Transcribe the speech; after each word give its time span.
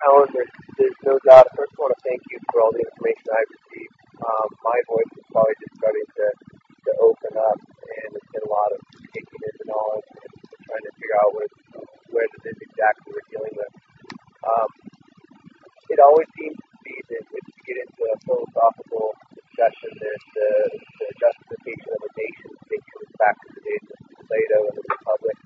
Alan, 0.00 0.32
there's, 0.32 0.54
there's 0.80 1.00
no 1.04 1.20
doubt. 1.28 1.44
First, 1.52 1.76
I 1.76 1.78
want 1.84 1.92
to 1.92 2.00
thank 2.08 2.22
you 2.32 2.38
for 2.48 2.64
all 2.64 2.72
the 2.72 2.80
information 2.80 3.26
I've 3.36 3.52
received. 3.52 3.96
Um, 4.16 4.48
my 4.64 4.78
voice 4.88 5.12
is 5.12 5.26
probably 5.28 5.56
just 5.60 5.76
starting 5.76 6.08
to, 6.08 6.26
to 6.32 6.90
open 7.04 7.32
up, 7.36 7.58
and 7.60 8.08
it's 8.16 8.30
been 8.32 8.44
a 8.48 8.52
lot 8.52 8.70
of 8.72 8.80
taking 9.12 9.40
in 9.44 9.54
the 9.60 9.66
knowledge 9.68 10.08
and 10.24 10.30
trying 10.64 10.84
to 10.88 10.92
figure 10.96 11.18
out 11.20 11.30
what, 11.36 11.50
what 12.16 12.24
it 12.32 12.42
is 12.48 12.58
exactly 12.64 13.12
we're 13.12 13.28
dealing 13.28 13.54
with. 13.60 13.72
Um, 14.40 14.70
it 15.92 16.00
always 16.00 16.28
seems 16.32 16.56
to 16.56 16.76
be 16.80 16.96
that 17.12 17.24
if 17.36 17.44
you 17.44 17.60
get 17.68 17.78
into 17.84 18.02
a 18.08 18.16
philosophical 18.24 19.12
discussion, 19.36 19.90
there's 20.00 20.26
the, 20.32 20.50
the 20.96 21.08
justification 21.20 21.90
of 21.92 22.00
a 22.08 22.10
nation 22.16 22.48
comes 22.56 23.12
back 23.20 23.36
to 23.36 23.48
the 23.52 23.62
days 23.68 23.84
of 23.84 23.98
Plato 24.24 24.58
and 24.64 24.76
the 24.80 24.84
Republic. 24.96 25.36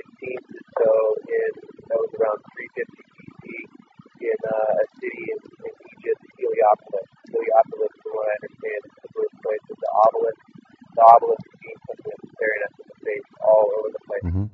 It 0.00 0.08
seems 0.16 0.46
as 0.48 0.66
though 0.80 1.08
in 1.28 1.52
that 1.92 1.98
was 2.00 2.12
around 2.16 2.40
350 2.56 2.88
BC 2.88 3.77
in 4.22 4.38
uh, 4.48 4.82
a 4.82 4.86
city 4.98 5.24
in, 5.32 5.38
in 5.68 5.74
Egypt, 5.94 6.22
Heliopolis. 6.38 7.08
Heliopolis, 7.30 7.92
from 8.02 8.12
what 8.18 8.26
I 8.28 8.34
understand, 8.42 8.80
is 8.86 8.94
the 9.02 9.10
birthplace 9.14 9.66
of 9.70 9.78
the 9.78 9.90
obelisk. 10.06 10.42
The 10.98 11.04
obelisk 11.06 11.44
being 11.62 11.80
something 11.86 12.10
that's 12.10 12.28
staring 12.34 12.62
us 12.66 12.74
in 12.78 12.86
the 12.88 12.98
face 13.06 13.28
all 13.44 13.66
over 13.78 13.88
the 13.94 14.02
place. 14.08 14.24
Mhm. 14.28 14.46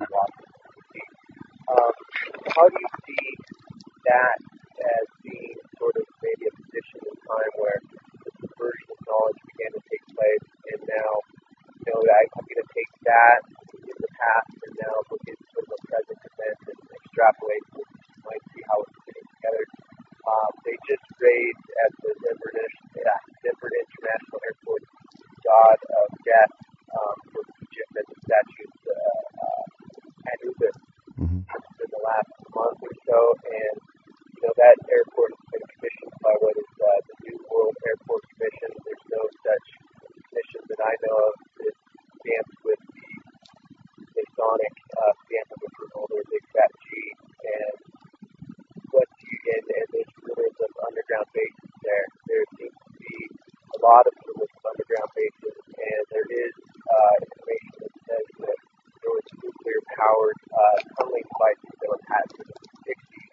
Um, 1.74 1.94
how 2.54 2.66
do 2.68 2.76
you 2.76 2.90
see 3.08 3.26
that 4.04 4.36
as 4.84 5.06
being 5.24 5.56
sort 5.80 5.96
of 5.96 6.04
maybe 6.20 6.44
a 6.46 6.54
position 6.60 7.00
in 7.08 7.16
time 7.24 7.52
where 7.56 7.78
the 7.88 8.30
subversion 8.44 8.88
of 8.92 9.00
knowledge 9.08 9.40
began 9.48 9.72
to 9.72 9.82
take 9.88 10.04
place, 10.12 10.46
and 10.76 10.80
now, 10.84 11.10
you 11.72 11.88
know, 11.88 11.98
I, 12.04 12.20
I'm 12.36 12.44
going 12.44 12.60
to 12.62 12.70
take 12.76 12.92
that 13.08 13.40
in 13.80 13.96
the 13.96 14.12
past 14.12 14.52
and 14.60 14.72
now 14.84 14.94
look 15.08 15.24
at 15.24 15.36
sort 15.56 15.64
of 15.66 15.72
a 15.72 15.80
present 15.88 16.20
event 16.20 16.58
and 16.68 16.78
extrapolate 17.00 17.64
and 17.80 17.86
might 18.28 18.44
see 18.52 18.62
how 18.68 18.76
it's 18.84 18.96
fitting 19.08 19.28
together. 19.40 19.64
Um, 20.24 20.50
they 20.64 20.76
just 20.88 21.04
raised 21.20 21.66
at 21.84 21.92
the 22.00 22.10
Denver, 22.24 22.52
yeah, 22.96 23.18
Denver 23.44 23.70
International 23.76 24.40
Airport 24.48 24.82
god 25.44 25.78
of 26.00 26.08
death 26.24 26.54
um, 26.96 27.16
for 27.32 27.42
Egypt 27.60 27.92
as 28.00 28.06
a 28.08 28.18
statue, 28.24 28.70
uh, 28.88 29.20
uh, 29.44 29.64
Anubis 30.32 30.76
hmm 31.20 31.40
in 31.44 31.88
the 31.92 32.02
last 32.02 32.32
month 32.56 32.80
or 32.80 32.94
so, 33.04 33.18
and 33.44 33.76
you 34.34 34.40
know 34.40 34.54
that 34.56 34.76
airport 34.88 35.30
has 35.36 35.44
been 35.52 35.66
commissioned 35.76 36.14
by 36.24 36.34
what 36.40 36.54
is 36.56 36.72
uh, 36.80 37.00
the 37.06 37.14
New 37.28 37.38
World 37.52 37.76
Airport 37.84 38.22
Commission. 38.32 38.70
There's 38.72 39.06
no 39.12 39.22
such 39.44 39.66
commission 40.32 40.62
that 40.72 40.80
I 40.80 40.94
know 41.04 41.16
of 41.28 41.34
that 41.60 41.76
stamps 42.24 42.56
with 42.64 42.80
the 42.96 43.08
Masonic 44.16 44.74
uh, 44.96 45.12
stamp 45.28 45.48
of 45.52 45.60
approval. 45.68 46.02
There's 46.08 46.32
a 46.34 46.40
fat 46.56 46.72
G, 46.72 46.88
and 47.44 47.76
what 48.90 49.08
you 49.20 49.34
and, 49.54 49.64
and 49.76 49.86
there's 49.92 50.12
rumors 50.24 50.56
of 50.64 50.70
underground 50.88 51.28
bases 51.36 51.72
there. 51.84 52.06
There 52.32 52.44
seems 52.56 52.78
to 52.80 52.90
be 52.96 53.16
a 53.76 53.78
lot 53.84 54.04
of 54.08 54.14
rumors 54.24 54.52
of 54.56 54.62
underground 54.72 55.10
bases, 55.12 55.56
and 55.74 56.02
there 56.14 56.28
is 56.32 56.54
uh, 56.88 57.14
information 57.28 57.76
that 57.84 57.94
says 58.08 58.26
that 58.46 58.58
there 59.04 59.12
was 59.12 59.26
nuclear 59.42 59.80
powered 59.98 60.38
uh, 60.48 60.78
tunneling 60.96 61.26
devices 61.28 61.74
that 61.76 61.88
were 61.92 62.04
patented 62.08 62.46
in 62.48 62.56
the 62.64 62.78
60s 62.88 63.32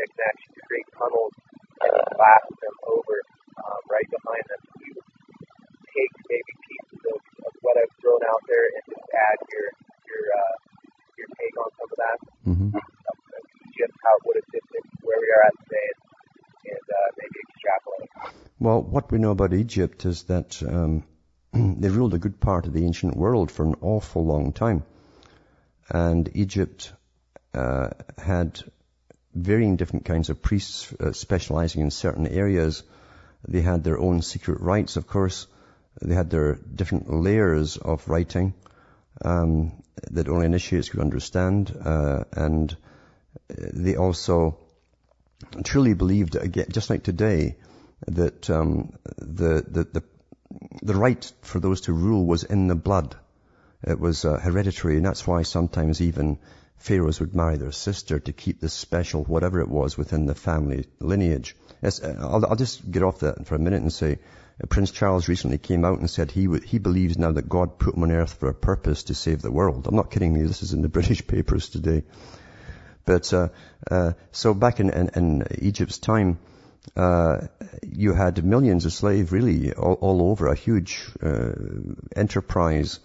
that 0.00 0.06
can 0.16 0.22
actually 0.30 0.62
create 0.64 0.88
tunnels 0.96 1.34
and 1.84 1.92
blast 2.16 2.50
them 2.60 2.76
over 2.88 3.16
um, 3.60 3.80
right 3.92 4.08
behind 4.08 4.44
them. 4.48 4.60
So 4.64 4.74
you 4.80 4.92
would 4.96 5.08
take 5.92 6.12
maybe 6.30 6.52
pieces 6.70 7.00
of, 7.10 7.20
of 7.20 7.52
what 7.60 7.74
I've 7.76 7.94
thrown 8.00 8.22
out 8.24 8.42
there 8.48 8.64
and 8.64 8.82
just 8.88 9.06
add 9.12 9.38
your 9.52 9.66
your 10.08 10.22
uh, 10.30 10.54
your 11.20 11.28
take 11.36 11.54
on 11.60 11.68
some 11.76 11.90
of 11.90 11.98
that. 12.00 12.18
hmm 12.48 12.70
Of, 12.80 13.16
of 13.36 13.44
Egypt, 13.68 13.94
how 14.06 14.14
it 14.16 14.22
would 14.24 14.38
have 14.40 14.48
fit 14.54 14.64
into 14.72 14.96
where 15.04 15.20
we 15.20 15.28
are 15.36 15.44
at 15.50 15.56
today, 15.68 15.86
and, 15.92 16.00
and 16.72 16.86
uh, 16.88 17.08
maybe 17.20 17.36
extrapolate. 17.44 18.12
Well, 18.70 18.82
what 18.82 19.10
we 19.10 19.18
know 19.18 19.32
about 19.32 19.52
Egypt 19.52 20.04
is 20.04 20.22
that 20.34 20.62
um, 20.62 21.02
they 21.52 21.88
ruled 21.88 22.14
a 22.14 22.20
good 22.20 22.38
part 22.38 22.68
of 22.68 22.72
the 22.72 22.84
ancient 22.84 23.16
world 23.16 23.50
for 23.50 23.64
an 23.64 23.74
awful 23.80 24.24
long 24.24 24.52
time. 24.52 24.84
And 25.88 26.30
Egypt 26.34 26.92
uh, 27.52 27.88
had 28.16 28.62
varying 29.34 29.74
different 29.74 30.04
kinds 30.04 30.30
of 30.30 30.40
priests 30.40 30.94
uh, 31.00 31.10
specializing 31.10 31.82
in 31.82 31.90
certain 31.90 32.28
areas. 32.28 32.84
They 33.48 33.60
had 33.60 33.82
their 33.82 33.98
own 33.98 34.22
secret 34.22 34.60
rites, 34.60 34.96
of 34.96 35.08
course. 35.08 35.48
They 36.00 36.14
had 36.14 36.30
their 36.30 36.54
different 36.54 37.12
layers 37.12 37.76
of 37.76 38.08
writing 38.08 38.54
um, 39.24 39.82
that 40.12 40.28
only 40.28 40.46
initiates 40.46 40.90
could 40.90 41.00
understand. 41.00 41.76
Uh, 41.84 42.22
and 42.30 42.76
they 43.48 43.96
also 43.96 44.58
truly 45.64 45.94
believed, 45.94 46.36
just 46.70 46.88
like 46.88 47.02
today, 47.02 47.56
that 48.14 48.50
um, 48.50 48.92
the, 49.18 49.64
the, 49.66 49.84
the, 49.84 50.02
the 50.82 50.94
right 50.94 51.32
for 51.42 51.60
those 51.60 51.82
to 51.82 51.92
rule 51.92 52.26
was 52.26 52.44
in 52.44 52.68
the 52.68 52.74
blood. 52.74 53.16
It 53.82 53.98
was 53.98 54.24
uh, 54.24 54.38
hereditary, 54.38 54.96
and 54.96 55.06
that's 55.06 55.26
why 55.26 55.42
sometimes 55.42 56.00
even 56.00 56.38
pharaohs 56.76 57.20
would 57.20 57.34
marry 57.34 57.56
their 57.56 57.72
sister 57.72 58.18
to 58.18 58.32
keep 58.32 58.60
this 58.60 58.72
special, 58.72 59.24
whatever 59.24 59.60
it 59.60 59.68
was, 59.68 59.96
within 59.96 60.26
the 60.26 60.34
family 60.34 60.86
lineage. 60.98 61.56
Yes, 61.82 62.02
uh, 62.02 62.16
I'll, 62.18 62.44
I'll 62.46 62.56
just 62.56 62.90
get 62.90 63.02
off 63.02 63.20
that 63.20 63.46
for 63.46 63.54
a 63.54 63.58
minute 63.58 63.82
and 63.82 63.92
say, 63.92 64.18
uh, 64.62 64.66
Prince 64.66 64.90
Charles 64.90 65.28
recently 65.28 65.58
came 65.58 65.84
out 65.84 65.98
and 65.98 66.10
said 66.10 66.30
he 66.30 66.44
w- 66.44 66.62
he 66.62 66.78
believes 66.78 67.18
now 67.18 67.32
that 67.32 67.48
God 67.48 67.78
put 67.78 67.94
him 67.94 68.02
on 68.02 68.12
earth 68.12 68.34
for 68.34 68.48
a 68.48 68.54
purpose 68.54 69.04
to 69.04 69.14
save 69.14 69.42
the 69.42 69.52
world. 69.52 69.86
I'm 69.86 69.96
not 69.96 70.10
kidding 70.10 70.36
you. 70.36 70.46
This 70.46 70.62
is 70.62 70.72
in 70.72 70.82
the 70.82 70.88
British 70.98 71.26
papers 71.26 71.68
today. 71.68 72.02
But 73.04 73.32
uh, 73.32 73.48
uh, 73.90 74.12
so 74.32 74.54
back 74.54 74.80
in, 74.80 74.90
in, 74.90 75.08
in 75.14 75.46
Egypt's 75.58 75.98
time, 75.98 76.38
uh, 76.96 77.46
you 77.82 78.12
had 78.12 78.44
millions 78.44 78.86
of 78.86 78.92
slaves 78.92 79.32
really 79.32 79.72
all, 79.72 79.94
all 79.94 80.30
over 80.30 80.48
a 80.48 80.54
huge 80.54 81.10
uh, 81.22 81.52
enterprise 82.16 83.00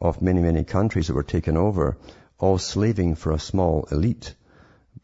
of 0.00 0.22
many, 0.22 0.40
many 0.40 0.64
countries 0.64 1.06
that 1.06 1.14
were 1.14 1.22
taken 1.22 1.56
over, 1.56 1.96
all 2.38 2.58
slaving 2.58 3.14
for 3.14 3.32
a 3.32 3.38
small 3.38 3.86
elite. 3.90 4.34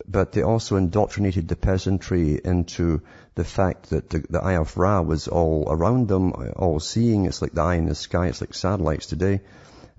But 0.08 0.32
they 0.32 0.42
also 0.42 0.76
indoctrinated 0.76 1.48
the 1.48 1.56
peasantry 1.56 2.40
into 2.44 3.02
the 3.34 3.44
fact 3.44 3.90
that 3.90 4.10
the, 4.10 4.24
the 4.28 4.42
Eye 4.42 4.56
of 4.56 4.76
Ra 4.76 5.00
was 5.00 5.28
all 5.28 5.66
around 5.68 6.08
them, 6.08 6.32
all 6.56 6.80
seeing. 6.80 7.24
It's 7.24 7.42
like 7.42 7.52
the 7.52 7.62
eye 7.62 7.76
in 7.76 7.86
the 7.86 7.94
sky. 7.94 8.28
It's 8.28 8.40
like 8.40 8.54
satellites 8.54 9.06
today. 9.06 9.40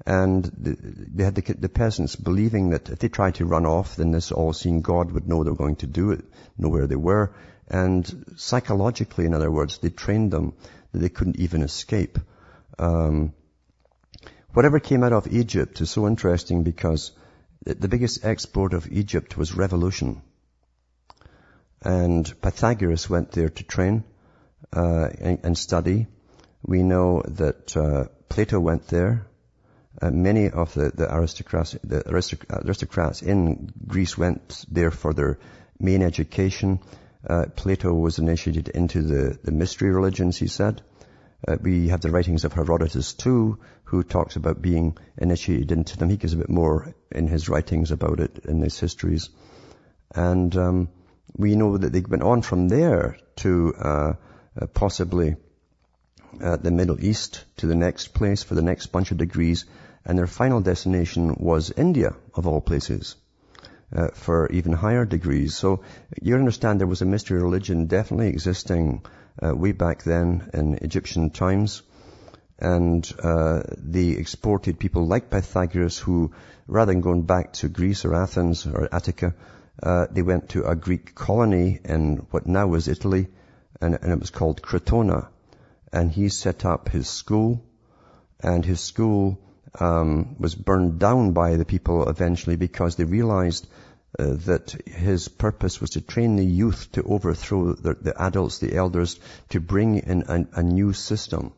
And 0.05 0.44
the, 0.45 0.77
they 0.79 1.23
had 1.23 1.35
the, 1.35 1.53
the 1.53 1.69
peasants 1.69 2.15
believing 2.15 2.69
that 2.69 2.89
if 2.89 2.99
they 2.99 3.09
tried 3.09 3.35
to 3.35 3.45
run 3.45 3.65
off, 3.65 3.95
then 3.95 4.11
this 4.11 4.31
all-seeing 4.31 4.81
God 4.81 5.11
would 5.11 5.27
know 5.27 5.44
they 5.44 5.49
were 5.49 5.55
going 5.55 5.77
to 5.77 5.88
do 5.88 6.11
it, 6.11 6.23
know 6.57 6.69
where 6.69 6.88
they 6.88 6.95
were. 6.95 7.33
And 7.67 8.33
psychologically, 8.38 9.25
in 9.25 9.33
other 9.33 9.51
words, 9.51 9.78
they 9.79 9.89
trained 9.89 10.31
them 10.31 10.53
that 10.91 11.00
they 11.00 11.09
couldn't 11.09 11.38
even 11.38 11.61
escape. 11.61 12.17
Um, 12.79 13.33
whatever 14.53 14.79
came 14.79 15.03
out 15.03 15.13
of 15.13 15.28
Egypt 15.28 15.81
is 15.81 15.89
so 15.89 16.07
interesting 16.07 16.63
because 16.63 17.11
the, 17.66 17.88
biggest 17.88 18.23
export 18.23 18.73
of 18.73 18.88
Egypt 18.91 19.38
was 19.38 19.53
revolution. 19.53 20.22
And 21.81 22.25
Pythagoras 22.41 23.09
went 23.09 23.31
there 23.31 23.50
to 23.50 23.63
train 23.63 24.03
uh, 24.73 25.09
and, 25.19 25.39
and 25.44 25.57
study. 25.57 26.07
We 26.63 26.83
know 26.83 27.22
that 27.27 27.75
uh, 27.75 28.06
Plato 28.29 28.59
went 28.59 28.88
there. 28.88 29.27
Uh, 30.01 30.11
many 30.11 30.50
of 30.50 30.73
the, 30.73 30.91
the 30.91 31.13
aristocrats, 31.13 31.75
the 31.83 32.01
aristoc- 32.03 32.66
aristocrats 32.66 33.22
in 33.22 33.72
Greece 33.85 34.17
went 34.17 34.66
there 34.69 34.91
for 34.91 35.13
their 35.13 35.39
main 35.79 36.03
education. 36.03 36.79
Uh, 37.27 37.45
Plato 37.55 37.93
was 37.93 38.19
initiated 38.19 38.69
into 38.69 39.01
the, 39.01 39.38
the 39.43 39.51
mystery 39.51 39.91
religions, 39.91 40.38
he 40.38 40.47
said. 40.47 40.81
Uh, 41.47 41.57
we 41.61 41.89
have 41.89 42.01
the 42.01 42.09
writings 42.09 42.45
of 42.45 42.53
Herodotus 42.53 43.13
too, 43.13 43.59
who 43.83 44.03
talks 44.03 44.38
about 44.38 44.61
being 44.61 44.97
initiated 45.17 45.71
into 45.71 45.97
them. 45.97 46.09
He 46.09 46.17
gives 46.17 46.33
a 46.33 46.38
bit 46.38 46.49
more 46.49 46.95
in 47.11 47.27
his 47.27 47.49
writings 47.49 47.91
about 47.91 48.19
it 48.19 48.39
in 48.45 48.61
his 48.61 48.79
histories. 48.79 49.29
And 50.15 50.55
um, 50.55 50.89
we 51.35 51.55
know 51.55 51.77
that 51.77 51.91
they 51.91 52.01
went 52.01 52.24
on 52.24 52.41
from 52.41 52.69
there 52.69 53.18
to 53.38 53.73
uh, 53.77 54.13
uh, 54.59 54.65
possibly 54.68 55.35
uh, 56.41 56.57
the 56.57 56.71
Middle 56.71 57.03
East, 57.03 57.44
to 57.57 57.68
the 57.68 57.75
next 57.75 58.13
place 58.13 58.44
for 58.44 58.56
the 58.56 58.62
next 58.62 58.88
bunch 58.88 59.12
of 59.12 59.18
degrees, 59.18 59.65
and 60.06 60.18
their 60.18 60.27
final 60.27 60.62
destination 60.62 61.35
was 61.39 61.71
India, 61.71 62.15
of 62.33 62.47
all 62.47 62.62
places. 62.62 63.15
Uh, 63.95 64.10
for 64.10 64.50
even 64.51 64.74
higher 64.74 65.06
degrees. 65.06 65.56
So 65.56 65.80
you 66.22 66.36
understand 66.36 66.81
there 66.81 66.88
was 66.88 67.01
a 67.01 67.06
mystery 67.06 67.42
religion 67.42 67.88
definitely 67.88 68.28
existing 68.28 69.01
uh, 69.42 69.56
way 69.56 69.72
back 69.72 70.04
then 70.04 70.50
in 70.54 70.74
Egyptian 70.81 71.30
times. 71.30 71.84
And 72.60 73.10
uh, 73.24 73.63
exported 73.94 74.78
people 74.78 75.07
like 75.07 75.30
Pythagoras 75.30 75.98
who, 75.98 76.34
rather 76.68 76.92
than 76.92 77.00
going 77.00 77.22
back 77.22 77.54
to 77.54 77.69
Greece 77.69 78.04
or 78.04 78.13
Athens 78.13 78.68
or 78.68 78.94
Attica, 78.94 79.36
uh, 79.81 80.07
they 80.12 80.22
went 80.22 80.50
to 80.50 80.66
a 80.66 80.75
Greek 80.75 81.16
colony 81.16 81.80
in 81.86 82.28
what 82.31 82.45
now 82.45 82.74
is 82.74 82.90
Italy, 82.90 83.30
and, 83.80 83.98
and 84.01 84.12
it 84.12 84.19
was 84.19 84.31
called 84.31 84.62
Crotona. 84.62 85.30
And 85.94 86.12
he 86.12 86.28
set 86.28 86.66
up 86.66 86.90
his 86.90 87.07
school, 87.07 87.63
and 88.42 88.66
his 88.66 88.81
school 88.81 89.40
um, 89.79 90.35
was 90.39 90.56
burned 90.56 91.00
down 91.00 91.33
by 91.33 91.56
the 91.56 91.65
people 91.65 92.09
eventually 92.09 92.56
because 92.56 92.95
they 92.95 93.03
realized 93.03 93.68
uh, 94.18 94.33
that 94.45 94.71
his 94.88 95.27
purpose 95.27 95.79
was 95.79 95.91
to 95.91 96.01
train 96.01 96.35
the 96.35 96.45
youth 96.45 96.91
to 96.94 97.03
overthrow 97.03 97.74
the, 97.74 97.94
the 97.94 98.19
adults, 98.21 98.59
the 98.59 98.75
elders, 98.75 99.19
to 99.50 99.59
bring 99.59 99.97
in 99.97 100.24
a, 100.27 100.59
a, 100.59 100.63
new 100.63 100.94
system. 100.94 101.53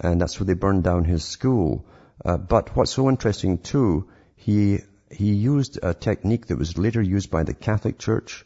And 0.00 0.20
that's 0.20 0.38
where 0.38 0.46
they 0.46 0.54
burned 0.54 0.84
down 0.84 1.04
his 1.04 1.24
school. 1.24 1.86
Uh, 2.24 2.36
but 2.36 2.76
what's 2.76 2.92
so 2.92 3.08
interesting 3.08 3.58
too, 3.58 4.08
he 4.36 4.80
he 5.10 5.32
used 5.32 5.78
a 5.82 5.94
technique 5.94 6.48
that 6.48 6.58
was 6.58 6.76
later 6.76 7.00
used 7.00 7.30
by 7.30 7.44
the 7.44 7.54
Catholic 7.54 7.98
Church. 7.98 8.44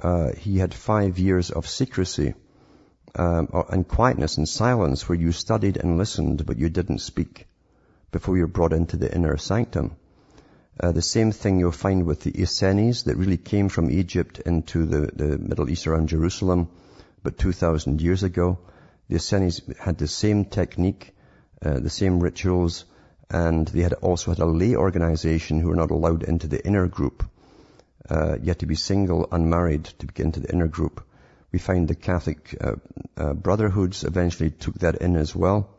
Uh, 0.00 0.32
he 0.32 0.58
had 0.58 0.74
five 0.74 1.18
years 1.18 1.50
of 1.50 1.68
secrecy 1.68 2.34
um, 3.14 3.48
and 3.70 3.86
quietness 3.86 4.36
and 4.36 4.48
silence 4.48 5.08
where 5.08 5.18
you 5.18 5.30
studied 5.30 5.76
and 5.76 5.96
listened, 5.96 6.44
but 6.44 6.58
you 6.58 6.68
didn't 6.68 6.98
speak 6.98 7.46
before 8.14 8.36
you're 8.36 8.46
brought 8.46 8.72
into 8.72 8.96
the 8.96 9.12
inner 9.12 9.36
sanctum. 9.36 9.96
Uh, 10.78 10.92
the 10.92 11.02
same 11.02 11.32
thing 11.32 11.58
you'll 11.58 11.72
find 11.72 12.06
with 12.06 12.20
the 12.20 12.40
Essenes 12.40 13.02
that 13.04 13.16
really 13.16 13.36
came 13.36 13.68
from 13.68 13.90
Egypt 13.90 14.38
into 14.38 14.86
the, 14.86 15.10
the 15.12 15.36
Middle 15.36 15.68
East 15.68 15.88
around 15.88 16.08
Jerusalem 16.08 16.68
about 17.24 17.38
2,000 17.38 18.00
years 18.00 18.22
ago. 18.22 18.58
The 19.08 19.16
Essenes 19.16 19.62
had 19.80 19.98
the 19.98 20.06
same 20.06 20.44
technique, 20.44 21.12
uh, 21.60 21.80
the 21.80 21.90
same 21.90 22.20
rituals, 22.20 22.84
and 23.28 23.66
they 23.66 23.82
had 23.82 23.94
also 23.94 24.30
had 24.30 24.38
a 24.38 24.46
lay 24.46 24.76
organization 24.76 25.58
who 25.58 25.70
were 25.70 25.82
not 25.82 25.90
allowed 25.90 26.22
into 26.22 26.46
the 26.46 26.64
inner 26.64 26.86
group. 26.86 27.24
Uh, 28.08 28.36
to 28.36 28.66
be 28.66 28.76
single, 28.76 29.26
unmarried 29.32 29.86
to 29.98 30.06
get 30.06 30.26
into 30.26 30.38
the 30.38 30.52
inner 30.52 30.68
group. 30.68 31.04
We 31.50 31.58
find 31.58 31.88
the 31.88 31.96
Catholic 31.96 32.56
uh, 32.60 32.76
uh, 33.16 33.32
brotherhoods 33.32 34.04
eventually 34.04 34.50
took 34.50 34.78
that 34.80 34.96
in 34.96 35.16
as 35.16 35.34
well. 35.34 35.73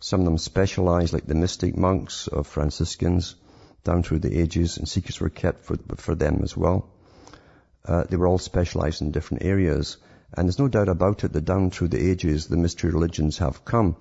Some 0.00 0.20
of 0.20 0.24
them 0.24 0.38
specialized, 0.38 1.12
like 1.12 1.26
the 1.26 1.34
mystic 1.34 1.76
monks 1.76 2.26
of 2.26 2.46
Franciscans, 2.46 3.36
down 3.84 4.02
through 4.02 4.20
the 4.20 4.38
ages, 4.38 4.78
and 4.78 4.88
secrets 4.88 5.20
were 5.20 5.28
kept 5.28 5.64
for, 5.64 5.76
for 5.96 6.14
them 6.14 6.40
as 6.42 6.56
well. 6.56 6.88
Uh, 7.84 8.04
they 8.04 8.16
were 8.16 8.26
all 8.26 8.38
specialized 8.38 9.02
in 9.02 9.10
different 9.10 9.44
areas. 9.44 9.98
And 10.32 10.46
there's 10.46 10.58
no 10.58 10.68
doubt 10.68 10.88
about 10.88 11.24
it 11.24 11.32
that 11.32 11.44
down 11.44 11.70
through 11.70 11.88
the 11.88 12.10
ages, 12.10 12.46
the 12.46 12.56
mystery 12.56 12.90
religions 12.90 13.38
have 13.38 13.64
come. 13.64 13.96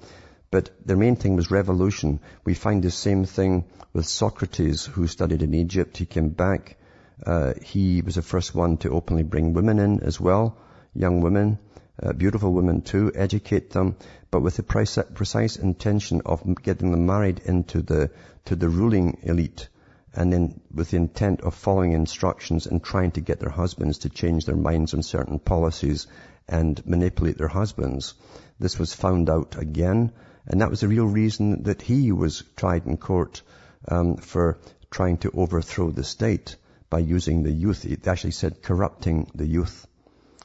But 0.51 0.69
their 0.85 0.97
main 0.97 1.15
thing 1.15 1.35
was 1.35 1.51
revolution. 1.51 2.19
We 2.45 2.53
find 2.53 2.81
the 2.81 2.91
same 2.91 3.25
thing 3.25 3.65
with 3.93 4.07
Socrates, 4.07 4.85
who 4.85 5.07
studied 5.07 5.41
in 5.41 5.53
Egypt. 5.53 5.97
He 5.97 6.05
came 6.05 6.29
back. 6.29 6.77
Uh, 7.25 7.53
he 7.61 8.01
was 8.01 8.15
the 8.15 8.21
first 8.21 8.55
one 8.55 8.77
to 8.77 8.91
openly 8.91 9.23
bring 9.23 9.53
women 9.53 9.79
in 9.79 9.99
as 10.01 10.19
well, 10.19 10.57
young 10.93 11.21
women, 11.21 11.59
uh, 12.01 12.13
beautiful 12.13 12.53
women 12.53 12.81
too, 12.81 13.11
educate 13.13 13.71
them, 13.71 13.95
but 14.31 14.41
with 14.41 14.55
the 14.55 14.63
precise 14.63 15.55
intention 15.55 16.21
of 16.25 16.43
getting 16.61 16.91
them 16.91 17.05
married 17.05 17.39
into 17.45 17.81
the 17.81 18.11
to 18.45 18.55
the 18.55 18.69
ruling 18.69 19.17
elite, 19.23 19.67
and 20.13 20.31
then 20.31 20.59
with 20.73 20.91
the 20.91 20.97
intent 20.97 21.41
of 21.41 21.53
following 21.53 21.91
instructions 21.91 22.67
and 22.67 22.83
trying 22.83 23.11
to 23.11 23.21
get 23.21 23.39
their 23.39 23.49
husbands 23.49 23.99
to 23.99 24.09
change 24.09 24.45
their 24.45 24.55
minds 24.55 24.93
on 24.93 25.03
certain 25.03 25.39
policies 25.39 26.07
and 26.47 26.85
manipulate 26.85 27.37
their 27.37 27.47
husbands. 27.47 28.13
This 28.59 28.79
was 28.79 28.93
found 28.93 29.29
out 29.29 29.57
again, 29.57 30.11
and 30.47 30.61
that 30.61 30.69
was 30.69 30.79
the 30.79 30.87
real 30.87 31.05
reason 31.05 31.63
that 31.63 31.81
he 31.81 32.11
was 32.11 32.43
tried 32.55 32.87
in 32.87 32.97
court 32.97 33.41
um, 33.87 34.17
for 34.17 34.57
trying 34.89 35.17
to 35.17 35.31
overthrow 35.31 35.91
the 35.91 36.03
state 36.03 36.55
by 36.89 36.99
using 36.99 37.43
the 37.43 37.51
youth. 37.51 37.85
It 37.85 38.07
actually 38.07 38.31
said 38.31 38.63
corrupting 38.63 39.29
the 39.35 39.45
youth 39.45 39.85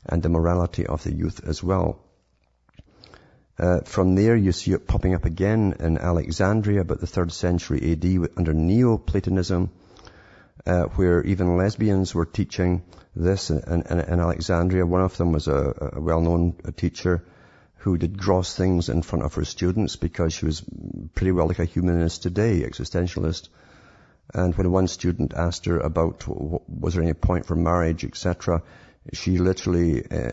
and 0.06 0.22
the 0.22 0.28
morality 0.28 0.86
of 0.86 1.02
the 1.02 1.12
youth 1.12 1.40
as 1.46 1.62
well. 1.62 2.00
Uh, 3.58 3.80
from 3.84 4.16
there, 4.16 4.34
you 4.34 4.50
see 4.50 4.72
it 4.72 4.86
popping 4.86 5.14
up 5.14 5.24
again 5.24 5.74
in 5.78 5.96
Alexandria, 5.96 6.80
about 6.80 7.00
the 7.00 7.06
third 7.06 7.32
century 7.32 7.92
AD, 7.92 8.28
under 8.36 8.52
Neoplatonism, 8.52 9.70
uh, 10.66 10.82
where 10.96 11.22
even 11.22 11.56
lesbians 11.56 12.14
were 12.14 12.26
teaching 12.26 12.82
this 13.14 13.50
in, 13.50 13.82
in, 13.82 14.00
in 14.00 14.20
Alexandria. 14.20 14.84
One 14.84 15.02
of 15.02 15.16
them 15.16 15.32
was 15.32 15.46
a, 15.46 15.92
a 15.94 16.00
well-known 16.00 16.56
teacher 16.76 17.24
who 17.76 17.96
did 17.98 18.18
gross 18.18 18.56
things 18.56 18.88
in 18.88 19.02
front 19.02 19.24
of 19.24 19.34
her 19.34 19.44
students 19.44 19.96
because 19.96 20.32
she 20.32 20.46
was 20.46 20.64
pretty 21.14 21.32
well 21.32 21.46
like 21.46 21.58
a 21.58 21.64
humanist 21.64 22.22
today, 22.22 22.62
existentialist. 22.62 23.48
And 24.32 24.56
when 24.56 24.72
one 24.72 24.88
student 24.88 25.34
asked 25.34 25.66
her 25.66 25.78
about 25.78 26.26
was 26.26 26.94
there 26.94 27.02
any 27.02 27.12
point 27.12 27.46
for 27.46 27.54
marriage, 27.54 28.04
etc., 28.04 28.62
she 29.12 29.38
literally, 29.38 30.04
uh, 30.10 30.30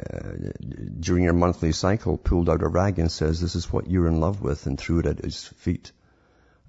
during 0.99 1.25
her 1.25 1.33
monthly 1.33 1.73
cycle, 1.73 2.17
pulled 2.17 2.49
out 2.49 2.63
a 2.63 2.67
rag 2.67 2.99
and 2.99 3.11
says, 3.11 3.41
this 3.41 3.55
is 3.55 3.71
what 3.71 3.89
you're 3.89 4.07
in 4.07 4.19
love 4.19 4.41
with, 4.41 4.65
and 4.65 4.79
threw 4.79 4.99
it 4.99 5.05
at 5.05 5.23
his 5.23 5.45
feet. 5.45 5.91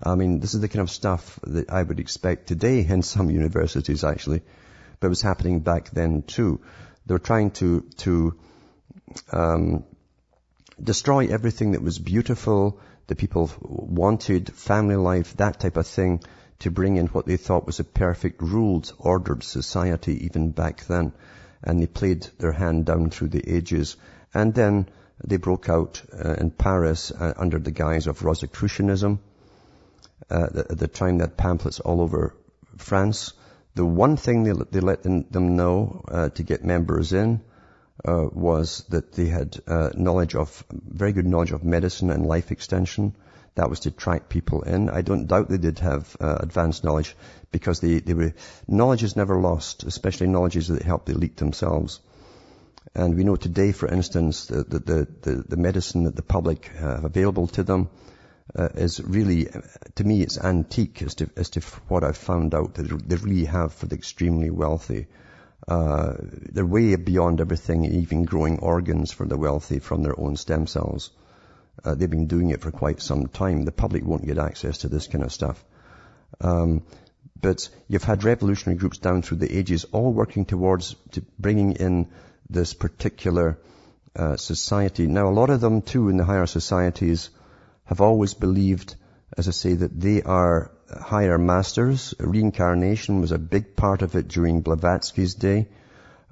I 0.02 0.16
mean, 0.16 0.40
this 0.40 0.54
is 0.54 0.60
the 0.60 0.68
kind 0.68 0.80
of 0.80 0.90
stuff 0.90 1.38
that 1.44 1.70
I 1.70 1.82
would 1.82 2.00
expect 2.00 2.48
today 2.48 2.84
in 2.84 3.02
some 3.14 3.30
universities, 3.30 4.02
actually. 4.02 4.42
But 4.98 5.06
it 5.06 5.10
was 5.10 5.22
happening 5.22 5.60
back 5.60 5.90
then, 5.90 6.22
too. 6.22 6.60
They 7.06 7.14
were 7.14 7.20
trying 7.20 7.52
to, 7.52 7.82
to, 7.98 8.34
um, 9.30 9.84
destroy 10.82 11.28
everything 11.28 11.72
that 11.72 11.82
was 11.82 12.00
beautiful, 12.00 12.80
that 13.06 13.18
people 13.18 13.50
wanted, 13.60 14.52
family 14.52 14.96
life, 14.96 15.36
that 15.36 15.60
type 15.60 15.76
of 15.76 15.86
thing, 15.86 16.20
to 16.60 16.70
bring 16.70 16.96
in 16.96 17.06
what 17.08 17.26
they 17.26 17.36
thought 17.36 17.66
was 17.66 17.78
a 17.78 17.84
perfect 17.84 18.42
ruled, 18.42 18.92
ordered 18.98 19.44
society 19.44 20.24
even 20.24 20.50
back 20.50 20.84
then 20.86 21.12
and 21.62 21.80
they 21.80 21.86
played 21.86 22.26
their 22.38 22.52
hand 22.52 22.86
down 22.86 23.10
through 23.10 23.28
the 23.28 23.56
ages. 23.56 23.96
And 24.34 24.54
then 24.54 24.88
they 25.24 25.36
broke 25.36 25.68
out 25.68 26.02
uh, 26.12 26.34
in 26.34 26.50
Paris 26.50 27.10
uh, 27.10 27.34
under 27.36 27.58
the 27.58 27.70
guise 27.70 28.06
of 28.06 28.24
Rosicrucianism. 28.24 29.20
Uh, 30.30 30.46
at 30.70 30.78
the 30.78 30.88
time 30.88 31.20
had 31.20 31.36
pamphlets 31.36 31.80
all 31.80 32.00
over 32.00 32.34
France. 32.76 33.32
The 33.74 33.84
one 33.84 34.16
thing 34.16 34.44
they, 34.44 34.52
they 34.70 34.80
let 34.80 35.02
them, 35.02 35.24
them 35.30 35.56
know 35.56 36.04
uh, 36.08 36.28
to 36.30 36.42
get 36.42 36.64
members 36.64 37.12
in 37.12 37.40
uh, 38.04 38.26
was 38.32 38.84
that 38.88 39.12
they 39.12 39.26
had 39.26 39.60
uh, 39.66 39.90
knowledge 39.94 40.34
of, 40.34 40.64
very 40.70 41.12
good 41.12 41.26
knowledge 41.26 41.52
of 41.52 41.64
medicine 41.64 42.10
and 42.10 42.26
life 42.26 42.50
extension. 42.50 43.14
That 43.54 43.68
was 43.68 43.80
to 43.80 43.90
attract 43.90 44.30
people 44.30 44.62
in. 44.62 44.88
I 44.88 45.02
don't 45.02 45.26
doubt 45.26 45.48
they 45.48 45.58
did 45.58 45.78
have 45.80 46.16
uh, 46.20 46.38
advanced 46.40 46.84
knowledge 46.84 47.14
because 47.50 47.80
they, 47.80 48.00
they 48.00 48.14
were, 48.14 48.34
knowledge 48.66 49.02
is 49.02 49.14
never 49.14 49.38
lost, 49.38 49.84
especially 49.84 50.28
knowledges 50.28 50.68
that 50.68 50.82
help 50.82 51.04
the 51.04 51.12
elite 51.12 51.36
themselves. 51.36 52.00
And 52.94 53.14
we 53.14 53.24
know 53.24 53.36
today, 53.36 53.72
for 53.72 53.88
instance, 53.88 54.46
the, 54.46 54.64
the, 54.64 55.08
the, 55.22 55.44
the 55.48 55.56
medicine 55.56 56.04
that 56.04 56.16
the 56.16 56.22
public 56.22 56.66
have 56.78 57.04
available 57.04 57.46
to 57.48 57.62
them 57.62 57.88
uh, 58.54 58.68
is 58.74 59.00
really, 59.00 59.48
to 59.94 60.04
me, 60.04 60.22
it's 60.22 60.38
antique 60.38 61.02
as 61.02 61.14
to, 61.16 61.30
as 61.36 61.50
to 61.50 61.60
what 61.88 62.04
I've 62.04 62.16
found 62.16 62.54
out 62.54 62.74
that 62.74 63.08
they 63.08 63.16
really 63.16 63.44
have 63.44 63.72
for 63.72 63.86
the 63.86 63.96
extremely 63.96 64.50
wealthy. 64.50 65.06
Uh, 65.68 66.14
they're 66.18 66.66
way 66.66 66.96
beyond 66.96 67.40
everything, 67.40 67.84
even 67.84 68.24
growing 68.24 68.58
organs 68.58 69.12
for 69.12 69.26
the 69.26 69.38
wealthy 69.38 69.78
from 69.78 70.02
their 70.02 70.18
own 70.18 70.36
stem 70.36 70.66
cells. 70.66 71.10
Uh, 71.84 71.94
they've 71.94 72.10
been 72.10 72.26
doing 72.26 72.50
it 72.50 72.60
for 72.60 72.70
quite 72.70 73.00
some 73.00 73.26
time. 73.26 73.64
The 73.64 73.72
public 73.72 74.04
won't 74.04 74.26
get 74.26 74.38
access 74.38 74.78
to 74.78 74.88
this 74.88 75.06
kind 75.06 75.24
of 75.24 75.32
stuff. 75.32 75.62
Um, 76.40 76.82
but 77.40 77.68
you've 77.88 78.04
had 78.04 78.24
revolutionary 78.24 78.78
groups 78.78 78.98
down 78.98 79.22
through 79.22 79.38
the 79.38 79.58
ages 79.58 79.84
all 79.92 80.12
working 80.12 80.44
towards 80.44 80.94
to 81.12 81.22
bringing 81.38 81.72
in 81.72 82.08
this 82.48 82.72
particular 82.72 83.58
uh, 84.14 84.36
society. 84.36 85.06
Now, 85.06 85.28
a 85.28 85.34
lot 85.40 85.50
of 85.50 85.60
them, 85.60 85.82
too, 85.82 86.08
in 86.08 86.16
the 86.16 86.24
higher 86.24 86.46
societies 86.46 87.30
have 87.84 88.00
always 88.00 88.34
believed, 88.34 88.94
as 89.36 89.48
I 89.48 89.50
say, 89.50 89.74
that 89.74 90.00
they 90.00 90.22
are 90.22 90.70
higher 90.88 91.38
masters. 91.38 92.14
Reincarnation 92.18 93.20
was 93.20 93.32
a 93.32 93.38
big 93.38 93.74
part 93.74 94.02
of 94.02 94.14
it 94.14 94.28
during 94.28 94.60
Blavatsky's 94.60 95.34
day. 95.34 95.68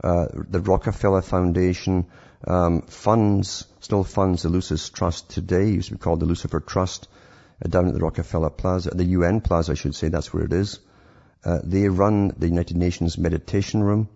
Uh, 0.03 0.27
the 0.33 0.61
Rockefeller 0.61 1.23
Foundation 1.23 2.07
um, 2.47 2.83
funds, 2.83 3.67
still 3.81 4.05
funds 4.05 4.43
the 4.43 4.49
Lucis 4.49 4.89
Trust 4.89 5.31
today. 5.31 5.69
It 5.69 5.75
used 5.75 5.89
to 5.89 5.95
be 5.95 6.01
called 6.01 6.21
the 6.21 6.27
Lucifer 6.27 6.61
Trust 6.61 7.09
uh, 7.65 7.69
down 7.69 7.89
at 7.89 7.95
the 7.95 8.01
Rockefeller 8.01 8.51
Plaza, 8.51 8.91
the 8.91 9.05
UN 9.05 9.41
Plaza, 9.41 9.73
I 9.73 9.75
should 9.75 9.95
say. 9.95 10.09
That's 10.09 10.33
where 10.33 10.45
it 10.45 10.53
is. 10.53 10.81
Uh, 11.45 11.59
they 11.63 11.89
run 11.89 12.33
the 12.37 12.49
United 12.49 12.77
Nations 12.77 13.19
Meditation 13.19 13.83
Room, 13.83 14.09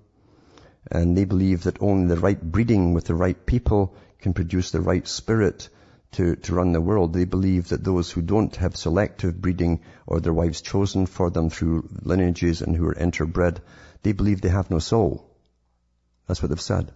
and 0.90 1.16
they 1.16 1.24
believe 1.24 1.64
that 1.64 1.82
only 1.82 2.08
the 2.08 2.20
right 2.20 2.40
breeding 2.40 2.92
with 2.94 3.04
the 3.04 3.14
right 3.14 3.46
people 3.46 3.94
can 4.20 4.34
produce 4.34 4.70
the 4.70 4.80
right 4.80 5.06
spirit 5.06 5.68
to, 6.12 6.36
to 6.36 6.54
run 6.54 6.72
the 6.72 6.80
world. 6.80 7.12
They 7.12 7.24
believe 7.24 7.68
that 7.68 7.84
those 7.84 8.10
who 8.10 8.22
don't 8.22 8.54
have 8.56 8.76
selective 8.76 9.40
breeding 9.40 9.80
or 10.06 10.20
their 10.20 10.32
wives 10.32 10.60
chosen 10.60 11.06
for 11.06 11.30
them 11.30 11.50
through 11.50 11.88
lineages 12.02 12.62
and 12.62 12.76
who 12.76 12.86
are 12.86 12.94
interbred, 12.94 13.58
they 14.02 14.12
believe 14.12 14.40
they 14.40 14.48
have 14.48 14.70
no 14.70 14.78
soul. 14.78 15.30
That's 16.26 16.42
what 16.42 16.50
they've 16.50 16.60
said. 16.60 16.92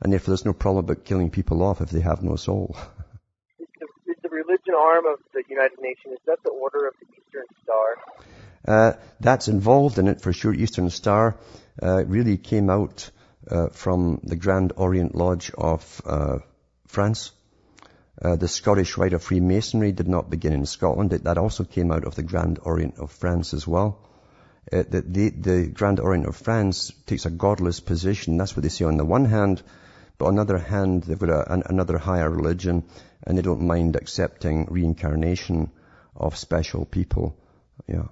And 0.00 0.12
therefore 0.12 0.32
there's 0.32 0.44
no 0.44 0.52
problem 0.52 0.84
about 0.84 1.04
killing 1.04 1.30
people 1.30 1.62
off 1.62 1.80
if 1.80 1.90
they 1.90 2.00
have 2.00 2.22
no 2.22 2.36
soul. 2.36 2.76
Is 3.58 3.66
the, 3.80 4.12
is 4.12 4.18
the 4.22 4.28
religion 4.28 4.74
arm 4.78 5.06
of 5.06 5.18
the 5.34 5.42
United 5.48 5.78
Nations, 5.80 6.14
is 6.14 6.24
that 6.26 6.38
the 6.44 6.50
Order 6.50 6.86
of 6.86 6.94
the 7.00 7.06
Eastern 7.16 7.46
Star? 7.62 7.96
Uh, 8.66 8.92
that's 9.20 9.48
involved 9.48 9.98
in 9.98 10.08
it 10.08 10.20
for 10.20 10.32
sure. 10.32 10.54
Eastern 10.54 10.90
Star 10.90 11.36
uh, 11.82 12.04
really 12.04 12.36
came 12.36 12.70
out 12.70 13.10
uh, 13.50 13.68
from 13.70 14.20
the 14.22 14.36
Grand 14.36 14.72
Orient 14.76 15.14
Lodge 15.14 15.50
of 15.56 16.02
uh, 16.04 16.38
France. 16.86 17.32
Uh, 18.20 18.36
the 18.36 18.48
Scottish 18.48 18.98
Rite 18.98 19.14
of 19.14 19.22
Freemasonry 19.22 19.92
did 19.92 20.08
not 20.08 20.28
begin 20.28 20.52
in 20.52 20.66
Scotland. 20.66 21.12
It, 21.12 21.24
that 21.24 21.38
also 21.38 21.64
came 21.64 21.90
out 21.90 22.04
of 22.04 22.14
the 22.14 22.22
Grand 22.22 22.58
Orient 22.62 22.98
of 22.98 23.10
France 23.12 23.54
as 23.54 23.66
well. 23.66 23.98
uh, 24.72 24.84
the, 24.88 25.00
the, 25.02 25.30
the 25.30 25.66
Grand 25.68 26.00
Orient 26.00 26.26
of 26.26 26.36
France 26.36 26.92
takes 27.06 27.26
a 27.26 27.30
godless 27.30 27.80
position. 27.80 28.36
That's 28.36 28.56
what 28.56 28.62
they 28.62 28.68
say 28.68 28.84
on 28.84 28.96
the 28.96 29.04
one 29.04 29.24
hand. 29.24 29.62
But 30.18 30.26
on 30.26 30.34
the 30.34 30.42
other 30.42 30.58
hand, 30.58 31.04
they've 31.04 31.18
got 31.18 31.30
a, 31.30 31.52
an, 31.52 31.62
another 31.66 31.96
higher 31.96 32.28
religion 32.28 32.84
and 33.24 33.38
they 33.38 33.42
don't 33.42 33.62
mind 33.62 33.96
accepting 33.96 34.66
reincarnation 34.68 35.70
of 36.16 36.36
special 36.36 36.84
people. 36.84 37.36
Yeah. 37.86 38.08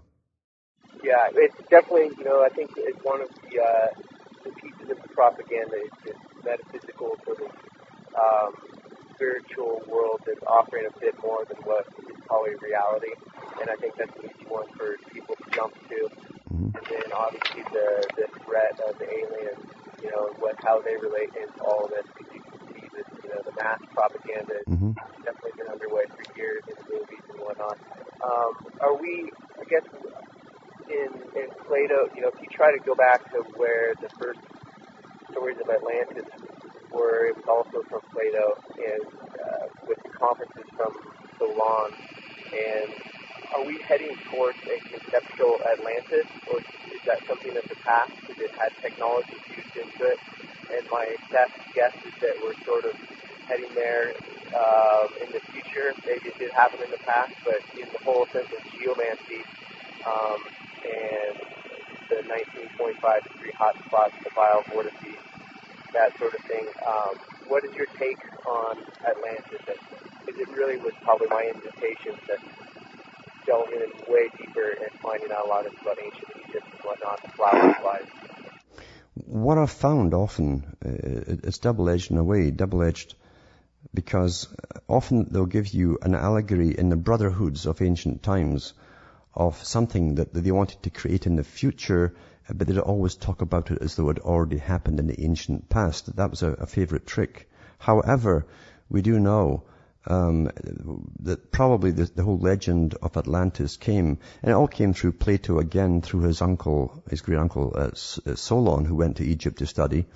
Yeah, 1.02 1.28
it's 1.34 1.56
definitely, 1.68 2.10
you 2.18 2.24
know, 2.24 2.42
I 2.44 2.48
think 2.48 2.70
it's 2.76 3.02
one 3.02 3.20
of 3.22 3.28
the, 3.28 3.60
uh, 3.60 3.88
the 4.44 4.50
pieces 4.52 4.90
of 4.90 5.02
the 5.02 5.08
propaganda. 5.08 5.74
It's, 5.74 5.96
it's 6.06 6.44
metaphysical 6.44 7.16
sort 7.24 7.42
of 7.42 7.50
um, 8.14 8.54
spiritual 9.14 9.82
world 9.88 10.20
that's 10.26 10.42
offering 10.46 10.86
a 10.86 11.00
bit 11.00 11.14
more 11.22 11.44
than 11.44 11.58
what 11.64 11.86
is 11.98 12.16
probably 12.26 12.54
reality. 12.62 13.12
And 13.60 13.70
I 13.70 13.76
think 13.76 13.96
that's 13.96 14.14
an 14.16 14.30
easy 14.30 14.46
one 14.48 14.68
for 14.76 14.96
people 15.12 15.34
to 15.36 15.50
jump 15.50 15.74
to. 15.88 16.08
Mm-hmm. 16.52 16.76
And 16.76 16.86
then 16.90 17.12
obviously 17.14 17.62
the, 17.72 18.06
the 18.16 18.26
threat 18.44 18.78
of 18.88 18.98
the 18.98 19.06
aliens, 19.06 19.64
you 20.02 20.10
know, 20.10 20.32
what 20.38 20.56
how 20.62 20.80
they 20.80 20.96
relate 20.96 21.30
into 21.36 21.60
all 21.64 21.84
of 21.84 21.90
this. 21.90 22.06
Because 22.16 22.34
you 22.34 22.42
can 22.42 22.60
see 22.74 22.86
this, 22.94 23.08
you 23.24 23.30
know, 23.30 23.40
the 23.44 23.54
mass 23.56 23.80
propaganda 23.92 24.58
mm-hmm. 24.68 24.92
definitely 25.24 25.56
been 25.56 25.68
underway 25.72 26.04
for 26.08 26.24
years 26.36 26.62
in 26.68 26.76
movies 26.90 27.24
and 27.30 27.40
whatnot. 27.40 27.78
Um, 28.22 28.52
are 28.80 28.96
we, 28.96 29.30
I 29.60 29.64
guess, 29.68 29.84
in, 30.88 31.10
in 31.34 31.48
Plato, 31.66 32.08
you 32.14 32.22
know, 32.22 32.28
if 32.28 32.40
you 32.40 32.48
try 32.52 32.72
to 32.72 32.82
go 32.84 32.94
back 32.94 33.24
to 33.32 33.42
where 33.56 33.94
the 34.00 34.08
first 34.20 34.40
stories 35.30 35.56
of 35.58 35.68
Atlantis 35.68 36.26
were, 36.92 37.26
it 37.26 37.36
was 37.36 37.48
also 37.48 37.82
from 37.90 38.00
Plato, 38.12 38.56
and 38.78 39.04
uh, 39.36 39.66
with 39.86 39.98
the 40.02 40.10
conferences 40.10 40.64
from 40.76 40.94
Solon, 41.38 41.92
and 42.54 42.90
are 43.54 43.64
we 43.64 43.78
heading 43.82 44.16
towards 44.30 44.58
a 44.64 44.78
conceptual 44.88 45.60
Atlantis, 45.72 46.26
or 46.50 46.58
is 46.58 47.02
that 47.06 47.20
something 47.26 47.56
of 47.56 47.64
the 47.68 47.76
past 47.84 48.12
because 48.20 48.42
it 48.42 48.50
had 48.52 48.70
technology 48.80 49.34
fused 49.44 49.65
into 49.76 50.02
it? 50.08 50.18
And 50.72 50.82
my 50.90 51.06
best 51.30 51.54
guess 51.76 51.94
is 52.04 52.14
that 52.20 52.34
we're 52.42 52.58
sort 52.66 52.84
of 52.88 52.94
heading 53.48 53.70
there 53.74 54.10
uh, 54.50 55.04
in 55.22 55.28
the 55.30 55.42
future. 55.52 55.94
Maybe 56.02 56.32
it 56.32 56.36
did 56.38 56.50
happen 56.58 56.82
in 56.82 56.90
the 56.90 57.02
past, 57.06 57.34
but 57.46 57.60
in 57.78 57.86
the 57.92 58.02
whole 58.02 58.26
sense 58.34 58.50
of 58.50 58.62
geomancy 58.74 59.42
um, 60.02 60.40
and 60.82 61.34
the 62.10 62.18
19.5 62.26 62.98
degree 62.98 63.54
hotspots, 63.58 64.14
the 64.22 64.30
biovortices, 64.34 65.20
that 65.94 66.10
sort 66.18 66.34
of 66.34 66.42
thing. 66.46 66.66
Um, 66.86 67.14
what 67.48 67.64
is 67.64 67.72
your 67.74 67.86
take 67.98 68.20
on 68.46 68.78
Atlantis? 69.06 69.62
Because 69.62 70.38
it 70.38 70.50
really 70.54 70.78
was 70.78 70.92
probably 71.02 71.28
my 71.30 71.46
invitation 71.46 72.14
to 72.26 72.34
delving 73.46 73.78
in 73.78 73.90
way 74.10 74.26
deeper 74.38 74.74
and 74.82 74.90
finding 75.00 75.30
out 75.30 75.46
a 75.46 75.48
lot 75.48 75.66
of 75.66 75.72
about 75.80 75.98
ancient 76.02 76.30
Egypt 76.46 76.66
and 76.66 76.82
whatnot, 76.82 77.18
flowers 77.38 77.78
wise. 77.82 78.25
What 79.24 79.56
I've 79.56 79.70
found 79.70 80.12
often, 80.12 80.76
uh, 80.84 80.90
it's 81.42 81.58
double-edged 81.58 82.10
in 82.10 82.18
a 82.18 82.24
way, 82.24 82.50
double-edged 82.50 83.14
because 83.94 84.48
often 84.88 85.28
they'll 85.30 85.46
give 85.46 85.68
you 85.68 85.98
an 86.02 86.14
allegory 86.14 86.76
in 86.76 86.90
the 86.90 86.96
brotherhoods 86.96 87.64
of 87.64 87.80
ancient 87.80 88.22
times 88.22 88.74
of 89.32 89.64
something 89.64 90.16
that 90.16 90.34
they 90.34 90.50
wanted 90.52 90.82
to 90.82 90.90
create 90.90 91.26
in 91.26 91.36
the 91.36 91.44
future, 91.44 92.14
but 92.52 92.66
they'd 92.66 92.78
always 92.78 93.14
talk 93.14 93.40
about 93.40 93.70
it 93.70 93.78
as 93.80 93.96
though 93.96 94.10
it 94.10 94.18
already 94.18 94.58
happened 94.58 95.00
in 95.00 95.06
the 95.06 95.24
ancient 95.24 95.68
past. 95.70 96.14
That 96.16 96.30
was 96.30 96.42
a, 96.42 96.52
a 96.52 96.66
favorite 96.66 97.06
trick. 97.06 97.48
However, 97.78 98.46
we 98.90 99.00
do 99.00 99.18
know 99.18 99.62
um, 100.06 100.50
that 101.20 101.50
probably 101.50 101.90
the, 101.90 102.04
the, 102.04 102.22
whole 102.22 102.38
legend 102.38 102.94
of 103.02 103.16
Atlantis 103.16 103.76
came, 103.76 104.18
and 104.42 104.50
it 104.50 104.54
all 104.54 104.68
came 104.68 104.94
through 104.94 105.12
Plato 105.12 105.58
again, 105.58 106.00
through 106.02 106.20
his 106.20 106.42
uncle, 106.42 107.02
his 107.10 107.20
great 107.20 107.38
uncle 107.38 107.72
uh, 107.74 107.90
uh, 107.90 108.34
Solon, 108.36 108.84
who 108.84 108.94
went 108.94 109.16
to 109.16 109.24
Egypt 109.24 109.58
to 109.58 109.66
study. 109.66 110.06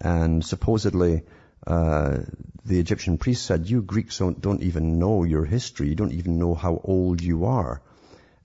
And 0.00 0.44
supposedly, 0.44 1.22
uh, 1.66 2.18
the 2.64 2.78
Egyptian 2.78 3.18
priest 3.18 3.46
said, 3.46 3.68
"You 3.68 3.82
Greeks 3.82 4.18
don't, 4.18 4.40
don't 4.40 4.62
even 4.62 4.98
know 4.98 5.24
your 5.24 5.44
history. 5.44 5.88
You 5.88 5.94
don't 5.94 6.12
even 6.12 6.38
know 6.38 6.54
how 6.54 6.80
old 6.84 7.22
you 7.22 7.46
are." 7.46 7.80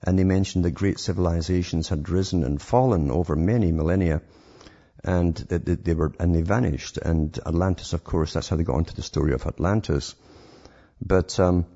And 0.02 0.18
they 0.18 0.24
mentioned 0.24 0.64
that 0.64 0.72
great 0.72 0.98
civilizations 0.98 1.88
had 1.88 2.08
risen 2.08 2.44
and 2.44 2.60
fallen 2.60 3.10
over 3.10 3.36
many 3.36 3.72
millennia 3.72 4.22
and 5.04 5.36
they 5.36 5.94
were 5.94 6.12
and 6.18 6.34
they 6.34 6.42
vanished. 6.42 6.96
And 6.96 7.38
Atlantis, 7.46 7.92
of 7.92 8.04
course, 8.04 8.32
that's 8.32 8.48
how 8.48 8.56
they 8.56 8.64
got 8.64 8.76
onto 8.76 8.94
the 8.94 9.02
story 9.02 9.34
of 9.34 9.46
Atlantis. 9.46 10.14
But 11.00 11.38
um, 11.40 11.66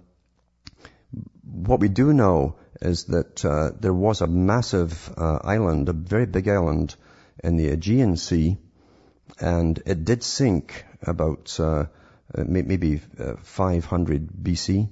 what 1.43 1.81
we 1.81 1.89
do 1.89 2.13
know 2.13 2.57
is 2.81 3.05
that 3.05 3.45
uh, 3.45 3.71
there 3.79 3.93
was 3.93 4.21
a 4.21 4.27
massive 4.27 5.13
uh, 5.17 5.39
island, 5.43 5.89
a 5.89 5.93
very 5.93 6.27
big 6.27 6.49
island 6.49 6.95
in 7.43 7.57
the 7.57 7.69
Aegean 7.69 8.17
Sea, 8.17 8.59
and 9.41 9.81
it 9.87 10.05
did 10.05 10.23
sink 10.23 10.85
about 11.03 11.59
uh, 11.61 11.87
uh 12.35 12.45
maybe 12.47 13.01
uh, 13.19 13.35
500 13.43 14.29
BC. 14.43 14.89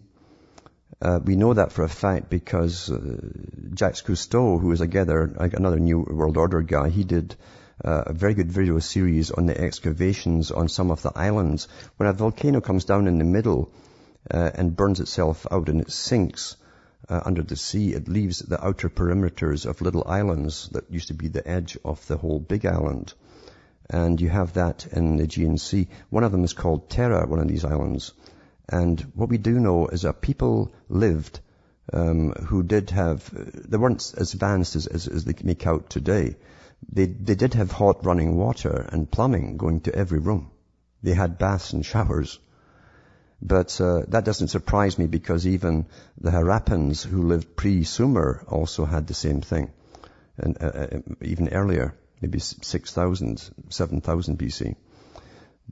Uh, 1.02 1.20
we 1.22 1.36
know 1.36 1.52
that 1.52 1.72
for 1.72 1.84
a 1.84 1.88
fact 1.88 2.30
because 2.30 2.90
Jacques 3.74 4.04
Cousteau, 4.06 4.58
who 4.58 4.72
is 4.72 4.80
another 4.80 5.78
New 5.78 6.00
World 6.00 6.36
Order 6.38 6.62
guy, 6.62 6.88
he 6.88 7.04
did 7.04 7.36
a 7.80 8.14
very 8.14 8.32
good 8.32 8.50
video 8.50 8.78
series 8.78 9.30
on 9.30 9.44
the 9.46 9.60
excavations 9.60 10.50
on 10.50 10.68
some 10.68 10.90
of 10.90 11.02
the 11.02 11.12
islands. 11.14 11.68
When 11.98 12.08
a 12.08 12.14
volcano 12.14 12.62
comes 12.62 12.86
down 12.86 13.06
in 13.06 13.18
the 13.18 13.24
middle, 13.24 13.70
uh, 14.30 14.50
and 14.54 14.76
burns 14.76 15.00
itself 15.00 15.46
out 15.50 15.68
and 15.68 15.80
it 15.80 15.90
sinks 15.90 16.56
uh, 17.08 17.20
under 17.24 17.42
the 17.42 17.56
sea, 17.56 17.92
it 17.92 18.08
leaves 18.08 18.40
the 18.40 18.64
outer 18.64 18.88
perimeters 18.88 19.66
of 19.66 19.80
little 19.80 20.04
islands 20.06 20.68
that 20.70 20.90
used 20.90 21.08
to 21.08 21.14
be 21.14 21.28
the 21.28 21.46
edge 21.46 21.78
of 21.84 22.04
the 22.06 22.16
whole 22.16 22.40
big 22.40 22.66
island. 22.66 23.12
And 23.88 24.20
you 24.20 24.28
have 24.28 24.54
that 24.54 24.86
in 24.88 25.16
the 25.16 25.24
Aegean 25.24 25.58
Sea. 25.58 25.88
One 26.10 26.24
of 26.24 26.32
them 26.32 26.42
is 26.42 26.52
called 26.52 26.88
Thera, 26.88 27.28
one 27.28 27.38
of 27.38 27.46
these 27.46 27.64
islands. 27.64 28.12
And 28.68 29.00
what 29.14 29.28
we 29.28 29.38
do 29.38 29.60
know 29.60 29.86
is 29.86 30.02
that 30.02 30.20
people 30.20 30.72
lived 30.88 31.38
um, 31.92 32.32
who 32.32 32.64
did 32.64 32.90
have, 32.90 33.30
they 33.32 33.76
weren't 33.76 34.12
as 34.16 34.34
advanced 34.34 34.74
as, 34.74 34.88
as, 34.88 35.06
as, 35.06 35.24
they 35.24 35.34
make 35.44 35.64
out 35.68 35.88
today. 35.88 36.34
They, 36.90 37.06
they 37.06 37.36
did 37.36 37.54
have 37.54 37.70
hot 37.70 38.04
running 38.04 38.36
water 38.36 38.88
and 38.90 39.10
plumbing 39.10 39.56
going 39.56 39.80
to 39.82 39.94
every 39.94 40.18
room. 40.18 40.50
They 41.02 41.14
had 41.14 41.38
baths 41.38 41.72
and 41.72 41.86
showers. 41.86 42.40
But 43.40 43.80
uh, 43.80 44.02
that 44.08 44.24
doesn't 44.24 44.48
surprise 44.48 44.98
me 44.98 45.06
because 45.06 45.46
even 45.46 45.86
the 46.18 46.30
Harappans 46.30 47.04
who 47.04 47.22
lived 47.22 47.54
pre-Sumer 47.54 48.44
also 48.48 48.84
had 48.84 49.06
the 49.06 49.14
same 49.14 49.40
thing. 49.42 49.70
And 50.38 50.56
uh, 50.60 50.66
uh 50.66 50.98
even 51.20 51.48
earlier, 51.50 51.94
maybe 52.20 52.38
6,000, 52.38 53.50
7,000 53.68 54.38
BC. 54.38 54.76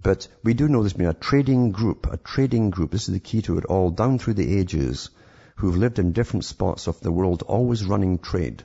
But 0.02 0.28
we 0.42 0.54
do 0.54 0.68
know 0.68 0.82
there's 0.82 0.92
been 0.92 1.06
a 1.06 1.14
trading 1.14 1.70
group, 1.70 2.06
a 2.10 2.16
trading 2.16 2.70
group, 2.70 2.90
this 2.90 3.08
is 3.08 3.14
the 3.14 3.20
key 3.20 3.42
to 3.42 3.58
it 3.58 3.64
all, 3.64 3.90
down 3.90 4.18
through 4.18 4.34
the 4.34 4.58
ages, 4.58 5.10
who've 5.56 5.76
lived 5.76 5.98
in 5.98 6.12
different 6.12 6.44
spots 6.44 6.88
of 6.88 7.00
the 7.00 7.12
world, 7.12 7.42
always 7.42 7.86
running 7.86 8.18
trade. 8.18 8.64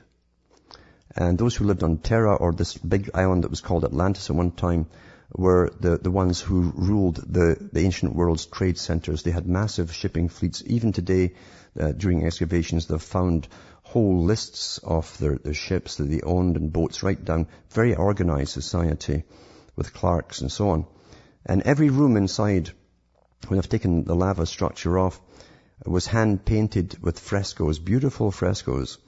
And 1.16 1.38
those 1.38 1.56
who 1.56 1.64
lived 1.64 1.82
on 1.82 1.98
Thera, 1.98 2.38
or 2.40 2.52
this 2.52 2.76
big 2.76 3.10
island 3.14 3.44
that 3.44 3.50
was 3.50 3.60
called 3.60 3.84
Atlantis 3.84 4.28
at 4.28 4.36
one 4.36 4.50
time, 4.50 4.86
were 5.32 5.70
the, 5.80 5.96
the 5.96 6.10
ones 6.10 6.40
who 6.40 6.72
ruled 6.74 7.16
the, 7.16 7.56
the 7.72 7.80
ancient 7.80 8.14
world's 8.14 8.46
trade 8.46 8.78
centers. 8.78 9.22
They 9.22 9.30
had 9.30 9.46
massive 9.46 9.92
shipping 9.94 10.28
fleets. 10.28 10.62
Even 10.66 10.92
today, 10.92 11.34
uh, 11.78 11.92
during 11.92 12.24
excavations, 12.24 12.86
they've 12.86 13.00
found 13.00 13.48
whole 13.82 14.22
lists 14.22 14.78
of 14.78 15.16
their, 15.18 15.36
their 15.36 15.54
ships 15.54 15.96
that 15.96 16.04
they 16.04 16.20
owned 16.20 16.56
and 16.56 16.72
boats 16.72 17.02
right 17.02 17.22
down. 17.24 17.46
Very 17.70 17.94
organized 17.94 18.52
society 18.52 19.24
with 19.76 19.94
clerks 19.94 20.40
and 20.40 20.50
so 20.50 20.70
on. 20.70 20.86
And 21.46 21.62
every 21.62 21.90
room 21.90 22.16
inside, 22.16 22.70
when 23.48 23.58
I've 23.58 23.68
taken 23.68 24.04
the 24.04 24.16
lava 24.16 24.46
structure 24.46 24.98
off, 24.98 25.20
was 25.86 26.06
hand 26.06 26.44
painted 26.44 26.98
with 27.02 27.18
frescoes, 27.18 27.78
beautiful 27.78 28.30
frescoes. 28.30 28.98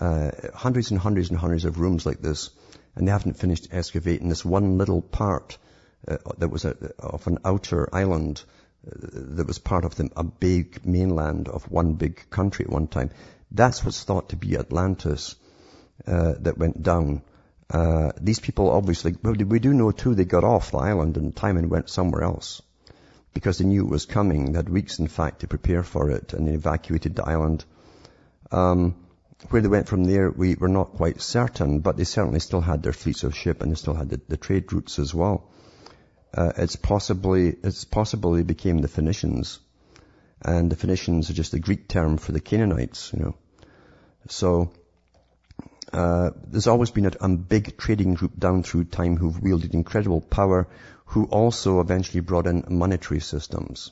Uh, 0.00 0.30
hundreds 0.54 0.90
and 0.90 1.00
hundreds 1.00 1.30
and 1.30 1.38
hundreds 1.38 1.64
of 1.64 1.78
rooms 1.78 2.06
like 2.06 2.20
this 2.20 2.50
and 2.94 3.06
they 3.06 3.12
haven't 3.12 3.38
finished 3.38 3.68
excavating 3.70 4.28
this 4.28 4.44
one 4.44 4.78
little 4.78 5.02
part 5.02 5.58
uh, 6.06 6.16
that 6.38 6.48
was 6.48 6.64
a, 6.64 6.76
of 6.98 7.26
an 7.26 7.38
outer 7.44 7.88
island 7.94 8.42
uh, 8.86 8.90
that 9.02 9.46
was 9.46 9.58
part 9.58 9.84
of 9.84 9.94
the, 9.96 10.10
a 10.16 10.24
big 10.24 10.84
mainland 10.86 11.48
of 11.48 11.70
one 11.70 11.94
big 11.94 12.28
country 12.30 12.64
at 12.64 12.70
one 12.70 12.86
time. 12.86 13.10
That's 13.50 13.84
what's 13.84 14.04
thought 14.04 14.30
to 14.30 14.36
be 14.36 14.56
Atlantis 14.56 15.36
uh, 16.06 16.34
that 16.40 16.58
went 16.58 16.82
down. 16.82 17.22
Uh, 17.70 18.12
these 18.20 18.40
people 18.40 18.70
obviously, 18.70 19.14
we 19.22 19.58
do 19.58 19.74
know 19.74 19.90
too, 19.90 20.14
they 20.14 20.24
got 20.24 20.44
off 20.44 20.70
the 20.70 20.78
island 20.78 21.16
and 21.16 21.34
time 21.34 21.56
and 21.56 21.70
went 21.70 21.90
somewhere 21.90 22.22
else 22.22 22.62
because 23.34 23.58
they 23.58 23.64
knew 23.64 23.84
it 23.84 23.90
was 23.90 24.06
coming. 24.06 24.52
They 24.52 24.58
had 24.58 24.68
weeks, 24.68 24.98
in 24.98 25.08
fact, 25.08 25.40
to 25.40 25.48
prepare 25.48 25.82
for 25.82 26.10
it, 26.10 26.32
and 26.32 26.48
they 26.48 26.52
evacuated 26.52 27.16
the 27.16 27.24
island. 27.24 27.64
Um, 28.50 28.96
where 29.50 29.62
they 29.62 29.68
went 29.68 29.88
from 29.88 30.04
there, 30.04 30.30
we 30.30 30.54
were 30.56 30.68
not 30.68 30.94
quite 30.94 31.20
certain, 31.20 31.80
but 31.80 31.96
they 31.96 32.04
certainly 32.04 32.40
still 32.40 32.60
had 32.60 32.82
their 32.82 32.92
fleets 32.92 33.22
of 33.22 33.36
ship 33.36 33.62
and 33.62 33.70
they 33.70 33.76
still 33.76 33.94
had 33.94 34.10
the, 34.10 34.20
the 34.28 34.36
trade 34.36 34.72
routes 34.72 34.98
as 34.98 35.14
well. 35.14 35.48
Uh, 36.34 36.52
it's 36.56 36.76
possibly, 36.76 37.56
it's 37.62 37.84
possible 37.84 38.32
they 38.32 38.42
became 38.42 38.78
the 38.78 38.88
Phoenicians. 38.88 39.60
And 40.42 40.70
the 40.70 40.76
Phoenicians 40.76 41.30
are 41.30 41.34
just 41.34 41.52
the 41.52 41.58
Greek 41.58 41.88
term 41.88 42.16
for 42.16 42.32
the 42.32 42.40
Canaanites, 42.40 43.12
you 43.12 43.20
know. 43.20 43.34
So, 44.28 44.72
uh, 45.92 46.30
there's 46.46 46.66
always 46.66 46.90
been 46.90 47.06
a, 47.06 47.12
a, 47.20 47.28
big 47.28 47.78
trading 47.78 48.14
group 48.14 48.38
down 48.38 48.62
through 48.62 48.84
time 48.84 49.16
who've 49.16 49.40
wielded 49.40 49.74
incredible 49.74 50.20
power, 50.20 50.68
who 51.06 51.24
also 51.24 51.80
eventually 51.80 52.20
brought 52.20 52.46
in 52.46 52.64
monetary 52.68 53.20
systems. 53.20 53.90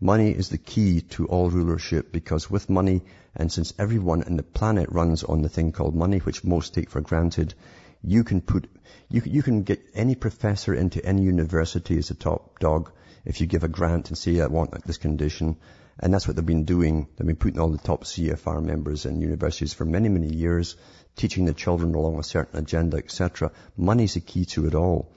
Money 0.00 0.30
is 0.30 0.50
the 0.50 0.58
key 0.58 1.00
to 1.00 1.26
all 1.26 1.48
rulership 1.50 2.12
because 2.12 2.50
with 2.50 2.68
money, 2.68 3.02
and 3.38 3.52
since 3.52 3.72
everyone 3.78 4.22
in 4.22 4.36
the 4.36 4.42
planet 4.42 4.90
runs 4.90 5.22
on 5.22 5.42
the 5.42 5.48
thing 5.48 5.72
called 5.72 5.94
money, 5.94 6.18
which 6.18 6.44
most 6.44 6.74
take 6.74 6.90
for 6.90 7.00
granted, 7.00 7.54
you 8.02 8.24
can 8.24 8.40
put, 8.40 8.68
you, 9.08 9.22
you 9.24 9.42
can 9.42 9.62
get 9.62 9.80
any 9.94 10.14
professor 10.14 10.74
into 10.74 11.04
any 11.04 11.22
university 11.22 11.96
as 11.98 12.10
a 12.10 12.14
top 12.14 12.58
dog 12.58 12.90
if 13.24 13.40
you 13.40 13.46
give 13.46 13.64
a 13.64 13.68
grant 13.68 14.08
and 14.08 14.18
say, 14.18 14.40
I 14.40 14.46
want 14.46 14.84
this 14.84 14.98
condition. 14.98 15.56
And 16.00 16.14
that's 16.14 16.26
what 16.26 16.36
they've 16.36 16.46
been 16.46 16.64
doing. 16.64 17.08
They've 17.16 17.26
been 17.26 17.36
putting 17.36 17.60
all 17.60 17.70
the 17.70 17.78
top 17.78 18.04
CFR 18.04 18.62
members 18.62 19.04
in 19.04 19.20
universities 19.20 19.74
for 19.74 19.84
many, 19.84 20.08
many 20.08 20.32
years, 20.32 20.76
teaching 21.16 21.44
the 21.44 21.54
children 21.54 21.94
along 21.94 22.18
a 22.18 22.22
certain 22.22 22.58
agenda, 22.58 22.96
etc. 22.96 23.50
Money's 23.76 24.14
the 24.14 24.20
key 24.20 24.44
to 24.46 24.66
it 24.66 24.74
all. 24.74 25.10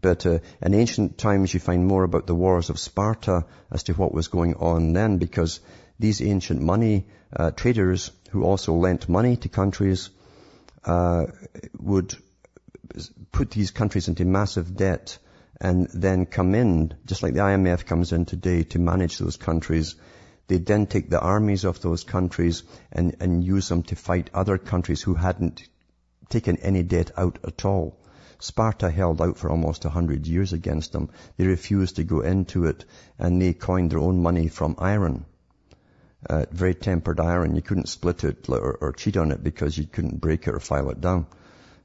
But 0.00 0.26
uh, 0.26 0.38
in 0.62 0.74
ancient 0.74 1.18
times, 1.18 1.52
you 1.52 1.60
find 1.60 1.86
more 1.86 2.04
about 2.04 2.26
the 2.26 2.34
wars 2.34 2.70
of 2.70 2.78
Sparta 2.78 3.44
as 3.70 3.84
to 3.84 3.92
what 3.92 4.14
was 4.14 4.28
going 4.28 4.54
on 4.54 4.92
then, 4.92 5.18
because 5.18 5.60
these 6.00 6.22
ancient 6.22 6.62
money 6.62 7.06
uh, 7.36 7.50
traders 7.50 8.10
who 8.30 8.42
also 8.42 8.74
lent 8.74 9.08
money 9.08 9.36
to 9.36 9.48
countries 9.48 10.10
uh, 10.84 11.26
would 11.78 12.16
put 13.32 13.50
these 13.50 13.70
countries 13.70 14.08
into 14.08 14.24
massive 14.24 14.76
debt 14.76 15.18
and 15.60 15.88
then 15.92 16.24
come 16.24 16.54
in, 16.54 16.94
just 17.04 17.22
like 17.22 17.34
the 17.34 17.40
IMF 17.40 17.84
comes 17.84 18.12
in 18.12 18.24
today 18.24 18.62
to 18.62 18.78
manage 18.78 19.18
those 19.18 19.36
countries. 19.36 19.94
They 20.48 20.56
then 20.56 20.86
take 20.86 21.10
the 21.10 21.20
armies 21.20 21.64
of 21.64 21.82
those 21.82 22.02
countries 22.02 22.62
and, 22.90 23.16
and 23.20 23.44
use 23.44 23.68
them 23.68 23.82
to 23.84 23.94
fight 23.94 24.30
other 24.32 24.56
countries 24.56 25.02
who 25.02 25.14
hadn't 25.14 25.62
taken 26.30 26.56
any 26.56 26.82
debt 26.82 27.10
out 27.16 27.38
at 27.44 27.64
all. 27.64 27.98
Sparta 28.38 28.90
held 28.90 29.20
out 29.20 29.36
for 29.36 29.50
almost 29.50 29.84
a 29.84 29.90
hundred 29.90 30.26
years 30.26 30.54
against 30.54 30.92
them. 30.92 31.10
They 31.36 31.46
refused 31.46 31.96
to 31.96 32.04
go 32.04 32.20
into 32.20 32.64
it 32.64 32.86
and 33.18 33.40
they 33.40 33.52
coined 33.52 33.90
their 33.90 33.98
own 33.98 34.22
money 34.22 34.48
from 34.48 34.76
iron. 34.78 35.26
Uh, 36.28 36.44
very 36.50 36.74
tempered 36.74 37.18
iron. 37.18 37.56
You 37.56 37.62
couldn't 37.62 37.88
split 37.88 38.24
it 38.24 38.46
or, 38.48 38.76
or, 38.80 38.92
cheat 38.92 39.16
on 39.16 39.32
it 39.32 39.42
because 39.42 39.78
you 39.78 39.86
couldn't 39.86 40.20
break 40.20 40.46
it 40.46 40.54
or 40.54 40.60
file 40.60 40.90
it 40.90 41.00
down. 41.00 41.26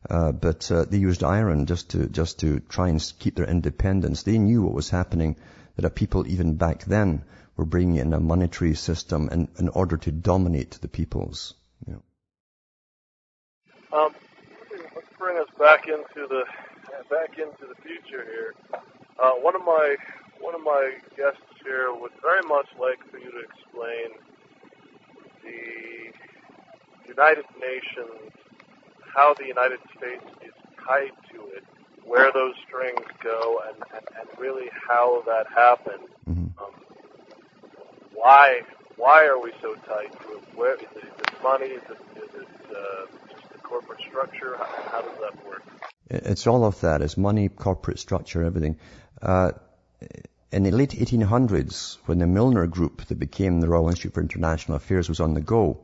Uh, 0.10 0.34
but 0.34 0.70
uh, 0.70 0.84
they 0.84 0.98
used 0.98 1.24
iron 1.24 1.66
just 1.66 1.92
to 1.92 2.08
just 2.08 2.40
to 2.40 2.60
try 2.60 2.90
and 2.90 3.14
keep 3.18 3.36
their 3.36 3.50
independence. 3.50 4.24
They 4.24 4.38
knew 4.38 4.62
what 4.62 4.74
was 4.74 4.90
happening. 4.90 5.38
That 5.78 5.96
people 5.96 6.28
even 6.28 6.56
back 6.56 6.84
then 6.84 7.24
were 7.56 7.66
bringing 7.66 7.96
in 7.96 8.14
a 8.14 8.20
monetary 8.20 8.76
system 8.76 9.30
in, 9.32 9.48
in 9.58 9.70
order 9.70 9.98
to 9.98 10.12
dominate 10.12 10.72
the 10.82 10.88
peoples. 10.88 11.54
Yeah. 11.88 11.96
Um, 13.92 14.14
let's 14.96 15.08
bring 15.18 15.38
us 15.38 15.48
back 15.58 15.88
into 15.88 16.28
the 16.28 16.44
back 17.10 17.38
into 17.38 17.68
the 17.68 17.76
future 17.82 18.26
here. 18.26 18.54
Uh, 19.18 19.32
one 19.32 19.56
of 19.56 19.64
my 19.64 19.96
one 20.40 20.56
of 20.56 20.62
my 20.62 20.92
guests 21.18 21.42
here 21.64 21.94
would 21.94 22.12
very 22.22 22.42
much 22.48 22.68
like 22.80 23.00
for 23.12 23.18
you 23.18 23.32
to 23.32 23.40
explain 23.40 24.20
the 25.44 27.08
United 27.08 27.46
Nations 27.60 28.32
how 29.16 29.34
the 29.34 29.46
United 29.46 29.80
States 29.98 30.26
is 30.42 30.54
tied 30.86 31.12
to 31.32 31.48
it, 31.56 31.64
where 32.04 32.32
those 32.34 32.54
strings 32.68 33.06
go, 33.24 33.62
and, 33.68 33.78
and, 33.96 34.06
and 34.20 34.40
really 34.40 34.70
how 34.88 35.24
that 35.26 35.48
happened. 35.48 36.10
Mm-hmm. 36.30 36.64
Um, 36.64 36.72
why 38.14 38.62
why 38.98 39.26
are 39.26 39.40
we 39.40 39.52
so 39.62 39.76
tied 39.88 40.12
to 40.22 40.38
it? 40.38 40.44
Where 40.56 40.76
is 40.76 40.82
it, 40.82 41.04
is 41.04 41.20
it 41.20 41.44
money? 41.44 41.66
Is 41.66 41.84
it, 41.90 42.24
is 42.24 42.42
it 42.42 42.48
uh, 42.70 43.06
just 43.30 43.52
the 43.52 43.60
corporate 43.60 44.00
structure? 44.02 44.56
How, 44.58 44.66
how, 44.92 45.02
does 45.02 45.18
that 45.20 45.46
work? 45.46 45.64
It's 46.10 46.48
all 46.48 46.64
of 46.64 46.80
that. 46.82 47.02
It's 47.02 47.18
money, 47.18 47.50
corporate 47.50 48.00
structure, 48.00 48.44
everything. 48.44 48.78
Uh, 49.22 49.52
in 50.52 50.64
the 50.64 50.72
late 50.72 50.92
1800s, 50.92 51.98
when 52.06 52.20
the 52.20 52.28
Milner 52.28 52.68
Group 52.68 53.06
that 53.06 53.20
became 53.20 53.62
the 53.62 53.68
Royal 53.68 53.90
Institute 53.90 54.14
for 54.14 54.22
International 54.22 54.78
Affairs 54.78 55.10
was 55.10 55.20
on 55.20 55.34
the 55.34 55.42
go, 55.42 55.80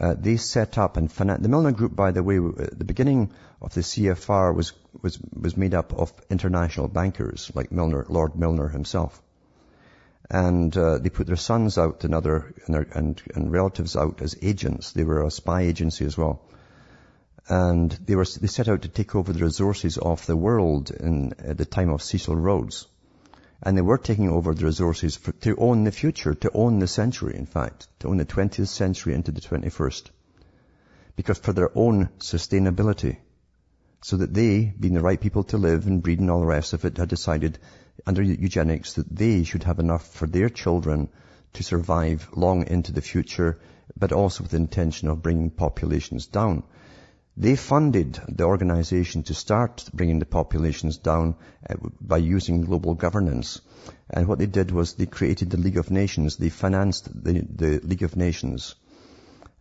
uh, 0.00 0.14
they 0.18 0.36
set 0.36 0.78
up 0.78 0.96
and 0.96 1.08
finan- 1.08 1.42
the 1.42 1.48
Milner 1.48 1.72
Group, 1.72 1.94
by 1.94 2.10
the 2.10 2.22
way, 2.22 2.38
at 2.38 2.78
the 2.78 2.84
beginning 2.84 3.30
of 3.62 3.72
the 3.74 3.82
CFR 3.82 4.52
was 4.54 4.72
was 5.02 5.18
was 5.32 5.56
made 5.56 5.74
up 5.74 5.92
of 5.92 6.12
international 6.30 6.88
bankers 6.88 7.52
like 7.54 7.70
Milner, 7.70 8.04
Lord 8.08 8.34
Milner 8.36 8.68
himself, 8.68 9.22
and 10.30 10.76
uh, 10.76 10.98
they 10.98 11.10
put 11.10 11.26
their 11.26 11.36
sons 11.36 11.78
out 11.78 12.02
and 12.04 12.14
other 12.14 12.54
and, 12.66 12.74
their, 12.74 12.86
and, 12.92 13.22
and 13.34 13.52
relatives 13.52 13.96
out 13.96 14.20
as 14.20 14.36
agents. 14.42 14.92
They 14.92 15.04
were 15.04 15.22
a 15.22 15.30
spy 15.30 15.62
agency 15.62 16.04
as 16.04 16.18
well, 16.18 16.42
and 17.48 17.92
they 17.92 18.16
were 18.16 18.26
they 18.40 18.48
set 18.48 18.68
out 18.68 18.82
to 18.82 18.88
take 18.88 19.14
over 19.14 19.32
the 19.32 19.44
resources 19.44 19.98
of 19.98 20.26
the 20.26 20.36
world 20.36 20.90
in 20.90 21.34
at 21.38 21.58
the 21.58 21.66
time 21.66 21.90
of 21.90 22.02
Cecil 22.02 22.34
Rhodes. 22.34 22.88
And 23.64 23.76
they 23.76 23.82
were 23.82 23.96
taking 23.96 24.28
over 24.28 24.54
the 24.54 24.66
resources 24.66 25.16
for, 25.16 25.32
to 25.32 25.56
own 25.56 25.84
the 25.84 25.90
future, 25.90 26.34
to 26.34 26.50
own 26.52 26.80
the 26.80 26.86
century, 26.86 27.34
in 27.34 27.46
fact, 27.46 27.88
to 28.00 28.08
own 28.08 28.18
the 28.18 28.26
20th 28.26 28.68
century 28.68 29.14
into 29.14 29.32
the 29.32 29.40
21st. 29.40 30.10
Because 31.16 31.38
for 31.38 31.54
their 31.54 31.70
own 31.74 32.10
sustainability, 32.18 33.16
so 34.02 34.18
that 34.18 34.34
they, 34.34 34.74
being 34.78 34.92
the 34.92 35.00
right 35.00 35.18
people 35.18 35.44
to 35.44 35.56
live 35.56 35.86
and 35.86 36.02
breed 36.02 36.20
and 36.20 36.30
all 36.30 36.40
the 36.40 36.46
rest 36.46 36.74
of 36.74 36.84
it, 36.84 36.98
had 36.98 37.08
decided 37.08 37.58
under 38.06 38.22
eugenics 38.22 38.94
that 38.94 39.08
they 39.08 39.44
should 39.44 39.62
have 39.62 39.78
enough 39.78 40.06
for 40.12 40.26
their 40.26 40.50
children 40.50 41.08
to 41.54 41.62
survive 41.62 42.28
long 42.34 42.66
into 42.66 42.92
the 42.92 43.00
future, 43.00 43.58
but 43.96 44.12
also 44.12 44.42
with 44.42 44.50
the 44.50 44.58
intention 44.58 45.08
of 45.08 45.22
bringing 45.22 45.48
populations 45.48 46.26
down. 46.26 46.64
They 47.36 47.56
funded 47.56 48.20
the 48.28 48.44
organization 48.44 49.24
to 49.24 49.34
start 49.34 49.90
bringing 49.92 50.20
the 50.20 50.24
populations 50.24 50.98
down 50.98 51.34
uh, 51.68 51.74
by 52.00 52.18
using 52.18 52.60
global 52.60 52.94
governance. 52.94 53.60
And 54.08 54.28
what 54.28 54.38
they 54.38 54.46
did 54.46 54.70
was 54.70 54.94
they 54.94 55.06
created 55.06 55.50
the 55.50 55.56
League 55.56 55.76
of 55.76 55.90
Nations. 55.90 56.36
They 56.36 56.48
financed 56.48 57.10
the, 57.12 57.40
the 57.40 57.80
League 57.80 58.04
of 58.04 58.16
Nations. 58.16 58.76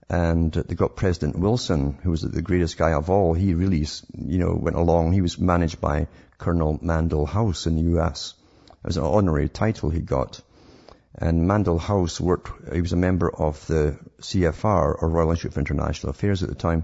And 0.07 0.53
they 0.53 0.75
got 0.75 0.95
President 0.95 1.39
Wilson, 1.39 1.97
who 2.03 2.12
was 2.12 2.21
the 2.21 2.43
greatest 2.43 2.77
guy 2.77 2.93
of 2.93 3.09
all. 3.09 3.33
He 3.33 3.55
really, 3.55 3.88
you 4.13 4.38
know, 4.38 4.53
went 4.53 4.75
along. 4.75 5.13
He 5.13 5.21
was 5.21 5.39
managed 5.39 5.81
by 5.81 6.07
Colonel 6.38 6.77
Mandell 6.77 7.27
House 7.27 7.65
in 7.65 7.75
the 7.75 7.89
U.S. 7.93 8.36
It 8.67 8.88
was 8.88 8.97
an 8.97 9.03
honorary 9.03 9.49
title 9.49 9.89
he 9.89 10.01
got. 10.01 10.39
And 11.15 11.49
Mandell 11.49 11.79
House 11.79 12.21
worked, 12.21 12.51
he 12.71 12.81
was 12.81 12.93
a 12.93 12.97
member 12.97 13.33
of 13.33 13.65
the 13.65 13.97
CFR, 14.21 15.01
or 15.01 15.09
Royal 15.09 15.31
Institute 15.31 15.53
for 15.53 15.59
International 15.62 16.12
Affairs 16.12 16.43
at 16.43 16.49
the 16.49 16.55
time 16.55 16.83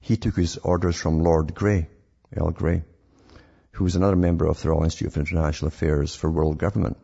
he 0.00 0.16
took 0.16 0.36
his 0.36 0.56
orders 0.56 0.96
from 0.96 1.22
Lord 1.22 1.54
Grey, 1.54 1.88
Earl 2.36 2.50
Grey, 2.50 2.82
who 3.72 3.84
was 3.84 3.96
another 3.96 4.16
member 4.16 4.46
of 4.46 4.60
the 4.60 4.70
Royal 4.70 4.84
Institute 4.84 5.12
for 5.12 5.20
International 5.20 5.68
Affairs 5.68 6.14
for 6.16 6.30
World 6.30 6.58
Government. 6.58 6.96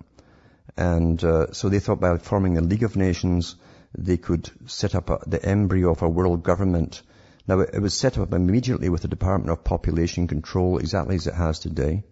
And 0.77 1.23
uh, 1.23 1.53
so 1.53 1.69
they 1.69 1.79
thought 1.79 2.01
by 2.01 2.17
forming 2.19 2.59
a 2.59 2.63
League 2.63 2.83
of 2.83 2.97
Nations, 2.97 3.57
they 3.97 4.17
could 4.17 4.51
set 4.67 4.95
up 4.95 5.11
a, 5.11 5.19
the 5.27 5.45
embryo 5.45 5.91
of 5.91 6.03
a 6.03 6.09
world 6.09 6.43
government. 6.43 7.03
Now, 7.47 7.61
it 7.61 7.81
was 7.81 7.95
set 7.95 8.19
up 8.19 8.33
immediately 8.33 8.89
with 8.89 9.03
the 9.03 9.09
Department 9.09 9.51
of 9.51 9.65
Population 9.65 10.27
Control, 10.27 10.79
exactly 10.79 11.17
as 11.17 11.27
it 11.27 11.35
has 11.35 11.59
today. 11.59 12.03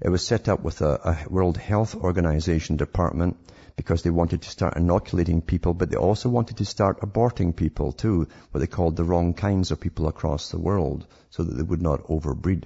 It 0.00 0.08
was 0.08 0.24
set 0.24 0.48
up 0.48 0.62
with 0.62 0.80
a, 0.80 1.24
a 1.26 1.28
World 1.28 1.56
Health 1.56 1.94
Organization 1.94 2.76
department 2.76 3.36
because 3.76 4.02
they 4.02 4.10
wanted 4.10 4.42
to 4.42 4.50
start 4.50 4.76
inoculating 4.76 5.40
people, 5.40 5.74
but 5.74 5.90
they 5.90 5.96
also 5.96 6.28
wanted 6.28 6.58
to 6.58 6.64
start 6.64 7.00
aborting 7.00 7.54
people 7.54 7.92
too, 7.92 8.28
what 8.50 8.60
they 8.60 8.66
called 8.66 8.96
the 8.96 9.04
wrong 9.04 9.34
kinds 9.34 9.70
of 9.70 9.80
people 9.80 10.08
across 10.08 10.50
the 10.50 10.58
world, 10.58 11.06
so 11.30 11.42
that 11.42 11.54
they 11.54 11.62
would 11.62 11.82
not 11.82 12.04
overbreed. 12.08 12.64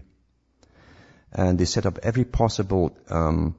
And 1.32 1.58
they 1.58 1.64
set 1.64 1.86
up 1.86 1.98
every 2.02 2.24
possible, 2.24 2.96
um, 3.08 3.56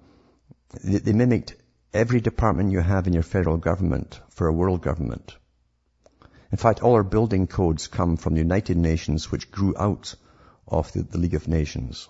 they, 0.83 0.99
they 0.99 1.13
mimicked 1.13 1.55
every 1.93 2.21
department 2.21 2.71
you 2.71 2.79
have 2.79 3.07
in 3.07 3.13
your 3.13 3.23
federal 3.23 3.57
government 3.57 4.19
for 4.29 4.47
a 4.47 4.53
world 4.53 4.81
government. 4.81 5.35
In 6.51 6.57
fact, 6.57 6.81
all 6.81 6.93
our 6.93 7.03
building 7.03 7.47
codes 7.47 7.87
come 7.87 8.17
from 8.17 8.33
the 8.33 8.39
United 8.39 8.77
Nations, 8.77 9.31
which 9.31 9.51
grew 9.51 9.73
out 9.77 10.15
of 10.67 10.91
the, 10.93 11.03
the 11.03 11.17
League 11.17 11.33
of 11.33 11.47
Nations. 11.47 12.07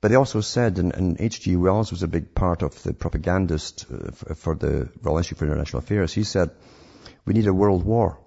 But 0.00 0.08
they 0.08 0.16
also 0.16 0.40
said, 0.40 0.78
and, 0.78 1.20
H.G. 1.20 1.56
Wells 1.56 1.90
was 1.90 2.02
a 2.02 2.08
big 2.08 2.34
part 2.34 2.62
of 2.62 2.82
the 2.82 2.94
propagandist 2.94 3.86
uh, 3.92 4.12
for, 4.12 4.34
for 4.34 4.54
the 4.54 4.88
Royal 5.02 5.18
Institute 5.18 5.38
for 5.38 5.44
International 5.44 5.80
Affairs, 5.80 6.12
he 6.14 6.24
said, 6.24 6.50
we 7.26 7.34
need 7.34 7.46
a 7.46 7.52
world 7.52 7.84
war 7.84 8.18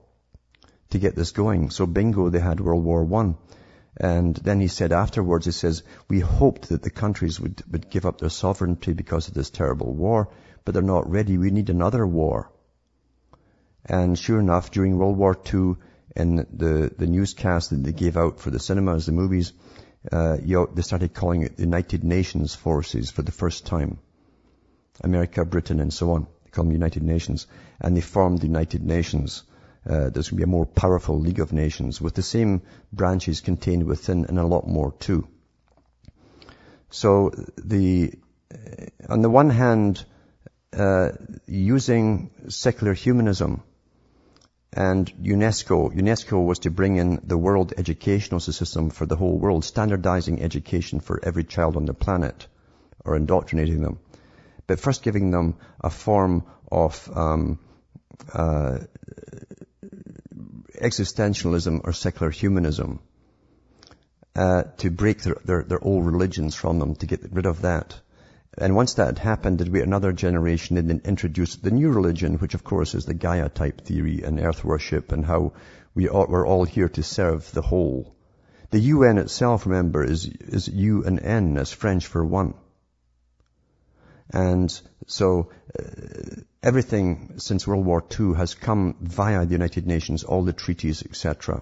to 0.92 1.00
get 1.00 1.16
this 1.16 1.32
going. 1.32 1.72
So 1.72 1.88
bingo, 1.88 2.30
they 2.30 2.40
had 2.40 2.60
World 2.60 2.84
War 2.84 3.04
One. 3.04 3.38
And 3.98 4.36
then 4.36 4.60
he 4.60 4.68
said 4.68 4.92
afterwards, 4.92 5.46
he 5.46 5.52
says, 5.52 5.84
we 6.08 6.20
hoped 6.20 6.70
that 6.70 6.84
the 6.84 6.90
countries 6.90 7.40
would, 7.40 7.64
would 7.72 7.90
give 7.90 8.06
up 8.06 8.20
their 8.20 8.30
sovereignty 8.30 8.94
because 8.94 9.28
of 9.28 9.34
this 9.34 9.50
terrible 9.50 9.94
war, 9.94 10.30
but 10.66 10.74
they're 10.74 10.84
not 10.84 11.10
ready. 11.10 11.38
We 11.38 11.52
need 11.52 11.70
another 11.70 12.06
war. 12.06 12.52
And 13.86 14.18
sure 14.18 14.40
enough, 14.40 14.72
during 14.72 14.98
World 14.98 15.18
War 15.18 15.38
II, 15.54 15.76
in 16.16 16.36
the, 16.36 16.92
the 16.96 17.08
newscast 17.08 17.72
that 17.72 17.84
they 17.84 17.92
gave 17.92 18.18
out 18.18 18.40
for 18.40 18.52
the 18.52 18.60
cinemas, 18.60 19.06
the 19.06 19.12
movies, 19.12 19.54
uh, 20.12 20.38
you 20.44 20.70
they 20.74 20.82
started 20.82 21.14
calling 21.14 21.44
it 21.44 21.56
the 21.56 21.64
United 21.64 22.04
Nations 22.04 22.56
forces 22.56 23.12
for 23.12 23.22
the 23.22 23.32
first 23.32 23.66
time. 23.66 24.00
America, 25.02 25.46
Britain, 25.46 25.80
and 25.80 25.94
so 25.94 26.12
on. 26.12 26.28
They 26.44 26.52
call 26.52 26.66
them 26.66 26.74
United 26.74 27.04
Nations. 27.04 27.48
And 27.80 27.96
they 27.96 28.02
formed 28.02 28.40
the 28.40 28.48
United 28.48 28.84
Nations. 28.84 29.44
uh, 29.86 30.10
there's 30.10 30.30
going 30.30 30.30
to 30.30 30.36
be 30.36 30.44
a 30.44 30.48
more 30.48 30.66
powerful 30.66 31.20
League 31.20 31.40
of 31.40 31.52
Nations 31.52 32.00
with 32.00 32.14
the 32.14 32.22
same 32.22 32.62
branches 32.92 33.42
contained 33.42 33.86
within 33.86 34.26
and 34.26 34.40
a 34.40 34.46
lot 34.46 34.68
more 34.68 34.94
too. 35.00 35.28
So 36.90 37.32
the, 37.58 38.14
on 39.10 39.22
the 39.22 39.30
one 39.30 39.50
hand, 39.50 40.06
uh, 40.72 41.10
using 41.48 42.32
secular 42.50 42.94
humanism 42.94 43.64
and 44.76 45.12
UNESCO, 45.22 45.94
UNESCO 45.94 46.46
was 46.46 46.60
to 46.60 46.72
bring 46.72 46.98
in 46.98 47.22
the 47.24 47.38
world 47.38 47.74
educational 47.78 48.40
system 48.40 48.90
for 48.90 49.06
the 49.06 49.16
whole 49.16 49.38
world, 49.38 49.64
standardizing 49.64 50.42
education 50.42 51.00
for 51.00 51.20
every 51.24 51.44
child 51.44 51.78
on 51.78 51.86
the 51.86 51.94
planet, 51.94 52.48
or 53.06 53.16
indoctrinating 53.16 53.82
them. 53.82 54.00
But 54.68 54.80
first 54.80 55.04
giving 55.04 55.32
them 55.32 55.56
a 55.82 55.90
form 55.90 56.44
of 56.72 57.10
um, 57.14 57.60
uh, 58.34 58.80
existentialism 60.82 61.82
or 61.84 61.94
secular 61.94 62.32
humanism 62.32 63.00
uh, 64.36 64.64
to 64.78 64.90
break 64.90 65.22
their, 65.22 65.38
their, 65.46 65.64
their, 65.64 65.84
old 65.84 66.06
religions 66.06 66.56
from 66.56 66.80
them, 66.80 66.96
to 66.96 67.06
get 67.06 67.32
rid 67.32 67.46
of 67.46 67.62
that. 67.62 68.00
And 68.58 68.76
once 68.76 68.94
that 68.96 69.08
had 69.08 69.20
happened, 69.20 69.58
did 69.58 69.70
we 69.70 69.82
another 69.82 70.12
generation 70.12 70.78
and 70.78 70.90
then 70.90 71.02
introduce 71.06 71.56
the 71.56 71.72
new 71.72 71.92
religion, 71.92 72.38
which 72.38 72.54
of 72.54 72.64
course 72.64 72.94
is 72.94 73.06
the 73.06 73.14
Gaia 73.14 73.50
type 73.50 73.82
theory 73.82 74.22
and 74.24 74.40
earth 74.40 74.64
worship 74.64 75.12
and 75.12 75.26
how 75.26 75.54
we 75.96 76.08
are, 76.08 76.28
we're 76.28 76.48
all 76.48 76.64
here 76.64 76.90
to 76.90 77.04
serve 77.04 77.52
the 77.52 77.62
whole. 77.62 78.16
The 78.70 78.80
UN 78.80 79.18
itself, 79.18 79.66
remember, 79.66 80.04
is, 80.04 80.26
is 80.26 80.68
U 80.68 81.04
and 81.04 81.20
N 81.20 81.58
as 81.58 81.72
French 81.72 82.08
for 82.08 82.24
one. 82.26 82.54
And 84.30 84.82
so 85.08 85.50
uh, 85.78 85.84
everything 86.62 87.36
since 87.38 87.68
World 87.68 87.86
War 87.86 88.04
II 88.20 88.34
has 88.36 88.56
come 88.56 88.96
via 89.02 89.46
the 89.46 89.52
United 89.52 89.86
Nations, 89.86 90.24
all 90.24 90.44
the 90.44 90.54
treaties, 90.54 91.04
etc., 91.04 91.62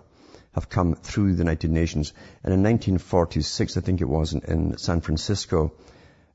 have 0.54 0.70
come 0.70 0.96
through 0.96 1.34
the 1.34 1.44
United 1.44 1.72
Nations. 1.72 2.14
And 2.44 2.54
in 2.54 2.64
1946, 2.64 3.78
I 3.78 3.82
think 3.82 4.02
it 4.02 4.10
was, 4.10 4.34
in, 4.34 4.42
in 4.42 4.78
San 4.78 5.02
Francisco, 5.02 5.74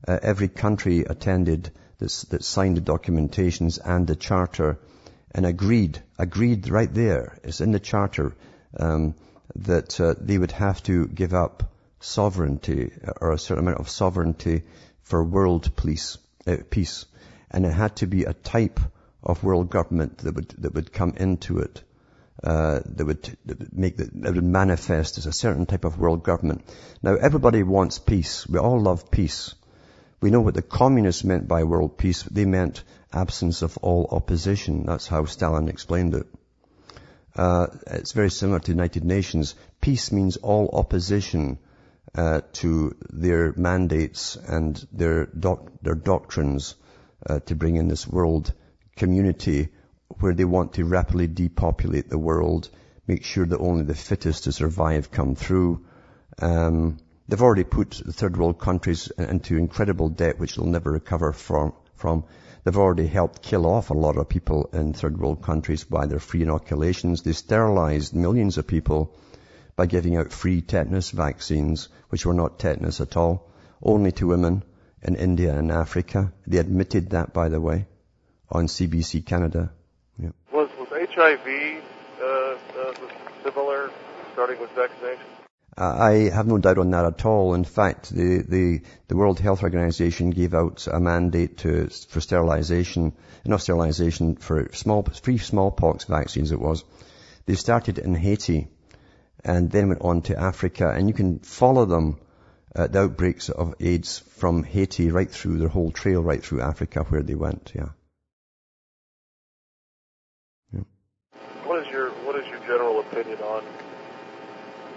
uh, 0.07 0.19
every 0.21 0.47
country 0.47 1.01
attended 1.01 1.71
this, 1.99 2.23
that 2.23 2.43
signed 2.43 2.77
the 2.77 2.81
documentations 2.81 3.79
and 3.83 4.07
the 4.07 4.15
charter 4.15 4.79
and 5.31 5.45
agreed, 5.45 6.01
agreed 6.17 6.69
right 6.69 6.93
there, 6.93 7.37
it's 7.43 7.61
in 7.61 7.71
the 7.71 7.79
charter, 7.79 8.35
um, 8.77 9.15
that 9.55 9.99
uh, 9.99 10.15
they 10.19 10.37
would 10.37 10.51
have 10.51 10.81
to 10.83 11.07
give 11.07 11.33
up 11.33 11.71
sovereignty 11.99 12.91
or 13.21 13.31
a 13.31 13.37
certain 13.37 13.65
amount 13.65 13.79
of 13.79 13.89
sovereignty 13.89 14.63
for 15.03 15.23
world 15.23 15.75
peace, 15.75 16.17
uh, 16.45 16.57
peace. 16.69 17.05
And 17.51 17.65
it 17.65 17.71
had 17.71 17.95
to 17.97 18.07
be 18.07 18.23
a 18.23 18.33
type 18.33 18.79
of 19.23 19.43
world 19.43 19.69
government 19.69 20.19
that 20.19 20.35
would, 20.35 20.49
that 20.59 20.73
would 20.73 20.91
come 20.91 21.13
into 21.17 21.59
it. 21.59 21.83
Uh, 22.43 22.81
that, 22.85 23.05
would, 23.05 23.37
make 23.71 23.97
that 23.97 24.35
would 24.35 24.43
manifest 24.43 25.17
as 25.17 25.25
a 25.25 25.31
certain 25.31 25.65
type 25.65 25.85
of 25.85 25.97
world 25.97 26.23
government. 26.23 26.63
Now 27.01 27.15
everybody 27.15 27.63
wants 27.63 27.97
peace. 27.97 28.47
We 28.47 28.59
all 28.59 28.79
love 28.79 29.09
peace. 29.09 29.55
We 30.19 30.31
know 30.31 30.41
what 30.41 30.55
the 30.55 30.61
communists 30.61 31.23
meant 31.23 31.47
by 31.47 31.63
world 31.63 31.97
peace. 31.97 32.23
They 32.23 32.45
meant 32.45 32.83
absence 33.13 33.61
of 33.61 33.77
all 33.77 34.07
opposition. 34.11 34.85
That's 34.85 35.07
how 35.07 35.25
Stalin 35.25 35.69
explained 35.69 36.15
it. 36.15 36.27
Uh, 37.35 37.67
it's 37.85 38.13
very 38.13 38.31
similar 38.31 38.59
to 38.59 38.71
United 38.71 39.05
Nations. 39.05 39.53
Peace 39.79 40.11
means 40.11 40.37
all 40.37 40.69
opposition 40.73 41.59
uh, 42.15 42.41
to 42.53 42.95
their 43.11 43.53
mandates 43.55 44.35
and 44.37 44.87
their 44.91 45.27
doc- 45.27 45.71
their 45.83 45.95
doctrines 45.95 46.73
uh, 47.27 47.39
to 47.41 47.55
bring 47.55 47.75
in 47.75 47.87
this 47.87 48.07
world 48.07 48.53
community 48.95 49.69
where 50.19 50.33
they 50.33 50.45
want 50.45 50.73
to 50.73 50.85
rapidly 50.85 51.27
depopulate 51.27 52.09
the 52.09 52.17
world, 52.17 52.69
make 53.05 53.23
sure 53.23 53.45
that 53.45 53.59
only 53.59 53.83
the 53.83 53.93
fittest 53.93 54.45
to 54.45 54.51
survive 54.51 55.11
come 55.11 55.35
through. 55.35 55.85
Um, 56.41 56.97
they've 57.27 57.41
already 57.41 57.63
put 57.63 57.93
third 57.93 58.37
world 58.37 58.59
countries 58.59 59.07
into 59.17 59.57
incredible 59.57 60.09
debt 60.09 60.39
which 60.39 60.55
they'll 60.55 60.65
never 60.65 60.91
recover 60.91 61.33
from. 61.33 61.73
from. 61.95 62.23
They've 62.63 62.77
already 62.77 63.07
helped 63.07 63.41
kill 63.41 63.65
off 63.65 63.89
a 63.89 63.93
lot 63.93 64.17
of 64.17 64.27
people 64.27 64.69
in 64.73 64.93
third 64.93 65.17
world 65.17 65.41
countries 65.41 65.85
by 65.85 66.05
their 66.05 66.19
free 66.19 66.41
inoculations. 66.41 67.21
They 67.21 67.31
sterilized 67.31 68.13
millions 68.13 68.57
of 68.57 68.67
people 68.67 69.15
by 69.77 69.85
giving 69.85 70.17
out 70.17 70.33
free 70.33 70.61
tetanus 70.61 71.11
vaccines, 71.11 71.87
which 72.09 72.25
were 72.25 72.33
not 72.33 72.59
tetanus 72.59 72.99
at 72.99 73.15
all, 73.15 73.49
only 73.81 74.11
to 74.13 74.27
women 74.27 74.63
in 75.01 75.15
India 75.15 75.57
and 75.57 75.71
Africa. 75.71 76.33
They 76.45 76.57
admitted 76.57 77.11
that, 77.11 77.31
by 77.31 77.47
the 77.49 77.61
way, 77.61 77.85
on 78.49 78.65
CBC 78.65 79.25
Canada. 79.25 79.71
Was, 80.51 80.69
was 80.79 80.89
HIV 80.89 81.47
uh, 82.19 82.25
uh, 82.25 82.93
similar, 83.43 83.91
starting 84.33 84.59
with 84.59 84.71
vaccination? 84.71 85.36
I 85.77 86.29
have 86.33 86.47
no 86.47 86.57
doubt 86.57 86.79
on 86.79 86.89
that 86.91 87.05
at 87.05 87.25
all. 87.25 87.53
In 87.53 87.63
fact, 87.63 88.09
the, 88.09 88.43
the, 88.47 88.81
the 89.07 89.15
World 89.15 89.39
Health 89.39 89.61
Organization 89.61 90.31
gave 90.31 90.55
out 90.55 90.87
a 90.91 90.99
mandate 90.99 91.59
to, 91.59 91.87
for 92.09 92.19
sterilization, 92.19 93.13
not 93.45 93.61
sterilization, 93.61 94.37
for 94.37 94.69
small, 94.73 95.03
free 95.03 95.37
smallpox 95.37 96.05
vaccines 96.05 96.51
it 96.51 96.59
was. 96.59 96.83
They 97.45 97.53
started 97.53 97.99
in 97.99 98.15
Haiti 98.15 98.69
and 99.43 99.69
then 99.69 99.89
went 99.89 100.01
on 100.01 100.21
to 100.23 100.39
Africa 100.39 100.89
and 100.89 101.07
you 101.07 101.13
can 101.13 101.39
follow 101.39 101.85
them 101.85 102.19
uh, 102.75 102.87
the 102.87 103.01
outbreaks 103.01 103.49
of 103.49 103.75
AIDS 103.79 104.17
from 104.17 104.63
Haiti 104.63 105.11
right 105.11 105.29
through 105.29 105.59
their 105.59 105.67
whole 105.67 105.91
trail 105.91 106.23
right 106.23 106.43
through 106.43 106.61
Africa 106.61 107.03
where 107.03 107.21
they 107.21 107.35
went, 107.35 107.71
yeah. 107.75 107.89
What 111.65 111.85
is 111.85 111.91
your 111.91 112.09
what 112.25 112.35
is 112.35 112.47
your 112.47 112.59
general 112.61 112.99
opinion 113.01 113.39
on 113.39 113.63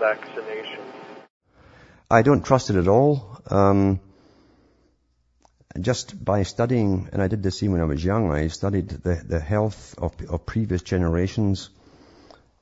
vaccination? 0.00 0.80
I 2.10 2.22
don't 2.22 2.44
trust 2.44 2.70
it 2.70 2.76
at 2.76 2.88
all. 2.88 3.40
Um, 3.48 4.00
just 5.80 6.24
by 6.24 6.42
studying, 6.42 7.08
and 7.12 7.22
I 7.22 7.28
did 7.28 7.42
this 7.42 7.62
even 7.62 7.74
when 7.74 7.82
I 7.82 7.84
was 7.84 8.04
young, 8.04 8.32
I 8.32 8.48
studied 8.48 8.88
the, 8.88 9.22
the 9.24 9.38
health 9.38 9.94
of, 9.98 10.12
of 10.28 10.44
previous 10.46 10.82
generations, 10.82 11.70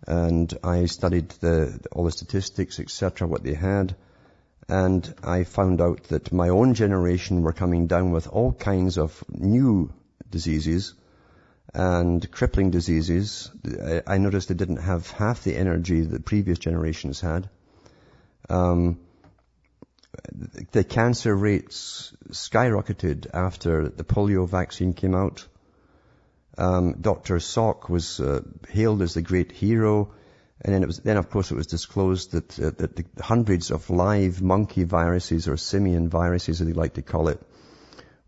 and 0.07 0.53
I 0.63 0.85
studied 0.87 1.31
the, 1.41 1.81
all 1.93 2.05
the 2.05 2.11
statistics, 2.11 2.79
etc., 2.81 3.27
what 3.27 3.43
they 3.43 3.55
had, 3.55 3.97
and 4.69 5.15
I 5.25 5.45
found 5.45 5.81
out 5.81 6.05
that 6.09 6.33
my 6.33 6.51
own 6.51 6.75
generation 6.75 7.43
were 7.43 7.55
coming 7.55 7.87
down 7.87 8.11
with 8.11 8.29
all 8.29 8.53
kinds 8.53 8.99
of 8.99 9.25
new 9.31 9.91
diseases 10.31 10.93
and 11.75 12.31
crippling 12.31 12.71
diseases. 12.71 13.51
I 14.07 14.19
noticed 14.19 14.49
they 14.49 14.55
didn't 14.55 14.79
have 14.79 15.11
half 15.11 15.45
the 15.45 15.57
energy 15.57 16.01
that 16.01 16.25
previous 16.25 16.59
generations 16.59 17.21
had. 17.21 17.49
Um, 18.49 19.01
the 20.73 20.85
cancer 20.85 21.35
rates 21.35 22.13
skyrocketed 22.31 23.29
after 23.35 23.89
the 23.89 24.05
polio 24.05 24.49
vaccine 24.49 24.95
came 24.95 25.15
out. 25.15 25.47
Um, 26.57 26.95
Dr. 27.01 27.37
Salk 27.37 27.89
was 27.89 28.19
uh, 28.19 28.41
hailed 28.69 29.03
as 29.03 29.15
the 29.15 29.23
great 29.23 29.53
hero. 29.53 30.13
And 30.61 30.75
then 30.75 30.83
it 30.83 30.87
was, 30.87 30.99
then 30.99 31.17
of 31.17 31.31
course 31.31 31.53
it 31.53 31.55
was 31.55 31.69
disclosed 31.69 32.33
that, 32.33 32.59
uh, 32.59 32.71
that 32.79 32.97
the 32.97 33.05
hundreds 33.23 33.71
of 33.71 33.91
live 33.91 34.43
monkey 34.43 34.83
viruses 34.83 35.47
or 35.47 35.57
simian 35.57 36.09
viruses 36.09 36.61
as 36.61 36.67
they 36.67 36.73
like 36.73 36.95
to 36.95 37.03
call 37.03 37.29
it 37.29 37.41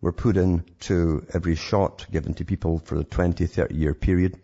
were 0.01 0.11
put 0.11 0.35
into 0.35 1.25
every 1.33 1.55
shot 1.55 2.07
given 2.11 2.33
to 2.33 2.45
people 2.45 2.79
for 2.79 2.97
the 2.97 3.03
20, 3.03 3.45
30 3.45 3.75
year 3.75 3.93
period. 3.93 4.39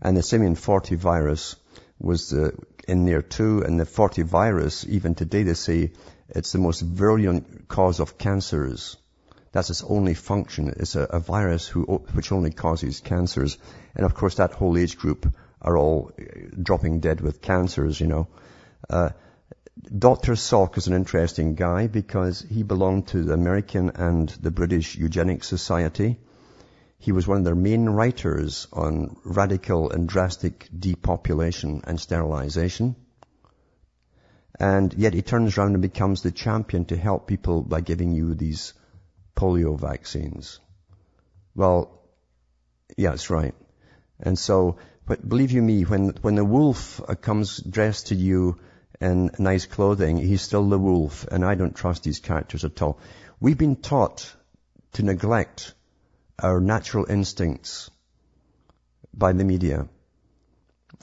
And 0.00 0.16
the 0.16 0.22
simian 0.22 0.54
40 0.54 0.94
virus 0.94 1.56
was 1.98 2.32
uh, 2.32 2.50
in 2.86 3.04
there 3.04 3.22
too. 3.22 3.62
And 3.62 3.78
the 3.78 3.84
40 3.84 4.22
virus, 4.22 4.86
even 4.88 5.14
today 5.14 5.42
they 5.42 5.54
say 5.54 5.92
it's 6.28 6.52
the 6.52 6.58
most 6.58 6.80
virulent 6.80 7.68
cause 7.68 8.00
of 8.00 8.16
cancers. 8.16 8.96
That's 9.52 9.70
its 9.70 9.82
only 9.82 10.14
function. 10.14 10.72
It's 10.76 10.94
a, 10.96 11.02
a 11.02 11.20
virus 11.20 11.66
who, 11.66 11.82
which 12.12 12.32
only 12.32 12.50
causes 12.50 13.00
cancers. 13.00 13.58
And 13.94 14.06
of 14.06 14.14
course 14.14 14.36
that 14.36 14.52
whole 14.52 14.76
age 14.78 14.96
group 14.96 15.32
are 15.60 15.76
all 15.76 16.12
dropping 16.62 17.00
dead 17.00 17.20
with 17.20 17.42
cancers, 17.42 18.00
you 18.00 18.06
know. 18.06 18.28
Uh, 18.88 19.10
Dr. 19.96 20.32
Salk 20.32 20.76
is 20.76 20.88
an 20.88 20.94
interesting 20.94 21.54
guy 21.54 21.86
because 21.86 22.40
he 22.40 22.62
belonged 22.62 23.08
to 23.08 23.22
the 23.22 23.34
American 23.34 23.90
and 23.90 24.28
the 24.28 24.50
British 24.50 24.96
Eugenics 24.96 25.46
Society. 25.46 26.18
He 26.98 27.12
was 27.12 27.28
one 27.28 27.38
of 27.38 27.44
their 27.44 27.54
main 27.54 27.88
writers 27.88 28.66
on 28.72 29.16
radical 29.24 29.90
and 29.90 30.08
drastic 30.08 30.68
depopulation 30.76 31.82
and 31.84 32.00
sterilization. 32.00 32.96
And 34.58 34.92
yet 34.94 35.14
he 35.14 35.22
turns 35.22 35.56
around 35.56 35.74
and 35.74 35.82
becomes 35.82 36.22
the 36.22 36.32
champion 36.32 36.86
to 36.86 36.96
help 36.96 37.28
people 37.28 37.62
by 37.62 37.80
giving 37.80 38.12
you 38.12 38.34
these 38.34 38.74
polio 39.36 39.78
vaccines. 39.78 40.58
Well, 41.54 42.02
yeah, 42.96 43.10
that's 43.10 43.30
right. 43.30 43.54
And 44.18 44.36
so 44.36 44.78
but 45.08 45.26
believe 45.26 45.52
you 45.52 45.62
me, 45.62 45.84
when, 45.84 46.10
when 46.20 46.34
the 46.34 46.44
wolf 46.44 47.00
uh, 47.00 47.14
comes 47.14 47.56
dressed 47.58 48.08
to 48.08 48.14
you 48.14 48.58
in 49.00 49.30
nice 49.38 49.66
clothing, 49.66 50.16
he's 50.16 50.42
still 50.42 50.68
the 50.68 50.78
wolf, 50.78 51.26
and 51.30 51.44
I 51.44 51.54
don't 51.54 51.76
trust 51.76 52.02
these 52.02 52.18
characters 52.18 52.64
at 52.64 52.82
all. 52.82 52.98
We've 53.40 53.58
been 53.58 53.76
taught 53.76 54.34
to 54.94 55.02
neglect 55.02 55.74
our 56.38 56.60
natural 56.60 57.06
instincts 57.08 57.90
by 59.14 59.32
the 59.32 59.44
media. 59.44 59.88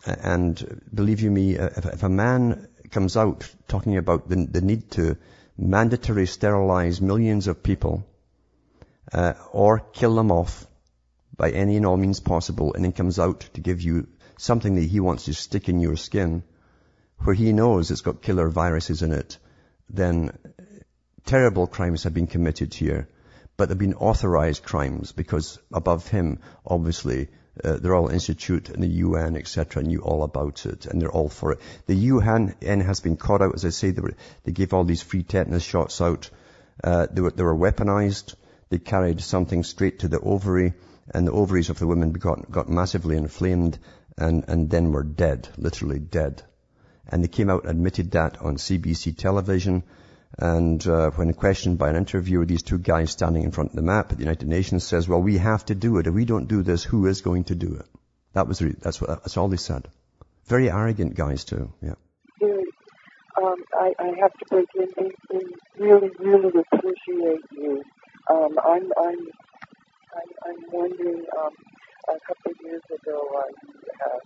And 0.06 0.82
believe 0.94 1.22
you 1.22 1.32
me, 1.32 1.56
if, 1.56 1.86
if 1.86 2.04
a 2.04 2.10
man 2.10 2.68
comes 2.92 3.18
out 3.18 3.50
talking 3.68 3.98
about 3.98 4.30
the, 4.30 4.46
the 4.46 4.62
need 4.62 4.92
to 4.92 5.18
mandatory 5.58 6.28
sterilize 6.28 7.02
millions 7.02 7.48
of 7.48 7.64
people, 7.64 8.06
uh, 9.14 9.34
or 9.52 9.80
kill 9.80 10.16
them 10.16 10.32
off 10.32 10.68
by 11.38 11.52
any 11.52 11.78
and 11.78 11.86
all 11.86 11.98
means 11.98 12.20
possible, 12.20 12.74
and 12.74 12.84
then 12.84 12.92
comes 12.92 13.20
out 13.20 13.42
to 13.54 13.62
give 13.62 13.82
you 13.82 14.08
something 14.38 14.76
that 14.76 14.84
he 14.84 15.00
wants 15.00 15.26
to 15.26 15.34
stick 15.34 15.70
in 15.70 15.80
your 15.80 15.96
skin, 15.96 16.44
where 17.20 17.36
he 17.36 17.54
knows 17.54 17.92
it's 17.92 18.02
got 18.02 18.22
killer 18.22 18.50
viruses 18.50 19.02
in 19.02 19.12
it, 19.12 19.38
then 19.90 20.32
terrible 21.26 21.68
crimes 21.68 22.04
have 22.04 22.14
been 22.14 22.28
committed 22.28 22.74
here. 22.74 23.08
But 23.58 23.70
they've 23.70 23.78
been 23.78 23.94
authorized 23.94 24.64
crimes 24.64 25.12
because 25.12 25.60
above 25.72 26.08
him, 26.08 26.40
obviously, 26.66 27.30
uh, 27.64 27.78
the 27.78 27.90
Royal 27.90 28.10
Institute 28.10 28.70
and 28.70 28.84
the 28.84 28.88
UN, 28.88 29.38
etc., 29.38 29.82
knew 29.82 30.02
all 30.02 30.24
about 30.24 30.66
it, 30.66 30.86
and 30.86 31.02
they're 31.02 31.12
all 31.12 31.30
for 31.30 31.54
it. 31.54 31.60
The 31.86 31.96
UN 31.96 32.54
has 32.62 33.00
been 33.00 33.16
caught 33.16 33.42
out, 33.42 33.56
as 33.56 33.64
I 33.64 33.70
say, 33.70 33.92
they, 33.92 34.02
were, 34.02 34.14
they 34.44 34.52
gave 34.52 34.74
all 34.74 34.84
these 34.84 35.02
free 35.02 35.24
tetanus 35.24 35.64
shots 35.64 36.02
out. 36.02 36.30
Uh, 36.84 37.08
they, 37.10 37.22
were, 37.22 37.32
they 37.32 37.44
were 37.44 37.56
weaponized. 37.56 38.36
They 38.70 38.80
carried 38.80 39.22
something 39.22 39.64
straight 39.64 40.00
to 40.00 40.10
the 40.10 40.20
ovary, 40.20 40.74
and 41.14 41.26
the 41.26 41.32
ovaries 41.32 41.70
of 41.70 41.80
the 41.80 41.88
women 41.88 42.12
got, 42.12 42.52
got 42.52 42.68
massively 42.68 43.16
inflamed, 43.16 43.80
and, 44.18 44.44
and 44.50 44.70
then 44.70 44.92
were 44.92 45.04
dead, 45.04 45.48
literally 45.58 46.00
dead. 46.00 46.44
And 47.10 47.24
they 47.24 47.28
came 47.28 47.50
out 47.50 47.64
and 47.64 47.72
admitted 47.72 48.12
that 48.12 48.42
on 48.42 48.58
CBC 48.58 49.18
television. 49.18 49.84
And 50.38 50.86
uh, 50.88 51.12
when 51.12 51.34
questioned 51.34 51.78
by 51.78 51.90
an 51.90 51.96
interviewer, 51.96 52.46
these 52.46 52.64
two 52.64 52.78
guys 52.78 53.12
standing 53.12 53.44
in 53.44 53.52
front 53.52 53.70
of 53.70 53.76
the 53.76 53.82
map 53.82 54.12
at 54.12 54.18
the 54.18 54.24
United 54.24 54.48
Nations 54.48 54.84
says, 54.84 55.08
"Well, 55.08 55.22
we 55.22 55.38
have 55.38 55.66
to 55.66 55.76
do 55.76 55.98
it. 55.98 56.08
If 56.08 56.14
we 56.14 56.26
don't 56.26 56.48
do 56.48 56.62
this, 56.62 56.84
who 56.84 57.06
is 57.06 57.22
going 57.22 57.46
to 57.46 57.56
do 57.56 57.76
it?" 57.76 57.86
That 58.34 58.48
was 58.48 58.62
re- 58.62 58.76
that's 58.82 59.00
what 59.00 59.10
that's 59.10 59.38
all 59.38 59.48
they 59.48 59.58
said. 59.58 59.88
Very 60.48 60.70
arrogant 60.70 61.16
guys 61.16 61.46
too. 61.46 61.72
Yeah. 61.82 61.94
Um, 63.42 63.56
I, 63.74 63.94
I 64.00 64.08
have 64.22 64.34
to 64.34 64.46
break 64.50 64.68
in 64.76 64.88
and, 64.98 65.12
and 65.30 65.44
really, 65.78 66.10
really 66.20 66.52
appreciate 66.72 67.42
you. 67.52 67.84
Um, 68.30 68.58
I'm, 68.64 68.90
I'm, 68.98 69.20
I'm, 70.16 70.32
I'm 70.46 70.64
wondering. 70.72 71.26
Um, 71.38 71.52
a 72.08 72.20
couple 72.28 72.52
of 72.52 72.58
years 72.62 72.84
ago, 72.94 73.18
uh, 73.36 73.52
uh, 74.06 74.20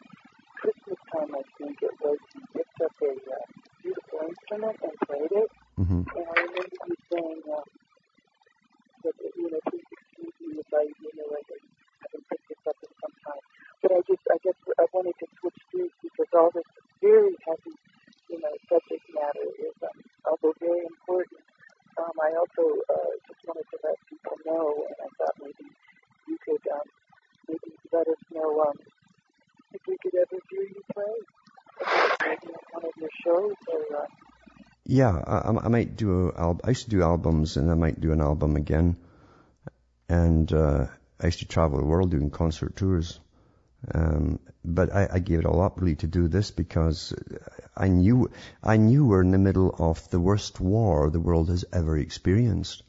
Christmas 0.59 0.99
time, 1.15 1.31
I 1.31 1.43
think 1.55 1.79
it 1.79 1.95
was, 2.03 2.19
you 2.35 2.43
picked 2.51 2.79
up 2.83 2.91
a 2.99 3.11
uh, 3.15 3.45
beautiful 3.79 4.19
instrument 4.27 4.77
and 4.83 4.95
played 5.07 5.33
it. 5.39 5.49
Mm-hmm. 5.79 6.03
And 6.03 6.25
I 6.27 6.35
remember 6.35 6.77
you 6.83 6.97
saying 7.07 7.41
um, 7.47 7.67
that, 9.07 9.15
you 9.39 9.47
know, 9.47 9.61
please 9.71 9.87
excuse 9.87 10.35
me 10.43 10.59
if 10.59 10.67
I, 10.75 10.83
you 10.83 11.11
know, 11.15 11.31
I 11.31 11.41
haven't 11.47 12.25
picked 12.27 12.47
this 12.51 12.63
up 12.67 12.75
in 12.83 12.91
some 12.99 13.15
time. 13.23 13.43
But 13.79 13.91
I 13.95 13.99
just, 14.03 14.23
I 14.27 14.37
guess 14.43 14.59
I 14.75 14.85
wanted 14.91 15.15
to 15.23 15.27
switch 15.39 15.59
gears 15.71 15.95
because 16.03 16.31
all 16.35 16.51
this 16.51 16.67
very 16.99 17.35
heavy, 17.47 17.75
you 18.27 18.37
know, 18.43 18.51
subject 18.67 19.07
matter 19.15 19.47
is, 19.63 19.79
um, 19.79 19.95
although 20.27 20.51
very 20.59 20.83
important, 20.83 21.39
um, 21.95 22.15
I 22.19 22.35
also 22.35 22.63
uh, 22.91 23.11
just 23.31 23.41
wanted 23.47 23.67
to 23.71 23.77
let 23.79 23.95
people 24.11 24.35
know, 24.43 24.87
and 24.91 24.99
I 25.03 25.09
thought 25.15 25.35
maybe 25.39 25.71
you 26.27 26.35
could 26.43 26.63
um, 26.75 26.87
maybe 27.47 27.71
let 27.95 28.07
us 28.11 28.21
know 28.35 28.67
um, 28.67 28.75
if 29.73 29.81
we 29.87 29.97
could 30.01 30.15
ever 30.15 30.41
hear 30.49 30.61
you 30.61 30.81
play. 30.93 31.03
Maybe 32.27 32.53
on 32.53 32.59
one 32.71 32.85
of 32.85 32.91
your 32.97 33.09
shows 33.23 33.55
or. 33.67 33.97
Uh, 33.97 34.05
yeah, 34.85 35.11
I, 35.11 35.65
I 35.65 35.67
might 35.67 35.95
do. 35.95 36.29
A, 36.35 36.55
I 36.63 36.69
used 36.69 36.85
to 36.85 36.89
do 36.89 37.03
albums, 37.03 37.57
and 37.57 37.69
I 37.69 37.75
might 37.75 38.01
do 38.01 38.11
an 38.11 38.21
album 38.21 38.55
again. 38.55 38.97
And 40.07 40.51
uh, 40.51 40.87
I 41.19 41.25
used 41.25 41.39
to 41.39 41.45
travel 41.45 41.77
the 41.77 41.85
world 41.85 42.11
doing 42.11 42.31
concert 42.31 42.75
tours. 42.75 43.19
Um, 43.93 44.39
but 44.65 44.93
I, 44.93 45.07
I 45.13 45.19
gave 45.19 45.39
it 45.39 45.45
all 45.45 45.61
up 45.61 45.79
really 45.79 45.95
to 45.97 46.07
do 46.07 46.27
this 46.27 46.51
because 46.51 47.13
I 47.77 47.87
knew 47.87 48.29
I 48.61 48.75
knew 48.75 49.05
we're 49.05 49.21
in 49.21 49.31
the 49.31 49.37
middle 49.37 49.73
of 49.77 50.09
the 50.09 50.19
worst 50.19 50.59
war 50.59 51.09
the 51.09 51.19
world 51.19 51.49
has 51.49 51.63
ever 51.71 51.97
experienced, 51.97 52.83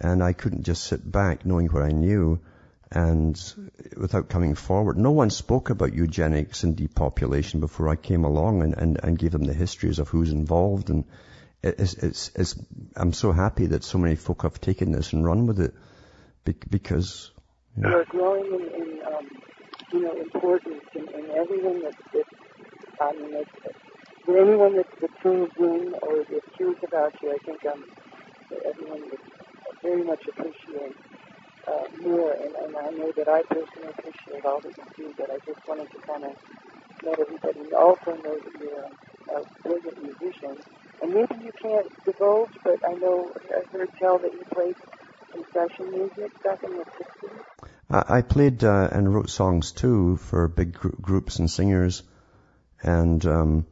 and 0.00 0.22
I 0.22 0.32
couldn't 0.32 0.62
just 0.62 0.84
sit 0.84 1.10
back 1.10 1.44
knowing 1.44 1.66
what 1.66 1.82
I 1.82 1.90
knew 1.90 2.40
and 2.90 3.40
without 3.96 4.28
coming 4.28 4.54
forward. 4.54 4.96
No 4.96 5.10
one 5.10 5.30
spoke 5.30 5.70
about 5.70 5.94
eugenics 5.94 6.62
and 6.62 6.76
depopulation 6.76 7.60
before 7.60 7.88
I 7.88 7.96
came 7.96 8.24
along 8.24 8.62
and, 8.62 8.74
and, 8.74 9.00
and 9.02 9.18
gave 9.18 9.32
them 9.32 9.44
the 9.44 9.54
histories 9.54 9.98
of 9.98 10.08
who's 10.08 10.30
involved. 10.30 10.90
And 10.90 11.04
it's, 11.62 11.94
it's, 11.94 12.30
it's, 12.34 12.54
I'm 12.94 13.12
so 13.12 13.32
happy 13.32 13.66
that 13.66 13.82
so 13.82 13.98
many 13.98 14.14
folk 14.14 14.42
have 14.42 14.60
taken 14.60 14.92
this 14.92 15.12
and 15.12 15.24
run 15.24 15.46
with 15.46 15.60
it 15.60 15.74
because. 16.70 17.32
You 17.76 17.82
know. 17.82 17.90
You're 17.90 18.04
growing 18.04 18.46
in, 18.46 18.82
in 18.82 19.00
um, 19.04 19.28
you 19.92 20.02
know, 20.02 20.12
importance 20.20 20.84
in, 20.94 21.08
in 21.08 21.30
everyone 21.30 21.82
that, 21.82 21.94
that 22.12 22.24
I 23.00 23.12
mean, 23.14 23.32
that, 23.32 23.46
for 24.24 24.38
anyone 24.38 24.76
that, 24.76 24.86
that 25.00 25.10
tunes 25.22 25.50
in 25.58 25.94
or 26.02 26.20
is 26.20 26.42
curious 26.56 26.78
about 26.86 27.12
you, 27.20 27.32
I 27.32 27.44
think 27.44 27.66
um, 27.66 27.84
everyone 28.64 29.00
would 29.10 29.20
very 29.82 30.04
much 30.04 30.22
appreciate 30.28 30.96
uh, 31.66 31.86
more, 32.02 32.32
and, 32.32 32.54
and 32.54 32.76
I 32.76 32.90
know 32.90 33.12
that 33.16 33.28
I 33.28 33.42
personally 33.42 33.90
appreciate 33.98 34.44
all 34.44 34.60
that 34.60 34.76
you 34.76 34.84
do, 34.96 35.14
but 35.16 35.30
I 35.30 35.38
just 35.44 35.66
wanted 35.66 35.90
to 35.90 35.98
kind 36.06 36.24
of 36.24 36.36
let 37.04 37.18
everybody 37.18 37.72
also 37.74 38.12
know 38.22 38.38
that 38.38 38.60
you're 38.60 39.36
a, 39.36 39.40
a 39.40 39.44
brilliant 39.62 40.02
musician. 40.02 40.56
And 41.02 41.12
maybe 41.12 41.44
you 41.44 41.52
can't 41.60 41.86
divulge, 42.04 42.52
but 42.64 42.78
I 42.86 42.94
know 42.94 43.32
I 43.50 43.76
heard 43.76 43.90
tell 43.98 44.18
that 44.18 44.32
you 44.32 44.42
played 44.52 44.76
some 45.32 45.44
session 45.52 45.90
music 45.90 46.42
back 46.42 46.62
in 46.64 46.76
the 46.76 46.84
60s. 46.84 47.42
I 47.88 48.22
played 48.22 48.64
uh, 48.64 48.88
and 48.90 49.14
wrote 49.14 49.30
songs 49.30 49.72
too 49.72 50.16
for 50.16 50.48
big 50.48 50.72
gr- 50.72 50.88
groups 51.00 51.38
and 51.38 51.48
singers, 51.48 52.02
and 52.82 53.24
um, 53.26 53.66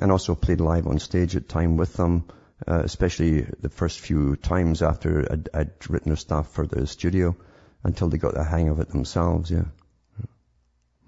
and 0.00 0.10
also 0.10 0.34
played 0.34 0.60
live 0.60 0.88
on 0.88 0.98
stage 0.98 1.36
at 1.36 1.48
time 1.48 1.76
with 1.76 1.94
them 1.94 2.24
uh, 2.68 2.82
especially 2.84 3.42
the 3.60 3.68
first 3.68 4.00
few 4.00 4.36
times 4.36 4.82
after 4.82 5.26
I'd, 5.30 5.48
I'd, 5.54 5.90
written 5.90 6.14
stuff 6.16 6.52
for 6.52 6.66
the 6.66 6.86
studio 6.86 7.36
until 7.84 8.08
they 8.08 8.18
got 8.18 8.34
the 8.34 8.44
hang 8.44 8.68
of 8.68 8.80
it 8.80 8.88
themselves, 8.90 9.50
yeah. 9.50 9.64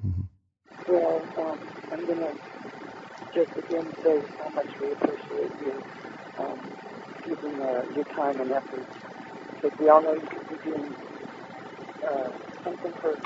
Mm-hmm. 0.07 0.23
Well, 0.87 1.29
um, 1.39 1.61
I'm 1.93 2.07
going 2.07 2.19
to 2.19 2.35
just 3.35 3.51
again 3.59 3.93
say 4.05 4.29
how 4.39 4.51
much 4.51 4.71
we 4.81 4.93
appreciate 4.93 5.53
you 5.61 5.83
um, 6.39 6.61
giving 7.25 7.61
uh, 7.61 7.83
your 7.95 8.05
time 8.17 8.41
and 8.41 8.53
effort 8.53 8.89
because 9.57 9.73
we 9.79 9.89
all 9.89 10.03
know 10.03 10.15
you 10.15 10.29
could 10.31 10.49
be 10.49 10.59
doing 10.65 10.97
uh, 12.07 12.31
something 12.65 12.93
for 13.01 13.17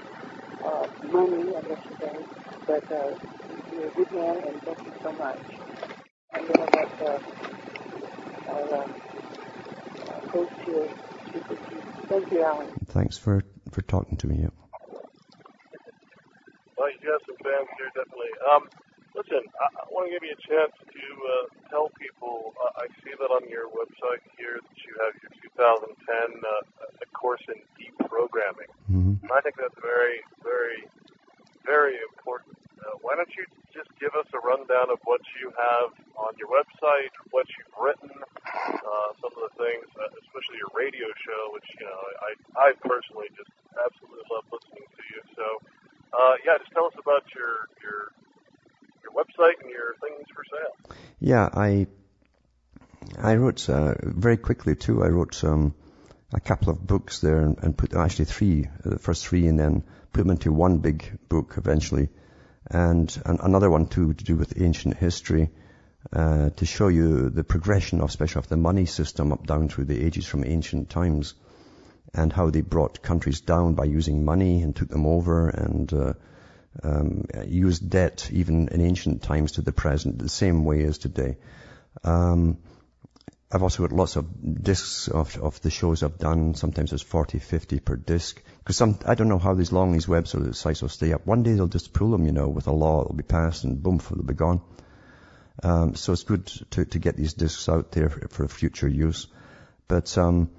uh, 0.64 0.86
money, 1.02 1.52
I 1.58 1.62
guess 1.62 1.78
you 1.88 1.96
say, 2.00 2.26
but 2.66 2.84
uh, 2.90 3.14
you're 3.70 3.88
a 3.88 3.92
good 3.92 4.12
man 4.12 4.42
and 4.46 4.62
thank 4.64 4.78
you 4.86 4.92
so 5.02 5.12
much. 5.12 5.42
I'm 6.34 6.42
going 6.42 6.68
to 6.68 6.78
let 6.78 7.08
uh, 7.08 7.18
our 8.48 8.82
uh, 8.82 8.88
host 10.30 10.52
here 10.64 10.88
speak 11.28 11.44
you. 11.48 11.80
Thank 12.08 12.32
you, 12.32 12.42
Alan. 12.42 12.68
Thanks 12.88 13.18
for, 13.18 13.44
for 13.70 13.82
talking 13.82 14.16
to 14.18 14.26
me. 14.26 14.40
Yeah. 14.42 14.54
Well, 16.76 16.88
you 16.88 17.10
have 17.10 17.22
some 17.26 17.36
fans 17.42 17.68
here, 17.76 17.90
definitely. 17.92 18.32
Um, 18.48 18.62
listen, 19.14 19.42
I, 19.60 19.66
I 19.82 19.84
want 19.90 20.08
to 20.08 20.12
give 20.14 20.24
you 20.24 20.32
a 20.32 20.42
chance 20.46 20.72
to 20.78 21.04
uh, 21.26 21.44
tell 21.68 21.90
people. 21.98 22.54
Uh, 22.56 22.84
I 22.84 22.86
see 23.02 23.12
that 23.12 23.30
on 23.34 23.44
your 23.50 23.68
website 23.68 24.22
here 24.38 24.56
that 24.62 24.78
you 24.86 24.92
have 25.04 25.12
your 25.20 25.32
2010 25.52 25.90
uh, 25.90 27.02
a 27.02 27.06
course 27.12 27.42
in 27.50 27.60
deep 27.76 27.94
programming. 28.08 28.70
Mm-hmm. 28.88 29.26
And 29.26 29.30
I 29.34 29.40
think 29.42 29.58
that's 29.58 29.76
very, 29.82 30.22
very, 30.40 30.86
very 31.68 32.00
important. 32.16 32.56
Uh, 32.80 32.96
why 33.04 33.12
don't 33.12 33.28
you 33.36 33.44
just 33.76 33.92
give 34.00 34.16
us 34.16 34.24
a 34.32 34.40
rundown 34.40 34.88
of 34.88 34.96
what 35.04 35.20
you 35.36 35.52
have 35.52 35.92
on 36.16 36.32
your 36.40 36.48
website, 36.48 37.12
what 37.28 37.44
you've 37.52 37.76
written, 37.76 38.08
uh, 38.08 39.10
some 39.20 39.32
of 39.36 39.52
the 39.52 39.54
things, 39.60 39.84
uh, 40.00 40.08
especially 40.24 40.56
your 40.56 40.72
radio 40.72 41.04
show, 41.20 41.52
which 41.52 41.68
you 41.76 41.84
know 41.84 42.00
I 42.24 42.30
I 42.56 42.68
personally 42.80 43.28
just 43.36 43.52
absolutely 43.76 44.24
love 44.32 44.48
listening 44.48 44.88
to 44.88 45.02
you. 45.12 45.20
So 45.36 45.46
uh, 46.16 46.34
yeah, 46.48 46.56
just 46.56 46.72
tell 46.72 46.88
us 46.88 46.96
about 46.96 47.28
your 47.36 47.68
your 47.84 48.00
your 49.04 49.12
website 49.12 49.60
and 49.60 49.68
your 49.68 49.92
things 50.00 50.24
for 50.32 50.48
sale. 50.48 50.74
Yeah, 51.20 51.52
I 51.52 51.86
I 53.20 53.36
wrote 53.36 53.68
uh, 53.68 53.94
very 54.00 54.40
quickly 54.40 54.74
too. 54.74 55.04
I 55.04 55.08
wrote 55.08 55.44
um, 55.44 55.74
a 56.32 56.40
couple 56.40 56.70
of 56.72 56.86
books 56.86 57.20
there 57.20 57.40
and, 57.40 57.58
and 57.60 57.76
put 57.76 57.94
actually 57.94 58.26
three, 58.26 58.64
uh, 58.64 58.90
the 58.90 58.98
first 58.98 59.26
three, 59.26 59.46
and 59.46 59.58
then 59.58 59.84
put 60.12 60.22
them 60.22 60.30
into 60.30 60.52
one 60.52 60.78
big 60.78 61.18
book 61.28 61.54
eventually, 61.56 62.08
and, 62.70 63.22
and 63.24 63.40
another 63.40 63.70
one 63.70 63.86
too 63.86 64.14
to 64.14 64.24
do 64.24 64.36
with 64.36 64.60
ancient 64.60 64.96
history. 64.96 65.50
Uh, 66.12 66.48
to 66.50 66.64
show 66.64 66.88
you 66.88 67.28
the 67.28 67.44
progression 67.44 68.00
of, 68.00 68.08
especially 68.08 68.38
of 68.38 68.48
the 68.48 68.56
money 68.56 68.86
system 68.86 69.32
up 69.32 69.46
down 69.46 69.68
through 69.68 69.84
the 69.84 70.06
ages 70.06 70.24
from 70.24 70.44
ancient 70.44 70.88
times 70.88 71.34
and 72.14 72.32
how 72.32 72.50
they 72.50 72.60
brought 72.60 73.02
countries 73.02 73.40
down 73.40 73.74
by 73.74 73.84
using 73.84 74.24
money 74.24 74.62
and 74.62 74.74
took 74.74 74.88
them 74.88 75.06
over 75.06 75.48
and 75.48 75.92
uh, 75.92 76.12
um, 76.82 77.24
used 77.46 77.90
debt 77.90 78.30
even 78.32 78.68
in 78.68 78.80
ancient 78.80 79.22
times 79.22 79.52
to 79.52 79.62
the 79.62 79.72
present 79.72 80.18
the 80.18 80.28
same 80.28 80.64
way 80.64 80.84
as 80.84 80.98
today. 80.98 81.36
Um, 82.04 82.58
I've 83.50 83.62
also 83.62 83.86
got 83.86 83.96
lots 83.96 84.16
of 84.16 84.62
discs 84.62 85.08
of, 85.08 85.38
of 85.38 85.60
the 85.62 85.70
shows 85.70 86.02
I've 86.02 86.18
done. 86.18 86.54
Sometimes 86.54 86.90
there's 86.90 87.02
40, 87.02 87.38
50 87.38 87.80
per 87.80 87.96
disc. 87.96 88.42
Because 88.58 88.76
some, 88.76 88.98
I 89.06 89.14
don't 89.14 89.28
know 89.28 89.38
how 89.38 89.54
these 89.54 89.72
long 89.72 89.92
these 89.92 90.04
websites 90.04 90.82
will 90.82 90.88
stay 90.90 91.14
up. 91.14 91.26
One 91.26 91.42
day 91.42 91.54
they'll 91.54 91.66
just 91.66 91.94
pull 91.94 92.10
them, 92.10 92.26
you 92.26 92.32
know, 92.32 92.48
with 92.48 92.66
a 92.66 92.72
law. 92.72 92.98
that'll 92.98 93.16
be 93.16 93.22
passed 93.22 93.64
and 93.64 93.82
boom, 93.82 94.02
they'll 94.10 94.22
be 94.22 94.34
gone. 94.34 94.60
Um, 95.62 95.94
so 95.94 96.12
it's 96.12 96.24
good 96.24 96.46
to, 96.72 96.84
to 96.84 96.98
get 96.98 97.16
these 97.16 97.32
discs 97.32 97.70
out 97.70 97.90
there 97.92 98.10
for, 98.10 98.28
for 98.28 98.48
future 98.48 98.88
use. 98.88 99.28
But, 99.88 100.18
um, 100.18 100.50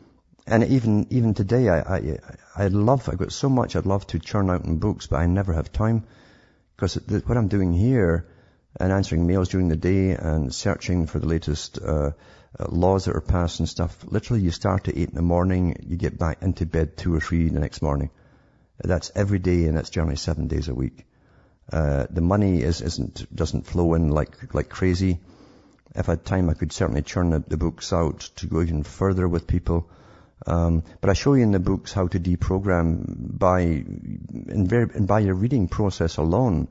and 0.48 0.64
even, 0.64 1.06
even 1.12 1.36
today, 1.36 1.70
I, 1.70 1.82
I, 1.82 2.20
I 2.56 2.68
love, 2.70 3.08
I've 3.08 3.20
got 3.20 3.32
so 3.32 3.50
much 3.50 3.76
I'd 3.76 3.86
love 3.86 4.08
to 4.08 4.20
churn 4.20 4.50
out 4.50 4.66
in 4.66 4.80
books, 4.80 5.06
but 5.06 5.18
I 5.18 5.28
never 5.28 5.54
have 5.54 5.72
time. 5.72 6.08
Because 6.76 6.96
what 6.96 7.38
I'm 7.38 7.50
doing 7.50 7.72
here, 7.72 8.28
and 8.80 8.92
answering 8.92 9.28
mails 9.28 9.50
during 9.50 9.68
the 9.68 9.76
day 9.76 10.12
and 10.12 10.54
searching 10.54 11.08
for 11.08 11.20
the 11.20 11.28
latest, 11.28 11.80
uh, 11.80 12.12
uh, 12.58 12.66
laws 12.70 13.06
that 13.06 13.16
are 13.16 13.22
passed 13.22 13.60
and 13.60 13.70
stuff. 13.70 13.98
Literally, 14.06 14.42
you 14.42 14.52
start 14.52 14.88
at 14.88 14.98
eight 14.98 15.10
in 15.10 15.16
the 15.16 15.22
morning, 15.22 15.76
you 15.88 15.98
get 15.98 16.18
back 16.18 16.42
into 16.42 16.66
bed 16.66 16.98
two 16.98 17.14
or 17.14 17.20
three 17.20 17.50
the 17.50 17.60
next 17.60 17.82
morning. 17.82 18.10
That's 18.82 19.12
every 19.16 19.40
day, 19.40 19.66
and 19.66 19.78
that's 19.78 19.90
generally 19.90 20.16
seven 20.16 20.48
days 20.48 20.68
a 20.70 20.74
week. 20.74 21.06
Uh, 21.72 22.08
the 22.10 22.22
money 22.22 22.62
is, 22.62 22.82
isn't 22.82 23.36
doesn't 23.36 23.68
flow 23.68 23.94
in 23.94 24.10
like 24.10 24.54
like 24.54 24.70
crazy. 24.70 25.20
If 25.96 26.08
I 26.08 26.14
had 26.14 26.26
time, 26.26 26.50
I 26.50 26.54
could 26.54 26.72
certainly 26.72 27.02
churn 27.02 27.32
the, 27.32 27.40
the 27.40 27.58
books 27.58 27.92
out 27.94 28.22
to 28.38 28.48
go 28.48 28.62
even 28.62 28.84
further 28.84 29.28
with 29.28 29.48
people. 29.48 29.90
Um, 30.48 30.84
but 31.02 31.10
I 31.10 31.14
show 31.14 31.34
you 31.34 31.44
in 31.44 31.52
the 31.52 31.60
books 31.60 31.92
how 31.92 32.08
to 32.08 32.20
deprogram 32.20 33.38
by 33.38 33.62
in 33.62 34.68
very, 34.68 34.90
and 34.94 35.08
by 35.08 35.20
your 35.20 35.36
reading 35.36 35.68
process 35.68 36.18
alone. 36.18 36.70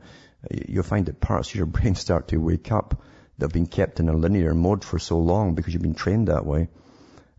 You'll 0.50 0.84
find 0.84 1.06
that 1.06 1.20
parts 1.20 1.50
of 1.50 1.56
your 1.56 1.66
brain 1.76 1.94
start 1.94 2.28
to 2.28 2.38
wake 2.38 2.72
up 2.72 3.02
that 3.38 3.46
have 3.46 3.52
been 3.52 3.66
kept 3.66 4.00
in 4.00 4.08
a 4.08 4.16
linear 4.16 4.54
mode 4.54 4.84
for 4.84 4.98
so 4.98 5.18
long 5.18 5.54
because 5.54 5.72
you've 5.72 5.82
been 5.82 5.94
trained 5.94 6.28
that 6.28 6.44
way. 6.44 6.68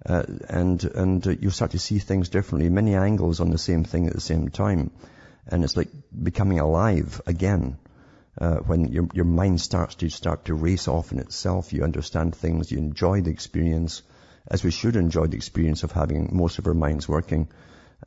Uh, 0.06 0.24
and 0.48 0.84
and 0.86 1.28
uh, 1.28 1.32
you 1.32 1.50
start 1.50 1.72
to 1.72 1.80
see 1.80 2.00
things 2.00 2.30
differently, 2.30 2.70
many 2.70 2.96
angles 2.96 3.42
on 3.42 3.50
the 3.50 3.58
same 3.58 3.84
thing 3.84 4.08
at 4.08 4.14
the 4.14 4.22
same 4.22 4.48
time, 4.50 4.92
and 5.46 5.64
it's 5.64 5.76
like 5.76 5.90
becoming 6.24 6.60
alive 6.60 7.22
again. 7.28 7.78
Uh, 8.40 8.56
when 8.60 8.86
your 8.86 9.10
your 9.14 9.26
mind 9.26 9.60
starts 9.60 9.96
to 9.96 10.10
start 10.10 10.46
to 10.46 10.54
race 10.54 10.88
off 10.88 11.12
in 11.12 11.20
itself, 11.20 11.74
you 11.74 11.84
understand 11.84 12.34
things, 12.34 12.72
you 12.72 12.78
enjoy 12.78 13.20
the 13.20 13.32
experience, 13.32 14.02
as 14.48 14.64
we 14.64 14.72
should 14.72 14.96
enjoy 14.96 15.28
the 15.28 15.36
experience 15.36 15.84
of 15.84 15.92
having 15.92 16.30
most 16.32 16.60
of 16.60 16.68
our 16.68 16.74
minds 16.74 17.10
working, 17.10 17.50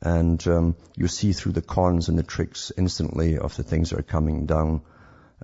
and 0.01 0.47
um, 0.47 0.75
you 0.95 1.07
see 1.07 1.31
through 1.31 1.51
the 1.51 1.61
cons 1.61 2.09
and 2.09 2.17
the 2.17 2.23
tricks 2.23 2.71
instantly 2.75 3.37
of 3.37 3.55
the 3.55 3.63
things 3.63 3.91
that 3.91 3.99
are 3.99 4.03
coming 4.17 4.47
down 4.47 4.81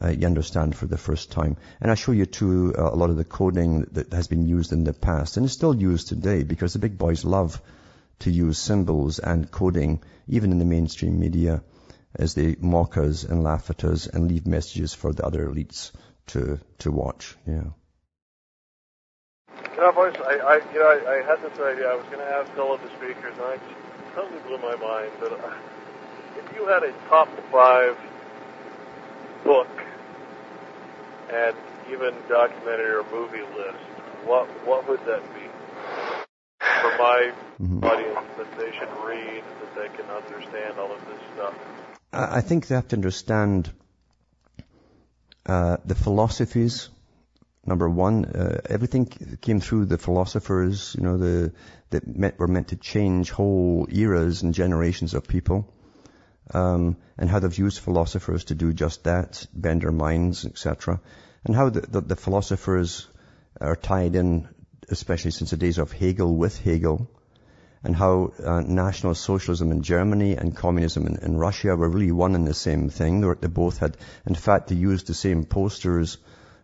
uh, 0.01 0.09
you 0.09 0.25
understand 0.25 0.75
for 0.75 0.85
the 0.85 0.97
first 0.97 1.31
time. 1.31 1.57
And 1.81 1.91
I 1.91 1.95
show 1.95 2.11
you 2.11 2.25
too 2.25 2.73
uh, 2.77 2.89
a 2.91 2.95
lot 2.95 3.09
of 3.09 3.17
the 3.17 3.25
coding 3.25 3.87
that 3.91 4.13
has 4.13 4.27
been 4.27 4.47
used 4.47 4.71
in 4.71 4.83
the 4.83 4.93
past 4.93 5.37
and 5.37 5.45
is 5.45 5.53
still 5.53 5.75
used 5.75 6.07
today 6.07 6.43
because 6.43 6.73
the 6.73 6.79
big 6.79 6.97
boys 6.97 7.25
love 7.25 7.61
to 8.19 8.31
use 8.31 8.57
symbols 8.57 9.19
and 9.19 9.49
coding 9.49 10.01
even 10.27 10.51
in 10.51 10.59
the 10.59 10.65
mainstream 10.65 11.19
media 11.19 11.61
as 12.15 12.33
they 12.33 12.55
mock 12.59 12.97
us 12.97 13.23
and 13.23 13.43
laugh 13.43 13.69
at 13.69 13.83
us 13.83 14.07
and 14.07 14.27
leave 14.27 14.47
messages 14.47 14.93
for 14.93 15.13
the 15.13 15.25
other 15.25 15.47
elites 15.47 15.91
to 16.27 16.59
to 16.79 16.91
watch. 16.91 17.35
Yeah. 17.45 17.69
You 19.75 19.85
know, 19.85 19.91
boys, 19.91 20.15
I, 20.17 20.37
I, 20.37 20.55
you 20.73 20.79
know, 20.79 20.89
I, 20.89 21.19
I 21.19 21.23
had 21.23 21.41
this 21.41 21.57
idea. 21.59 21.89
I 21.89 21.95
was 21.95 22.05
going 22.05 22.19
to 22.19 22.31
ask 22.31 22.57
all 22.57 22.73
of 22.73 22.81
the 22.81 22.89
speakers, 22.97 23.33
and 23.33 23.41
I 23.41 23.55
just 23.57 24.15
totally 24.15 24.41
blew 24.41 24.57
my 24.57 24.75
mind. 24.75 25.11
But 25.19 25.33
uh, 25.33 25.53
if 26.37 26.55
you 26.55 26.67
had 26.67 26.83
a 26.83 26.91
top 27.07 27.29
five 27.51 27.97
book 29.43 29.67
and 31.31 31.55
even 31.91 32.13
documentary 32.27 32.91
or 32.91 33.03
movie 33.11 33.41
list, 33.57 33.83
what 34.25 34.47
what 34.65 34.87
would 34.87 35.03
that 35.05 35.23
be 35.33 35.41
for 36.59 36.97
my 36.97 37.31
mm-hmm. 37.61 37.83
audience 37.83 38.27
that 38.37 38.57
they 38.57 38.71
should 38.71 38.89
read, 39.05 39.43
that 39.61 39.75
they 39.75 39.97
can 39.97 40.09
understand 40.09 40.79
all 40.79 40.91
of 40.91 41.05
this 41.05 41.19
stuff? 41.35 41.55
I 42.11 42.41
think 42.41 42.67
they 42.67 42.75
have 42.75 42.87
to 42.89 42.95
understand 42.95 43.71
uh, 45.45 45.77
the 45.85 45.95
philosophies. 45.95 46.89
Number 47.65 47.89
one, 47.89 48.25
uh, 48.25 48.61
everything 48.67 49.05
came 49.41 49.59
through 49.59 49.85
the 49.85 49.97
philosophers, 49.97 50.95
you 50.97 51.03
know, 51.03 51.17
the, 51.17 51.53
that 51.91 52.07
met, 52.07 52.39
were 52.39 52.47
meant 52.47 52.69
to 52.69 52.75
change 52.75 53.29
whole 53.29 53.87
eras 53.91 54.41
and 54.41 54.53
generations 54.53 55.13
of 55.13 55.27
people 55.27 55.71
um, 56.53 56.97
and 57.17 57.29
how 57.29 57.39
they've 57.39 57.57
used 57.57 57.79
philosophers 57.79 58.45
to 58.45 58.55
do 58.55 58.73
just 58.73 59.03
that, 59.03 59.45
bend 59.53 59.85
our 59.85 59.91
minds, 59.91 60.45
etc. 60.45 60.99
And 61.45 61.55
how 61.55 61.69
the, 61.69 61.81
the, 61.81 62.01
the, 62.01 62.15
philosophers 62.15 63.07
are 63.61 63.75
tied 63.75 64.15
in, 64.15 64.47
especially 64.89 65.31
since 65.31 65.51
the 65.51 65.57
days 65.57 65.77
of 65.77 65.91
Hegel 65.91 66.35
with 66.35 66.57
Hegel, 66.59 67.09
and 67.83 67.95
how 67.95 68.33
uh, 68.43 68.61
National 68.61 69.15
Socialism 69.15 69.71
in 69.71 69.83
Germany 69.83 70.35
and 70.35 70.55
communism 70.55 71.07
in, 71.07 71.17
in, 71.17 71.37
Russia 71.37 71.75
were 71.75 71.87
really 71.87 72.11
one 72.11 72.35
and 72.35 72.45
the 72.45 72.53
same 72.53 72.89
thing. 72.89 73.21
They, 73.21 73.27
were, 73.27 73.37
they 73.39 73.47
both 73.47 73.77
had, 73.77 73.95
in 74.25 74.35
fact, 74.35 74.67
they 74.67 74.75
used 74.75 75.07
the 75.07 75.13
same 75.13 75.45
posters 75.45 76.17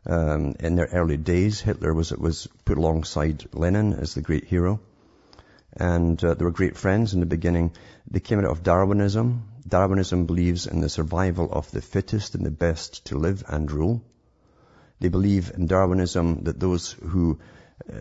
um, 0.07 0.55
in 0.59 0.75
their 0.75 0.87
early 0.91 1.17
days. 1.17 1.61
Hitler 1.61 1.93
was 1.93 2.11
was 2.11 2.47
put 2.65 2.77
alongside 2.77 3.45
Lenin 3.53 3.93
as 3.93 4.13
the 4.13 4.21
great 4.21 4.45
hero, 4.45 4.81
and 5.73 6.21
uh, 6.23 6.33
they 6.33 6.43
were 6.43 6.51
great 6.51 6.75
friends 6.75 7.13
in 7.13 7.21
the 7.21 7.25
beginning. 7.25 7.71
They 8.09 8.19
came 8.19 8.39
out 8.39 8.45
of 8.45 8.63
Darwinism. 8.63 9.43
Darwinism 9.67 10.25
believes 10.25 10.67
in 10.67 10.79
the 10.79 10.89
survival 10.89 11.51
of 11.51 11.71
the 11.71 11.81
fittest 11.81 12.35
and 12.35 12.45
the 12.45 12.51
best 12.51 13.05
to 13.07 13.17
live 13.17 13.43
and 13.47 13.71
rule. 13.71 14.03
They 14.99 15.09
believe 15.09 15.51
in 15.53 15.65
Darwinism 15.65 16.43
that 16.43 16.59
those 16.59 16.91
who 16.91 17.39
uh, 17.91 17.97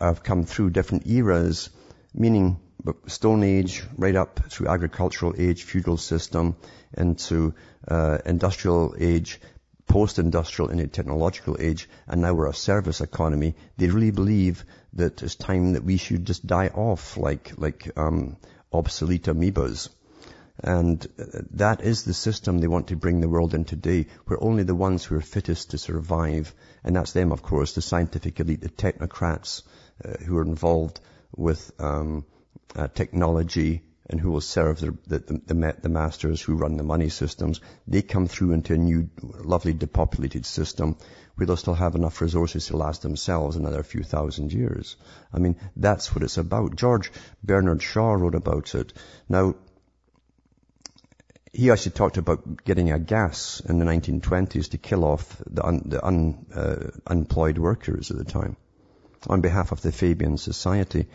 have 0.00 0.22
come 0.22 0.44
through 0.44 0.70
different 0.70 1.06
eras, 1.06 1.70
meaning 2.14 2.60
Stone 3.06 3.42
Age, 3.42 3.82
right 3.96 4.14
up 4.14 4.40
through 4.50 4.68
agricultural 4.68 5.34
age, 5.38 5.62
feudal 5.62 5.96
system, 5.96 6.56
into 6.96 7.54
uh, 7.88 8.18
industrial 8.26 8.94
age, 8.98 9.40
post-industrial 9.86 10.70
into 10.70 10.86
technological 10.86 11.56
age, 11.60 11.88
and 12.06 12.20
now 12.20 12.34
we're 12.34 12.48
a 12.48 12.54
service 12.54 13.00
economy. 13.00 13.54
They 13.76 13.88
really 13.88 14.10
believe 14.10 14.64
that 14.94 15.22
it's 15.22 15.36
time 15.36 15.72
that 15.72 15.84
we 15.84 15.96
should 15.96 16.26
just 16.26 16.46
die 16.46 16.68
off 16.68 17.16
like 17.16 17.52
like 17.56 17.90
um, 17.96 18.36
obsolete 18.72 19.24
amoebas. 19.24 19.88
And 20.58 21.00
that 21.52 21.80
is 21.80 22.04
the 22.04 22.14
system 22.14 22.58
they 22.58 22.68
want 22.68 22.88
to 22.88 22.96
bring 22.96 23.20
the 23.20 23.28
world 23.28 23.54
in 23.54 23.64
today, 23.64 24.06
where 24.26 24.42
only 24.42 24.64
the 24.64 24.74
ones 24.74 25.04
who 25.04 25.16
are 25.16 25.20
fittest 25.20 25.70
to 25.70 25.78
survive, 25.78 26.54
and 26.84 26.94
that's 26.94 27.12
them, 27.12 27.32
of 27.32 27.42
course, 27.42 27.74
the 27.74 27.82
scientific 27.82 28.38
elite, 28.38 28.60
the 28.60 28.68
technocrats 28.68 29.62
uh, 30.04 30.12
who 30.24 30.36
are 30.36 30.42
involved 30.42 31.00
with 31.34 31.72
um, 31.78 32.24
uh, 32.76 32.88
technology 32.88 33.82
and 34.10 34.20
who 34.20 34.30
will 34.30 34.40
serve 34.40 34.80
the, 34.80 34.96
the, 35.06 35.18
the, 35.18 35.74
the, 35.80 35.88
masters 35.88 36.42
who 36.42 36.56
run 36.56 36.76
the 36.76 36.82
money 36.82 37.08
systems. 37.08 37.60
They 37.86 38.02
come 38.02 38.26
through 38.26 38.52
into 38.52 38.74
a 38.74 38.78
new, 38.78 39.08
lovely 39.22 39.72
depopulated 39.72 40.44
system 40.44 40.96
where 41.34 41.46
they'll 41.46 41.56
still 41.56 41.74
have 41.74 41.94
enough 41.94 42.20
resources 42.20 42.66
to 42.66 42.76
last 42.76 43.02
themselves 43.02 43.56
another 43.56 43.82
few 43.82 44.02
thousand 44.02 44.52
years. 44.52 44.96
I 45.32 45.38
mean, 45.38 45.56
that's 45.76 46.14
what 46.14 46.24
it's 46.24 46.36
about. 46.36 46.76
George 46.76 47.10
Bernard 47.42 47.82
Shaw 47.82 48.12
wrote 48.12 48.34
about 48.34 48.74
it. 48.74 48.92
Now, 49.28 49.54
he 51.52 51.70
actually 51.70 51.92
talked 51.92 52.16
about 52.16 52.64
getting 52.64 52.90
a 52.92 52.98
gas 52.98 53.60
in 53.68 53.78
the 53.78 53.84
1920s 53.84 54.70
to 54.70 54.78
kill 54.78 55.04
off 55.04 55.36
the, 55.46 55.64
un, 55.64 55.82
the 55.84 56.04
un, 56.04 56.46
uh, 56.54 56.90
unemployed 57.06 57.58
workers 57.58 58.10
at 58.10 58.16
the 58.16 58.24
time 58.24 58.56
on 59.28 59.42
behalf 59.42 59.70
of 59.70 59.82
the 59.82 59.92
Fabian 59.92 60.38
Society. 60.38 61.06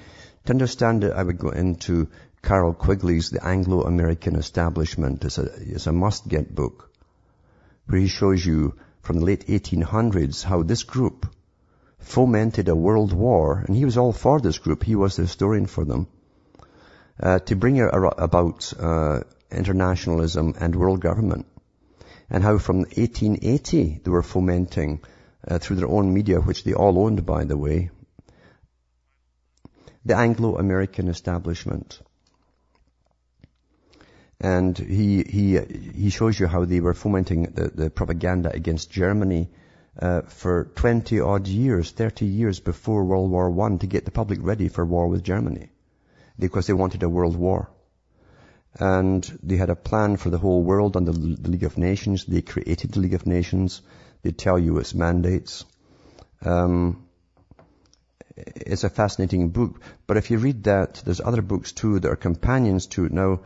To 0.45 0.53
understand 0.53 1.03
it, 1.03 1.11
I 1.11 1.23
would 1.23 1.39
go 1.39 1.49
into 1.49 2.09
Carroll 2.43 2.73
Quigley's 2.73 3.31
The 3.31 3.45
Anglo-American 3.45 4.35
Establishment. 4.35 5.25
It's 5.25 5.39
a, 5.39 5.49
it's 5.57 5.87
a 5.87 5.91
must-get 5.91 6.53
book 6.53 6.91
where 7.87 7.99
he 7.99 8.07
shows 8.07 8.45
you 8.45 8.75
from 9.01 9.19
the 9.19 9.25
late 9.25 9.47
1800s 9.47 10.43
how 10.43 10.61
this 10.61 10.83
group 10.83 11.25
fomented 11.99 12.69
a 12.69 12.75
world 12.75 13.11
war, 13.11 13.63
and 13.65 13.75
he 13.75 13.85
was 13.85 13.97
all 13.97 14.13
for 14.13 14.39
this 14.39 14.59
group. 14.59 14.83
He 14.83 14.95
was 14.95 15.15
the 15.15 15.23
historian 15.23 15.65
for 15.65 15.83
them. 15.83 16.07
Uh, 17.19 17.39
to 17.39 17.55
bring 17.55 17.79
about 17.81 18.71
uh, 18.79 19.21
internationalism 19.51 20.55
and 20.59 20.75
world 20.75 20.99
government. 20.99 21.45
And 22.29 22.43
how 22.43 22.57
from 22.57 22.79
1880 22.79 24.01
they 24.03 24.11
were 24.11 24.23
fomenting 24.23 24.99
uh, 25.47 25.59
through 25.59 25.77
their 25.77 25.87
own 25.87 26.13
media, 26.13 26.39
which 26.39 26.63
they 26.63 26.73
all 26.73 26.99
owned, 26.99 27.25
by 27.25 27.45
the 27.45 27.57
way, 27.57 27.89
the 30.05 30.15
Anglo-American 30.15 31.07
establishment. 31.07 32.01
And 34.39 34.77
he, 34.77 35.23
he, 35.23 35.57
he 35.57 36.09
shows 36.09 36.39
you 36.39 36.47
how 36.47 36.65
they 36.65 36.79
were 36.79 36.93
fomenting 36.93 37.43
the, 37.43 37.69
the 37.69 37.89
propaganda 37.89 38.51
against 38.53 38.91
Germany 38.91 39.49
uh, 39.99 40.21
for 40.21 40.65
20 40.75 41.19
odd 41.21 41.47
years, 41.47 41.91
30 41.91 42.25
years 42.25 42.59
before 42.59 43.03
World 43.03 43.31
War 43.31 43.49
One 43.49 43.79
to 43.79 43.87
get 43.87 44.05
the 44.05 44.11
public 44.11 44.39
ready 44.41 44.67
for 44.67 44.85
war 44.85 45.07
with 45.07 45.23
Germany. 45.23 45.69
Because 46.37 46.67
they 46.67 46.73
wanted 46.73 47.01
a 47.01 47.09
world 47.09 47.35
war 47.35 47.69
and 48.79 49.23
they 49.43 49.57
had 49.57 49.69
a 49.69 49.75
plan 49.75 50.17
for 50.17 50.29
the 50.29 50.37
whole 50.37 50.63
world 50.63 50.95
under 50.97 51.11
the 51.11 51.49
League 51.49 51.63
of 51.63 51.77
Nations. 51.77 52.25
They 52.25 52.41
created 52.41 52.91
the 52.91 52.99
League 52.99 53.13
of 53.13 53.25
Nations. 53.25 53.81
They 54.21 54.31
tell 54.31 54.59
you 54.59 54.77
its 54.77 54.93
mandates. 54.93 55.65
Um, 56.43 57.07
it's 58.35 58.83
a 58.83 58.89
fascinating 58.89 59.49
book. 59.49 59.81
But 60.05 60.17
if 60.17 60.29
you 60.29 60.37
read 60.37 60.63
that, 60.65 61.01
there's 61.05 61.21
other 61.21 61.41
books 61.41 61.71
too 61.71 61.99
that 61.99 62.11
are 62.11 62.15
companions 62.15 62.87
to 62.87 63.05
it. 63.05 63.11
Now, 63.11 63.41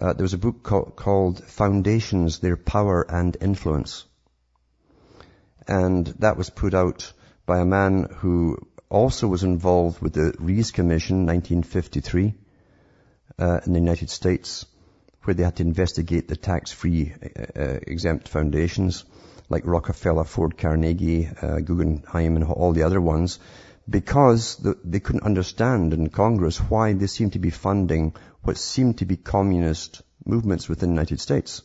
uh, 0.00 0.12
there 0.14 0.24
was 0.24 0.34
a 0.34 0.38
book 0.38 0.62
called, 0.62 0.96
called 0.96 1.44
Foundations, 1.44 2.38
Their 2.38 2.56
Power 2.56 3.06
and 3.08 3.36
Influence. 3.40 4.04
And 5.68 6.06
that 6.18 6.36
was 6.36 6.50
put 6.50 6.74
out 6.74 7.12
by 7.46 7.60
a 7.60 7.64
man 7.64 8.08
who 8.16 8.58
also 8.88 9.28
was 9.28 9.42
involved 9.42 10.00
with 10.00 10.14
the 10.14 10.34
Reece 10.38 10.70
Commission, 10.70 11.26
1953, 11.26 12.34
uh, 13.38 13.60
in 13.64 13.72
the 13.72 13.78
United 13.78 14.10
States, 14.10 14.66
where 15.24 15.34
they 15.34 15.42
had 15.42 15.56
to 15.56 15.62
investigate 15.62 16.28
the 16.28 16.36
tax-free 16.36 17.12
uh, 17.12 17.60
uh 17.60 17.78
exempt 17.86 18.28
foundations 18.28 19.04
like 19.48 19.66
Rockefeller, 19.66 20.24
Ford, 20.24 20.56
Carnegie, 20.56 21.28
uh, 21.40 21.60
Guggenheim, 21.60 22.36
and 22.36 22.44
all 22.44 22.72
the 22.72 22.84
other 22.84 23.00
ones, 23.00 23.38
because 23.88 24.56
the, 24.56 24.78
they 24.82 25.00
couldn't 25.00 25.24
understand 25.24 25.92
in 25.92 26.08
Congress 26.08 26.58
why 26.58 26.92
they 26.94 27.06
seemed 27.06 27.34
to 27.34 27.38
be 27.38 27.50
funding 27.50 28.14
what 28.42 28.56
seemed 28.56 28.98
to 28.98 29.04
be 29.04 29.16
communist 29.16 30.02
movements 30.24 30.68
within 30.68 30.88
the 30.88 30.94
United 30.94 31.20
States. 31.20 31.62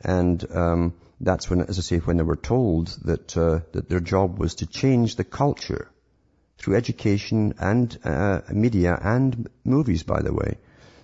And 0.00 0.44
um, 0.54 0.94
that's 1.20 1.50
when, 1.50 1.62
as 1.62 1.78
I 1.78 1.82
say, 1.82 1.98
when 1.98 2.16
they 2.16 2.22
were 2.22 2.36
told 2.36 2.88
that 3.04 3.36
uh, 3.36 3.60
that 3.72 3.88
their 3.88 4.00
job 4.00 4.38
was 4.38 4.56
to 4.56 4.66
change 4.66 5.16
the 5.16 5.24
culture 5.24 5.90
through 6.58 6.76
education 6.76 7.54
and 7.58 7.98
uh, 8.04 8.40
media 8.52 8.96
and 9.00 9.48
movies, 9.64 10.02
by 10.02 10.22
the 10.22 10.32
way, 10.32 10.58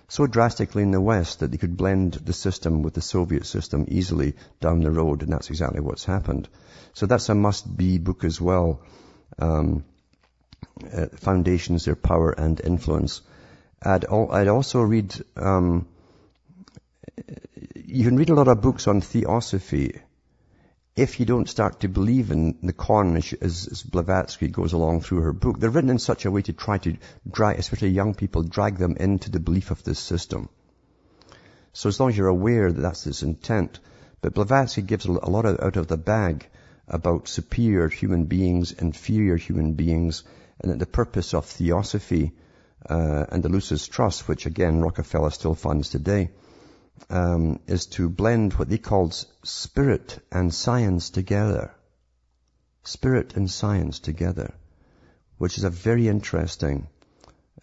so 0.07 0.27
drastically 0.27 0.83
in 0.83 0.91
the 0.91 1.01
West 1.01 1.39
that 1.39 1.51
they 1.51 1.57
could 1.57 1.77
blend 1.77 2.13
the 2.13 2.33
system 2.33 2.83
with 2.83 2.93
the 2.93 3.01
Soviet 3.01 3.45
system 3.45 3.85
easily 3.87 4.35
down 4.59 4.81
the 4.81 4.91
road, 4.91 5.23
and 5.23 5.31
that's 5.31 5.49
exactly 5.49 5.81
what's 5.81 6.05
happened. 6.05 6.47
So 6.93 7.05
that's 7.05 7.29
a 7.29 7.35
must-be 7.35 7.97
book 7.97 8.23
as 8.23 8.39
well. 8.39 8.81
Um, 9.39 9.83
uh, 10.93 11.07
foundations, 11.15 11.85
their 11.85 11.95
power 11.95 12.31
and 12.31 12.59
influence. 12.59 13.21
I'd, 13.81 14.05
al- 14.05 14.31
I'd 14.31 14.47
also 14.47 14.81
read, 14.81 15.15
um, 15.35 15.87
you 17.75 18.03
can 18.03 18.17
read 18.17 18.29
a 18.29 18.35
lot 18.35 18.47
of 18.47 18.61
books 18.61 18.87
on 18.87 19.01
theosophy 19.01 20.01
if 20.95 21.19
you 21.19 21.25
don't 21.25 21.49
start 21.49 21.81
to 21.81 21.89
believe 21.89 22.31
in 22.31 22.57
the 22.63 22.71
con 22.71 23.17
as, 23.17 23.33
as 23.33 23.83
Blavatsky 23.83 24.47
goes 24.47 24.71
along 24.71 25.01
through 25.01 25.21
her 25.21 25.33
book. 25.33 25.59
They're 25.59 25.69
written 25.69 25.89
in 25.89 25.99
such 25.99 26.23
a 26.23 26.31
way 26.31 26.41
to 26.43 26.53
try 26.53 26.77
to 26.79 26.97
drag, 27.29 27.59
especially 27.59 27.89
young 27.89 28.13
people, 28.13 28.43
drag 28.43 28.77
them 28.77 28.95
into 28.97 29.29
the 29.29 29.41
belief 29.41 29.71
of 29.71 29.83
this 29.83 29.99
system. 29.99 30.47
So 31.73 31.89
as 31.89 31.99
long 31.99 32.09
as 32.09 32.17
you're 32.17 32.29
aware 32.29 32.71
that 32.71 32.81
that's 32.81 33.05
its 33.07 33.23
intent. 33.23 33.79
But 34.21 34.33
Blavatsky 34.33 34.83
gives 34.83 35.05
a 35.05 35.11
lot 35.11 35.45
of, 35.45 35.59
out 35.59 35.75
of 35.75 35.87
the 35.87 35.97
bag 35.97 36.47
about 36.87 37.27
superior 37.27 37.89
human 37.89 38.25
beings, 38.25 38.71
inferior 38.71 39.35
human 39.35 39.73
beings, 39.73 40.23
and 40.61 40.71
that 40.71 40.79
the 40.79 40.85
purpose 40.85 41.33
of 41.33 41.45
theosophy 41.45 42.31
uh, 42.89 43.25
and 43.29 43.43
the 43.43 43.49
Lucis 43.49 43.87
Trust, 43.87 44.29
which 44.29 44.45
again 44.45 44.79
Rockefeller 44.79 45.31
still 45.31 45.55
funds 45.55 45.89
today, 45.89 46.29
um, 47.09 47.59
is 47.67 47.85
to 47.85 48.09
blend 48.09 48.53
what 48.53 48.69
they 48.69 48.77
called 48.77 49.13
spirit 49.43 50.19
and 50.31 50.53
science 50.53 51.09
together. 51.09 51.73
Spirit 52.83 53.35
and 53.35 53.49
science 53.49 53.99
together, 53.99 54.53
which 55.37 55.57
is 55.57 55.63
a 55.63 55.69
very 55.69 56.07
interesting 56.07 56.87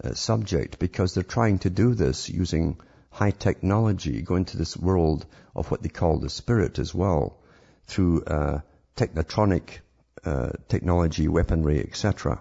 uh, 0.03 0.15
subject 0.15 0.79
because 0.79 1.15
they're 1.15 1.23
trying 1.23 1.59
to 1.61 1.71
do 1.71 1.95
this 1.95 2.29
using 2.29 2.79
high 3.11 3.31
technology, 3.31 4.23
go 4.23 4.37
into 4.37 4.57
this 4.57 4.77
world 4.77 5.27
of 5.55 5.71
what 5.71 5.83
they 5.83 5.89
call 5.89 6.19
the 6.19 6.31
spirit 6.31 6.79
as 6.79 6.95
well, 6.95 7.39
through 7.87 8.23
uh, 8.25 8.61
technotronic 8.97 9.81
uh, 10.25 10.51
technology, 10.69 11.29
weaponry, 11.29 11.81
etc. 11.81 12.41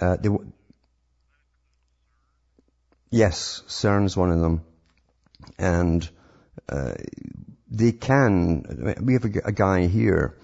Uh, 0.00 0.16
they, 0.16 0.30
yes, 3.10 3.62
CERN's 3.66 4.16
one 4.16 4.30
of 4.30 4.40
them 4.40 4.62
and 5.58 6.08
uh, 6.68 6.94
they 7.70 7.92
can. 7.92 8.96
We 9.00 9.14
have 9.14 9.24
a, 9.24 9.32
a, 9.46 9.52
guy 9.52 9.86
here 9.86 10.36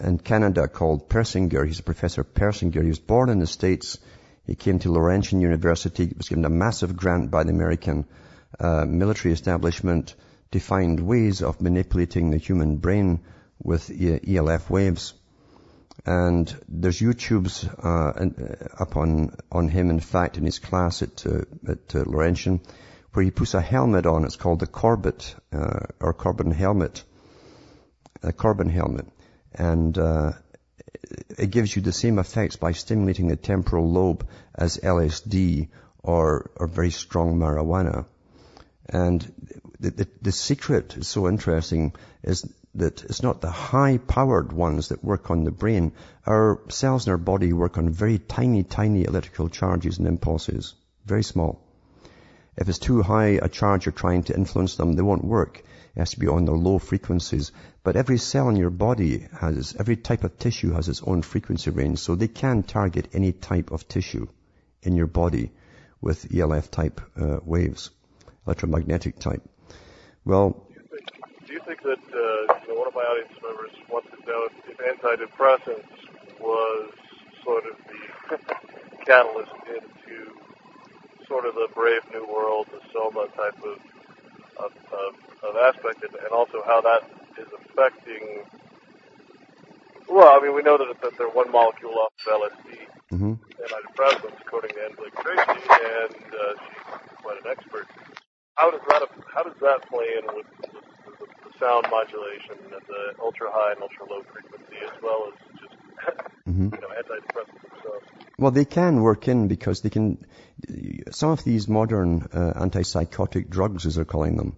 in 0.00 0.18
Canada 0.18 0.68
called 0.68 1.08
Persinger. 1.08 1.66
He's 1.66 1.80
a 1.80 1.84
professor 1.84 2.24
Persinger. 2.24 2.82
He 2.82 2.88
was 2.88 2.98
born 2.98 3.30
in 3.30 3.38
the 3.38 3.46
States. 3.46 3.98
He 4.46 4.54
came 4.54 4.78
to 4.80 4.92
Laurentian 4.92 5.40
University. 5.40 6.06
He 6.06 6.14
was 6.16 6.28
given 6.28 6.44
a 6.44 6.50
massive 6.50 6.96
grant 6.96 7.30
by 7.30 7.44
the 7.44 7.50
American 7.50 8.06
uh, 8.58 8.84
military 8.84 9.32
establishment 9.32 10.14
to 10.52 10.60
find 10.60 11.00
ways 11.00 11.42
of 11.42 11.60
manipulating 11.60 12.30
the 12.30 12.38
human 12.38 12.76
brain 12.76 13.20
with 13.62 13.90
ELF 13.90 14.70
waves. 14.70 15.14
And 16.04 16.54
there's 16.68 17.00
YouTubes 17.00 17.66
uh, 17.84 18.80
up 18.80 18.96
on, 18.96 19.34
on 19.50 19.68
him, 19.68 19.90
in 19.90 19.98
fact, 19.98 20.36
in 20.36 20.44
his 20.44 20.60
class 20.60 21.02
at, 21.02 21.26
uh, 21.26 21.40
at 21.68 21.94
uh, 21.96 22.04
Laurentian 22.06 22.60
where 23.16 23.24
he 23.24 23.30
puts 23.30 23.54
a 23.54 23.62
helmet 23.62 24.04
on. 24.04 24.26
It's 24.26 24.36
called 24.36 24.60
the 24.60 24.66
Corbett, 24.66 25.34
uh, 25.50 25.86
or 26.00 26.12
Corbin 26.12 26.50
helmet, 26.50 27.02
a 28.22 28.30
Corbin 28.30 28.68
helmet. 28.68 29.06
And, 29.54 29.96
uh, 29.96 30.32
it 31.38 31.50
gives 31.50 31.74
you 31.74 31.80
the 31.80 31.92
same 31.92 32.18
effects 32.18 32.56
by 32.56 32.72
stimulating 32.72 33.28
the 33.28 33.36
temporal 33.36 33.90
lobe 33.90 34.26
as 34.54 34.76
LSD 34.76 35.70
or, 36.02 36.50
or 36.56 36.66
very 36.66 36.90
strong 36.90 37.36
marijuana. 37.36 38.04
And 38.86 39.22
the, 39.80 39.92
the, 39.92 40.08
the 40.20 40.32
secret 40.32 40.98
is 40.98 41.08
so 41.08 41.26
interesting 41.26 41.94
is 42.22 42.46
that 42.74 43.02
it's 43.02 43.22
not 43.22 43.40
the 43.40 43.50
high 43.50 43.96
powered 43.96 44.52
ones 44.52 44.88
that 44.88 45.02
work 45.02 45.30
on 45.30 45.44
the 45.44 45.50
brain. 45.50 45.92
Our 46.26 46.60
cells 46.68 47.06
in 47.06 47.12
our 47.12 47.16
body 47.16 47.54
work 47.54 47.78
on 47.78 47.88
very 47.88 48.18
tiny, 48.18 48.62
tiny 48.62 49.04
electrical 49.04 49.48
charges 49.48 49.96
and 49.96 50.06
impulses. 50.06 50.74
Very 51.06 51.22
small. 51.22 51.65
If 52.56 52.68
it's 52.68 52.78
too 52.78 53.02
high 53.02 53.38
a 53.42 53.48
charge 53.48 53.84
you're 53.84 53.92
trying 53.92 54.22
to 54.24 54.34
influence 54.34 54.76
them, 54.76 54.94
they 54.94 55.02
won't 55.02 55.24
work. 55.24 55.58
It 55.58 55.98
has 55.98 56.10
to 56.10 56.20
be 56.20 56.28
on 56.28 56.44
the 56.46 56.52
low 56.52 56.78
frequencies. 56.78 57.52
But 57.82 57.96
every 57.96 58.18
cell 58.18 58.48
in 58.48 58.56
your 58.56 58.70
body 58.70 59.26
has, 59.40 59.76
every 59.78 59.96
type 59.96 60.24
of 60.24 60.38
tissue 60.38 60.72
has 60.72 60.88
its 60.88 61.02
own 61.02 61.22
frequency 61.22 61.70
range, 61.70 61.98
so 61.98 62.14
they 62.14 62.28
can 62.28 62.62
target 62.62 63.08
any 63.12 63.32
type 63.32 63.70
of 63.72 63.86
tissue 63.88 64.26
in 64.82 64.96
your 64.96 65.06
body 65.06 65.52
with 66.00 66.34
ELF 66.34 66.70
type 66.70 67.00
uh, 67.20 67.40
waves, 67.44 67.90
electromagnetic 68.46 69.18
type. 69.18 69.42
Well, 70.24 70.66
do 71.46 71.52
you 71.52 71.60
think, 71.60 71.82
that 71.82 71.98
uh, 71.98 72.54
you 72.62 72.68
know, 72.68 72.80
one 72.80 72.88
of 72.88 72.94
my 72.94 73.02
audience 73.02 73.32
members 73.42 73.70
wants 73.90 74.08
to 74.10 74.26
know 74.26 74.48
if, 74.68 74.76
antidepressants 74.76 75.84
was 76.40 76.92
sort 77.44 77.64
of 77.66 77.76
the 77.88 78.38
catalyst 79.06 79.52
into 79.68 79.95
sort 81.28 81.46
of 81.46 81.54
the 81.54 81.68
Brave 81.74 82.02
New 82.12 82.26
World, 82.26 82.66
the 82.70 82.80
Soma 82.92 83.26
type 83.36 83.58
of 83.64 83.78
of, 84.58 84.72
of, 84.92 85.12
of 85.44 85.56
aspect, 85.56 86.02
and, 86.02 86.14
and 86.14 86.32
also 86.32 86.62
how 86.64 86.80
that 86.80 87.02
is 87.38 87.48
affecting. 87.52 88.44
Well, 90.08 90.38
I 90.38 90.40
mean, 90.40 90.54
we 90.54 90.62
know 90.62 90.78
that, 90.78 91.00
that 91.02 91.18
they're 91.18 91.28
one 91.28 91.50
molecule 91.50 91.92
off 91.92 92.12
of 92.26 92.40
LSD, 92.40 92.78
mm-hmm. 93.12 93.32
antidepressants, 93.34 94.40
according 94.40 94.70
to 94.70 94.84
Ann 94.84 94.94
Blake 94.96 95.14
Tracy, 95.20 95.60
and 95.60 96.14
uh, 96.32 96.54
she's 96.56 97.16
quite 97.20 97.38
an 97.44 97.50
expert. 97.50 97.86
How 98.54 98.70
does 98.70 98.80
that 98.88 99.02
how 99.34 99.42
does 99.42 99.58
that 99.60 99.86
play 99.90 100.16
in 100.16 100.24
with, 100.34 100.46
with 100.72 101.18
the, 101.18 101.26
the 101.26 101.52
sound 101.60 101.86
modulation 101.90 102.56
and 102.72 102.82
the 102.88 103.12
ultra 103.20 103.48
high 103.50 103.72
and 103.72 103.82
ultra 103.82 104.08
low 104.08 104.22
frequency, 104.32 104.80
as 104.82 105.02
well 105.02 105.28
as 105.28 105.45
mm-hmm. 106.48 106.64
you 106.64 106.80
know 106.80 106.88
antidepressants 106.88 107.62
themselves? 107.70 108.06
Well, 108.38 108.50
they 108.50 108.64
can 108.64 109.00
work 109.02 109.28
in 109.28 109.48
because 109.48 109.80
they 109.80 109.90
can 109.90 110.24
some 111.10 111.30
of 111.30 111.44
these 111.44 111.68
modern 111.68 112.28
uh, 112.32 112.52
antipsychotic 112.56 113.48
drugs, 113.48 113.86
as 113.86 113.96
they're 113.96 114.04
calling 114.04 114.36
them, 114.36 114.56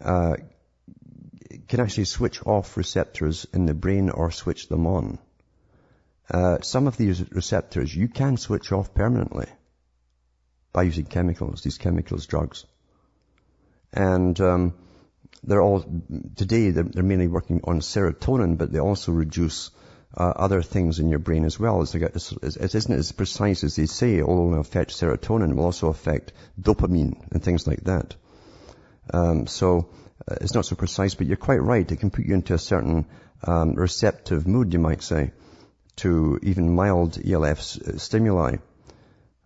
uh, 0.00 0.36
can 1.68 1.80
actually 1.80 2.06
switch 2.06 2.44
off 2.46 2.76
receptors 2.76 3.46
in 3.52 3.66
the 3.66 3.74
brain 3.74 4.10
or 4.10 4.30
switch 4.30 4.68
them 4.68 4.86
on. 4.86 5.18
Uh, 6.30 6.58
some 6.62 6.86
of 6.86 6.96
these 6.96 7.22
receptors 7.32 7.94
you 7.94 8.08
can 8.08 8.36
switch 8.36 8.72
off 8.72 8.94
permanently 8.94 9.46
by 10.72 10.82
using 10.82 11.04
chemicals, 11.04 11.62
these 11.62 11.78
chemicals, 11.78 12.26
drugs. 12.26 12.64
And 13.92 14.40
um, 14.40 14.74
they're 15.44 15.62
all 15.62 15.84
today 16.34 16.70
they're, 16.70 16.84
they're, 16.84 17.02
mainly 17.02 17.28
working 17.28 17.60
on 17.64 17.80
serotonin, 17.80 18.56
but 18.56 18.72
they 18.72 18.80
also 18.80 19.12
reduce 19.12 19.70
uh, 20.16 20.32
other 20.36 20.62
things 20.62 21.00
in 21.00 21.08
your 21.08 21.18
brain 21.18 21.44
as 21.44 21.58
well. 21.58 21.82
It's, 21.82 21.94
it's, 21.94 22.56
it 22.56 22.74
isn't 22.74 22.94
as 22.94 23.12
precise 23.12 23.64
as 23.64 23.76
they 23.76 23.86
say, 23.86 24.22
although 24.22 24.50
it'll 24.50 24.60
affect 24.60 24.92
serotonin, 24.92 25.50
it 25.50 25.56
will 25.56 25.64
also 25.64 25.88
affect 25.88 26.32
dopamine 26.60 27.16
and 27.32 27.42
things 27.42 27.66
like 27.66 27.84
that. 27.84 28.14
Um, 29.12 29.46
so 29.46 29.88
uh, 30.28 30.36
it's 30.40 30.54
not 30.54 30.66
so 30.66 30.76
precise, 30.76 31.14
but 31.14 31.26
you're 31.26 31.36
quite 31.36 31.62
right. 31.62 31.90
It 31.90 32.00
can 32.00 32.10
put 32.10 32.24
you 32.24 32.34
into 32.34 32.54
a 32.54 32.58
certain 32.58 33.06
um, 33.42 33.74
receptive 33.74 34.46
mood, 34.46 34.72
you 34.72 34.78
might 34.78 35.02
say, 35.02 35.32
to 35.96 36.38
even 36.42 36.74
mild 36.74 37.18
ELF 37.24 37.58
uh, 37.58 37.98
stimuli. 37.98 38.56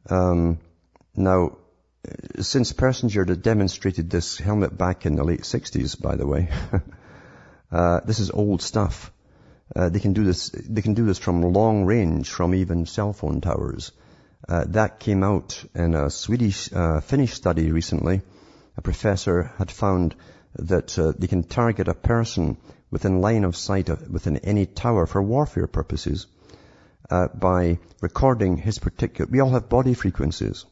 Um, 0.08 0.58
now, 1.16 1.56
uh, 2.06 2.42
since 2.42 2.72
Persinger 2.72 3.40
demonstrated 3.40 4.10
this 4.10 4.38
helmet 4.38 4.76
back 4.76 5.06
in 5.06 5.16
the 5.16 5.24
late 5.24 5.42
60s, 5.42 6.00
by 6.00 6.16
the 6.16 6.26
way, 6.26 6.48
uh, 7.72 8.00
this 8.04 8.18
is 8.18 8.30
old 8.30 8.62
stuff. 8.62 9.10
Uh, 9.74 9.88
they 9.88 10.00
can 10.00 10.12
do 10.12 10.24
this. 10.24 10.50
They 10.50 10.82
can 10.82 10.94
do 10.94 11.04
this 11.04 11.18
from 11.18 11.42
long 11.42 11.84
range, 11.84 12.30
from 12.30 12.54
even 12.54 12.86
cell 12.86 13.12
phone 13.12 13.40
towers. 13.40 13.92
Uh, 14.48 14.64
that 14.68 15.00
came 15.00 15.22
out 15.22 15.62
in 15.74 15.94
a 15.94 16.08
Swedish, 16.10 16.72
uh, 16.72 17.00
Finnish 17.00 17.34
study 17.34 17.70
recently. 17.70 18.22
A 18.76 18.82
professor 18.82 19.50
had 19.58 19.70
found 19.70 20.14
that 20.54 20.98
uh, 20.98 21.12
they 21.18 21.26
can 21.26 21.42
target 21.42 21.88
a 21.88 21.94
person 21.94 22.56
within 22.90 23.20
line 23.20 23.44
of 23.44 23.56
sight 23.56 23.88
of, 23.88 24.08
within 24.08 24.38
any 24.38 24.64
tower 24.64 25.06
for 25.06 25.22
warfare 25.22 25.66
purposes 25.66 26.26
uh, 27.10 27.28
by 27.28 27.78
recording 28.00 28.56
his 28.56 28.78
particular. 28.78 29.30
We 29.30 29.40
all 29.40 29.50
have 29.50 29.68
body 29.68 29.94
frequencies, 29.94 30.64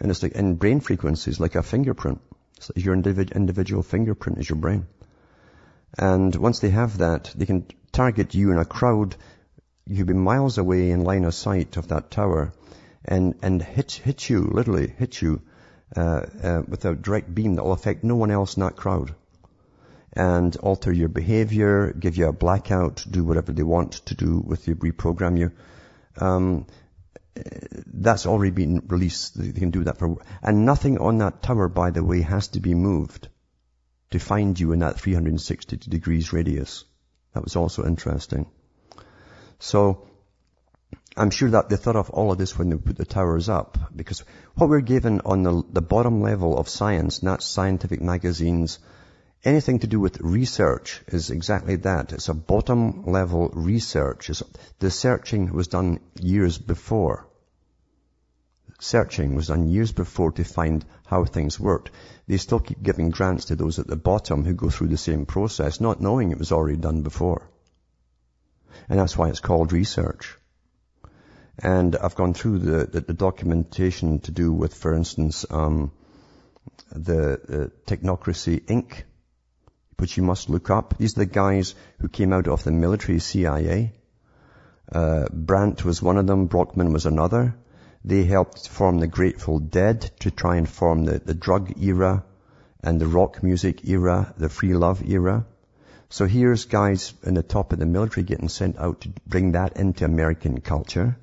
and 0.00 0.10
it's 0.10 0.22
like 0.22 0.34
and 0.36 0.58
brain 0.58 0.80
frequencies, 0.80 1.40
like 1.40 1.54
a 1.54 1.62
fingerprint. 1.62 2.20
So 2.60 2.72
your 2.76 2.94
individ, 2.94 3.34
individual 3.34 3.82
fingerprint 3.82 4.38
is 4.38 4.48
your 4.48 4.58
brain. 4.58 4.86
And 5.98 6.34
once 6.34 6.60
they 6.60 6.70
have 6.70 6.98
that, 6.98 7.32
they 7.36 7.46
can 7.46 7.66
target 7.94 8.34
you 8.34 8.50
in 8.50 8.58
a 8.58 8.64
crowd. 8.64 9.16
You'll 9.86 10.06
be 10.06 10.12
miles 10.12 10.58
away 10.58 10.90
in 10.90 11.04
line 11.04 11.24
of 11.24 11.34
sight 11.34 11.78
of 11.78 11.88
that 11.88 12.10
tower, 12.10 12.52
and 13.04 13.34
and 13.42 13.62
hit 13.62 13.92
hit 13.92 14.28
you 14.28 14.42
literally 14.42 14.88
hit 14.88 15.22
you 15.22 15.40
uh, 15.96 16.26
uh, 16.42 16.62
with 16.68 16.84
a 16.84 16.94
direct 16.94 17.34
beam 17.34 17.54
that 17.54 17.64
will 17.64 17.72
affect 17.72 18.04
no 18.04 18.16
one 18.16 18.30
else 18.30 18.56
in 18.56 18.62
that 18.62 18.76
crowd 18.76 19.14
and 20.14 20.56
alter 20.56 20.92
your 20.92 21.08
behavior, 21.08 21.92
give 21.92 22.16
you 22.16 22.28
a 22.28 22.32
blackout, 22.32 23.04
do 23.10 23.24
whatever 23.24 23.52
they 23.52 23.62
want 23.62 23.92
to 23.92 24.14
do 24.14 24.38
with 24.38 24.68
you, 24.68 24.76
reprogram 24.76 25.38
you. 25.38 25.50
Um, 26.16 26.66
that's 27.86 28.26
already 28.26 28.52
been 28.52 28.84
released. 28.86 29.36
They 29.36 29.58
can 29.58 29.70
do 29.70 29.84
that 29.84 29.98
for, 29.98 30.18
and 30.42 30.64
nothing 30.64 30.98
on 30.98 31.18
that 31.18 31.42
tower, 31.42 31.68
by 31.68 31.90
the 31.90 32.04
way, 32.04 32.20
has 32.20 32.48
to 32.48 32.60
be 32.60 32.74
moved 32.74 33.28
to 34.10 34.20
find 34.20 34.58
you 34.58 34.70
in 34.70 34.78
that 34.80 35.00
360 35.00 35.76
degrees 35.76 36.32
radius. 36.32 36.84
That 37.34 37.44
was 37.44 37.56
also 37.56 37.84
interesting. 37.84 38.46
So, 39.58 40.06
I'm 41.16 41.30
sure 41.30 41.50
that 41.50 41.68
they 41.68 41.76
thought 41.76 41.96
of 41.96 42.10
all 42.10 42.32
of 42.32 42.38
this 42.38 42.58
when 42.58 42.70
they 42.70 42.76
put 42.76 42.96
the 42.96 43.04
towers 43.04 43.48
up, 43.48 43.78
because 43.94 44.24
what 44.54 44.68
we're 44.68 44.80
given 44.80 45.20
on 45.24 45.42
the, 45.42 45.62
the 45.72 45.82
bottom 45.82 46.20
level 46.22 46.58
of 46.58 46.68
science, 46.68 47.22
not 47.22 47.42
scientific 47.42 48.00
magazines, 48.00 48.78
anything 49.44 49.78
to 49.80 49.86
do 49.86 50.00
with 50.00 50.20
research 50.20 51.02
is 51.08 51.30
exactly 51.30 51.76
that. 51.76 52.12
It's 52.12 52.28
a 52.28 52.34
bottom 52.34 53.04
level 53.06 53.50
research. 53.52 54.30
It's, 54.30 54.42
the 54.80 54.90
searching 54.90 55.52
was 55.52 55.68
done 55.68 56.00
years 56.20 56.58
before. 56.58 57.28
Searching 58.80 59.34
was 59.34 59.46
done 59.48 59.68
years 59.68 59.92
before 59.92 60.32
to 60.32 60.44
find 60.44 60.84
how 61.06 61.24
things 61.24 61.60
worked. 61.60 61.90
They 62.26 62.36
still 62.38 62.60
keep 62.60 62.82
giving 62.82 63.10
grants 63.10 63.46
to 63.46 63.56
those 63.56 63.78
at 63.78 63.86
the 63.86 63.96
bottom 63.96 64.44
who 64.44 64.54
go 64.54 64.68
through 64.68 64.88
the 64.88 64.96
same 64.96 65.26
process, 65.26 65.80
not 65.80 66.00
knowing 66.00 66.30
it 66.30 66.38
was 66.38 66.52
already 66.52 66.76
done 66.76 67.02
before. 67.02 67.48
And 68.88 68.98
that's 68.98 69.16
why 69.16 69.28
it's 69.28 69.40
called 69.40 69.72
research. 69.72 70.36
And 71.58 71.94
I've 71.94 72.16
gone 72.16 72.34
through 72.34 72.58
the, 72.58 72.86
the, 72.86 73.00
the 73.00 73.14
documentation 73.14 74.18
to 74.20 74.32
do 74.32 74.52
with, 74.52 74.74
for 74.74 74.94
instance, 74.94 75.46
um, 75.50 75.92
the 76.90 77.34
uh, 77.34 77.68
Technocracy 77.86 78.60
Inc., 78.60 79.04
which 79.98 80.16
you 80.16 80.24
must 80.24 80.50
look 80.50 80.70
up. 80.70 80.98
These 80.98 81.16
are 81.16 81.20
the 81.20 81.26
guys 81.26 81.76
who 82.00 82.08
came 82.08 82.32
out 82.32 82.48
of 82.48 82.64
the 82.64 82.72
military 82.72 83.20
CIA. 83.20 83.92
Uh, 84.90 85.26
Brand 85.32 85.82
was 85.82 86.02
one 86.02 86.18
of 86.18 86.26
them. 86.26 86.46
Brockman 86.46 86.92
was 86.92 87.06
another. 87.06 87.54
They 88.04 88.24
helped 88.24 88.68
form 88.68 88.98
the 88.98 89.06
Grateful 89.06 89.58
Dead 89.58 90.10
to 90.20 90.30
try 90.30 90.56
and 90.56 90.68
form 90.68 91.04
the, 91.04 91.18
the 91.18 91.32
drug 91.32 91.80
era 91.80 92.22
and 92.82 93.00
the 93.00 93.06
rock 93.06 93.42
music 93.42 93.88
era, 93.88 94.34
the 94.36 94.50
free 94.50 94.74
love 94.74 95.02
era. 95.08 95.46
So 96.10 96.26
here's 96.26 96.66
guys 96.66 97.14
in 97.22 97.32
the 97.32 97.42
top 97.42 97.72
of 97.72 97.78
the 97.78 97.86
military 97.86 98.24
getting 98.24 98.50
sent 98.50 98.78
out 98.78 99.00
to 99.00 99.08
bring 99.26 99.52
that 99.52 99.78
into 99.78 100.04
American 100.04 100.60
culture. 100.60 101.16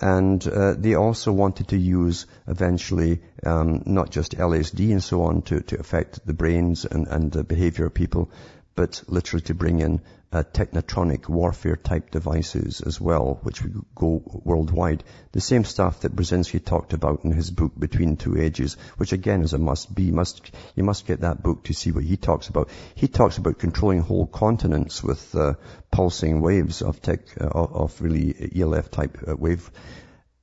And 0.00 0.46
uh, 0.46 0.74
they 0.74 0.94
also 0.94 1.32
wanted 1.32 1.68
to 1.68 1.76
use 1.76 2.26
eventually 2.46 3.20
um, 3.44 3.82
not 3.84 4.10
just 4.10 4.36
LSD 4.36 4.92
and 4.92 5.02
so 5.02 5.22
on 5.24 5.42
to, 5.42 5.60
to 5.62 5.80
affect 5.80 6.24
the 6.24 6.32
brains 6.32 6.84
and, 6.84 7.08
and 7.08 7.32
the 7.32 7.42
behavior 7.42 7.86
of 7.86 7.94
people, 7.94 8.30
but 8.78 9.02
literally 9.08 9.42
to 9.42 9.54
bring 9.54 9.80
in 9.80 10.00
uh, 10.30 10.44
technotronic 10.52 11.28
warfare 11.28 11.74
type 11.74 12.12
devices 12.12 12.80
as 12.80 13.00
well, 13.00 13.40
which 13.42 13.60
would 13.60 13.84
go 13.92 14.22
worldwide. 14.44 15.02
The 15.32 15.40
same 15.40 15.64
stuff 15.64 16.02
that 16.02 16.14
Brzezinski 16.14 16.64
talked 16.64 16.92
about 16.92 17.24
in 17.24 17.32
his 17.32 17.50
book 17.50 17.72
Between 17.76 18.16
Two 18.16 18.40
Ages, 18.40 18.76
which 18.96 19.12
again 19.12 19.42
is 19.42 19.52
a 19.52 19.58
must 19.58 19.92
be. 19.92 20.12
Must 20.12 20.48
you 20.76 20.84
must 20.84 21.08
get 21.08 21.22
that 21.22 21.42
book 21.42 21.64
to 21.64 21.74
see 21.74 21.90
what 21.90 22.04
he 22.04 22.16
talks 22.16 22.46
about. 22.46 22.68
He 22.94 23.08
talks 23.08 23.38
about 23.38 23.58
controlling 23.58 24.02
whole 24.02 24.28
continents 24.28 25.02
with 25.02 25.34
uh, 25.34 25.54
pulsing 25.90 26.40
waves 26.40 26.80
of 26.80 27.02
tech 27.02 27.22
uh, 27.40 27.46
of 27.46 28.00
really 28.00 28.52
ELF 28.54 28.92
type 28.92 29.18
uh, 29.26 29.34
wave. 29.34 29.68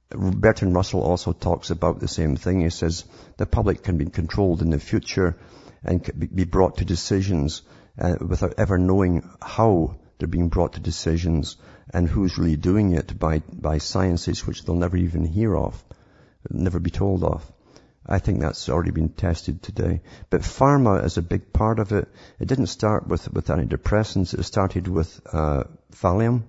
Bertrand 0.10 0.76
Russell 0.76 1.04
also 1.04 1.32
talks 1.32 1.70
about 1.70 2.02
the 2.02 2.10
same 2.10 2.36
thing. 2.36 2.60
He 2.60 2.70
says 2.70 3.06
the 3.38 3.46
public 3.46 3.82
can 3.82 3.98
be 3.98 4.08
controlled 4.08 4.62
in 4.62 4.72
the 4.72 4.80
future 4.80 5.38
and 5.86 6.04
be 6.36 6.44
brought 6.44 6.78
to 6.78 6.86
decisions 6.86 7.62
uh, 8.00 8.16
without 8.20 8.54
ever 8.58 8.78
knowing 8.78 9.30
how 9.41 9.96
they're 10.18 10.28
being 10.28 10.50
brought 10.50 10.74
to 10.74 10.80
decisions 10.80 11.58
and 11.93 12.08
who's 12.08 12.38
really 12.38 12.56
doing 12.56 12.93
it 12.93 13.18
by, 13.18 13.39
by 13.52 13.78
sciences 13.78 14.46
which 14.46 14.64
they'll 14.64 14.76
never 14.76 14.98
even 14.98 15.26
hear 15.26 15.56
of, 15.56 15.84
never 16.50 16.80
be 16.80 16.91
told 16.91 17.24
of. 17.24 17.52
I 18.08 18.20
think 18.20 18.39
that's 18.39 18.70
already 18.70 18.91
been 18.91 19.10
tested 19.10 19.64
today. 19.64 20.02
But 20.30 20.41
pharma 20.41 21.04
is 21.04 21.18
a 21.18 21.24
big 21.24 21.52
part 21.52 21.80
of 21.80 21.91
it. 21.91 22.08
It 22.39 22.48
didn't 22.48 22.68
start 22.68 23.08
with, 23.08 23.32
with 23.34 23.48
antidepressants. 23.48 24.38
It 24.38 24.43
started 24.43 24.88
with 24.88 25.22
uh, 25.32 25.64
Valium. 25.91 26.43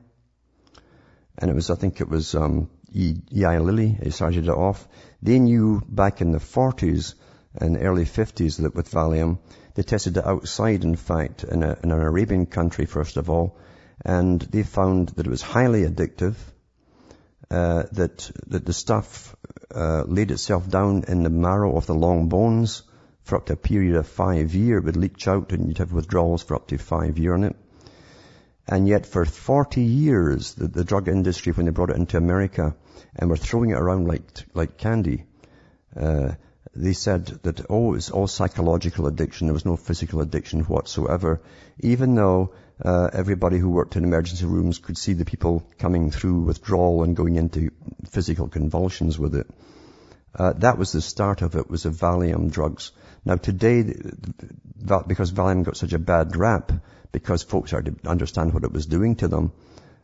And 1.38 1.50
it 1.50 1.54
was, 1.54 1.70
I 1.70 1.76
think 1.76 2.00
it 2.00 2.08
was 2.08 2.34
um, 2.34 2.68
Eli 2.94 3.58
Lilly. 3.58 3.96
It 4.00 4.12
started 4.12 4.44
it 4.44 4.50
off. 4.50 4.86
They 5.22 5.38
knew 5.38 5.82
back 5.88 6.20
in 6.20 6.30
the 6.30 6.38
40s 6.38 7.14
and 7.54 7.78
early 7.80 8.04
50s 8.04 8.62
that 8.62 8.74
with 8.74 8.90
Valium, 8.90 9.38
they 9.76 9.82
tested 9.82 10.16
it 10.16 10.26
outside, 10.26 10.84
in 10.84 10.96
fact, 10.96 11.44
in, 11.44 11.62
a, 11.62 11.78
in 11.82 11.92
an 11.92 12.00
Arabian 12.00 12.46
country, 12.46 12.86
first 12.86 13.18
of 13.18 13.28
all, 13.28 13.58
and 14.02 14.40
they 14.40 14.62
found 14.62 15.10
that 15.10 15.26
it 15.26 15.30
was 15.30 15.42
highly 15.42 15.82
addictive, 15.82 16.34
uh, 17.50 17.84
that, 17.92 18.30
that 18.46 18.64
the 18.64 18.72
stuff 18.72 19.36
uh, 19.74 20.02
laid 20.06 20.30
itself 20.30 20.68
down 20.68 21.04
in 21.06 21.22
the 21.22 21.30
marrow 21.30 21.76
of 21.76 21.86
the 21.86 21.94
long 21.94 22.28
bones 22.28 22.82
for 23.24 23.36
up 23.36 23.46
to 23.46 23.52
a 23.52 23.56
period 23.56 23.96
of 23.96 24.08
five 24.08 24.54
years. 24.54 24.80
It 24.80 24.86
would 24.86 24.96
leach 24.96 25.28
out 25.28 25.52
and 25.52 25.68
you'd 25.68 25.78
have 25.78 25.92
withdrawals 25.92 26.42
for 26.42 26.54
up 26.54 26.68
to 26.68 26.78
five 26.78 27.18
years 27.18 27.34
on 27.34 27.44
it. 27.44 27.56
And 28.66 28.88
yet 28.88 29.04
for 29.04 29.26
40 29.26 29.82
years, 29.82 30.54
the, 30.54 30.68
the 30.68 30.84
drug 30.84 31.08
industry, 31.08 31.52
when 31.52 31.66
they 31.66 31.72
brought 31.72 31.90
it 31.90 31.96
into 31.96 32.16
America 32.16 32.74
and 33.14 33.28
were 33.28 33.36
throwing 33.36 33.70
it 33.70 33.78
around 33.78 34.08
like, 34.08 34.24
like 34.54 34.78
candy, 34.78 35.24
uh, 35.94 36.32
they 36.76 36.92
said 36.92 37.26
that, 37.42 37.66
oh, 37.70 37.94
it's 37.94 38.10
all 38.10 38.26
psychological 38.26 39.06
addiction. 39.06 39.46
There 39.46 39.54
was 39.54 39.64
no 39.64 39.76
physical 39.76 40.20
addiction 40.20 40.60
whatsoever, 40.60 41.40
even 41.80 42.14
though 42.14 42.52
uh, 42.84 43.08
everybody 43.12 43.58
who 43.58 43.70
worked 43.70 43.96
in 43.96 44.04
emergency 44.04 44.44
rooms 44.44 44.78
could 44.78 44.98
see 44.98 45.14
the 45.14 45.24
people 45.24 45.66
coming 45.78 46.10
through 46.10 46.40
withdrawal 46.40 47.02
and 47.02 47.16
going 47.16 47.36
into 47.36 47.70
physical 48.10 48.48
convulsions 48.48 49.18
with 49.18 49.34
it. 49.34 49.46
Uh, 50.34 50.52
that 50.54 50.76
was 50.76 50.92
the 50.92 51.00
start 51.00 51.40
of 51.40 51.56
it, 51.56 51.70
was 51.70 51.84
the 51.84 51.90
Valium 51.90 52.50
drugs. 52.50 52.92
Now 53.24 53.36
today, 53.36 53.82
because 53.82 55.32
Valium 55.32 55.64
got 55.64 55.76
such 55.78 55.94
a 55.94 55.98
bad 55.98 56.36
rap, 56.36 56.72
because 57.12 57.42
folks 57.42 57.70
started 57.70 58.02
to 58.02 58.08
understand 58.10 58.52
what 58.52 58.64
it 58.64 58.72
was 58.72 58.84
doing 58.84 59.16
to 59.16 59.28
them, 59.28 59.52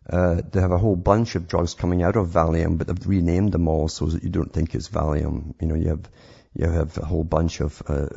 uh, 0.09 0.41
they 0.51 0.61
have 0.61 0.73
a 0.73 0.79
whole 0.79 0.97
bunch 0.97 1.37
of 1.37 1.47
drugs 1.47 1.75
coming 1.75 2.03
out 2.03 2.16
of 2.16 2.29
Valium, 2.29 2.79
but 2.79 2.87
they've 2.87 3.07
renamed 3.07 3.53
them 3.53 3.68
all 3.68 3.89
so 3.89 4.07
that 4.07 4.23
you 4.23 4.31
don't 4.31 4.53
think 4.53 4.75
it's 4.75 4.89
Valium. 4.89 5.55
You 5.61 5.68
know, 5.68 5.75
you 5.75 5.89
have 5.89 6.09
you 6.55 6.68
have 6.68 6.98
a 6.98 7.05
whole 7.05 7.24
bunch 7.24 7.61
of 7.61 7.82
uh, 7.86 8.09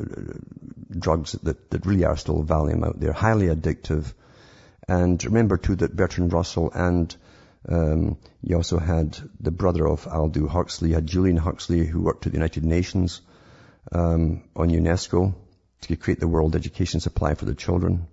drugs 0.90 1.32
that, 1.42 1.70
that 1.70 1.86
really 1.86 2.04
are 2.04 2.16
still 2.16 2.42
Valium 2.44 2.84
out 2.84 3.00
there, 3.00 3.12
highly 3.12 3.46
addictive. 3.46 4.12
And 4.88 5.22
remember 5.24 5.56
too 5.56 5.76
that 5.76 5.96
Bertrand 5.96 6.32
Russell 6.32 6.70
and 6.72 7.14
um, 7.68 8.18
you 8.42 8.56
also 8.56 8.78
had 8.78 9.18
the 9.40 9.50
brother 9.50 9.88
of 9.88 10.06
Aldous 10.06 10.50
Huxley, 10.50 10.92
had 10.92 11.06
Julian 11.06 11.36
Huxley 11.36 11.84
who 11.84 12.02
worked 12.02 12.26
at 12.26 12.32
the 12.32 12.38
United 12.38 12.64
Nations 12.64 13.20
um, 13.90 14.44
on 14.54 14.68
UNESCO 14.68 15.34
to 15.82 15.96
create 15.96 16.20
the 16.20 16.28
world 16.28 16.54
education 16.54 17.00
supply 17.00 17.34
for 17.34 17.44
the 17.44 17.54
children, 17.54 18.06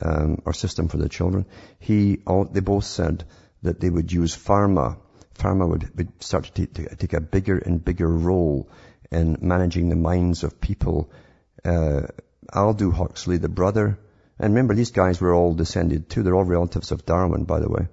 um, 0.00 0.42
or 0.44 0.52
system 0.52 0.88
for 0.88 0.98
the 0.98 1.08
children. 1.08 1.46
He, 1.78 2.18
all, 2.26 2.44
they 2.44 2.60
both 2.60 2.84
said 2.84 3.24
that 3.62 3.80
they 3.80 3.90
would 3.90 4.12
use 4.12 4.36
pharma. 4.36 4.98
Pharma 5.34 5.68
would, 5.68 5.96
would 5.96 6.22
start 6.22 6.44
to 6.44 6.52
take, 6.52 6.74
to 6.74 6.96
take 6.96 7.12
a 7.12 7.20
bigger 7.20 7.58
and 7.58 7.82
bigger 7.82 8.08
role 8.08 8.68
in 9.12 9.38
managing 9.40 9.88
the 9.88 9.96
minds 9.96 10.42
of 10.44 10.60
people. 10.60 11.10
Uh, 11.64 12.02
Aldous 12.52 12.94
Huxley, 12.94 13.38
the 13.38 13.48
brother, 13.48 13.98
and 14.38 14.52
remember 14.52 14.74
these 14.74 14.90
guys 14.90 15.20
were 15.20 15.34
all 15.34 15.54
descended 15.54 16.08
too. 16.08 16.22
They're 16.22 16.34
all 16.34 16.44
relatives 16.44 16.90
of 16.90 17.06
Darwin, 17.06 17.44
by 17.44 17.60
the 17.60 17.68
way. 17.68 17.88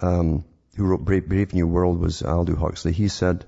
Um, 0.00 0.44
who 0.76 0.86
wrote 0.86 1.04
Brave, 1.04 1.28
Brave, 1.28 1.54
New 1.54 1.66
World 1.66 2.00
was 2.00 2.22
Aldous 2.22 2.58
Huxley. 2.58 2.92
He 2.92 3.08
said 3.08 3.44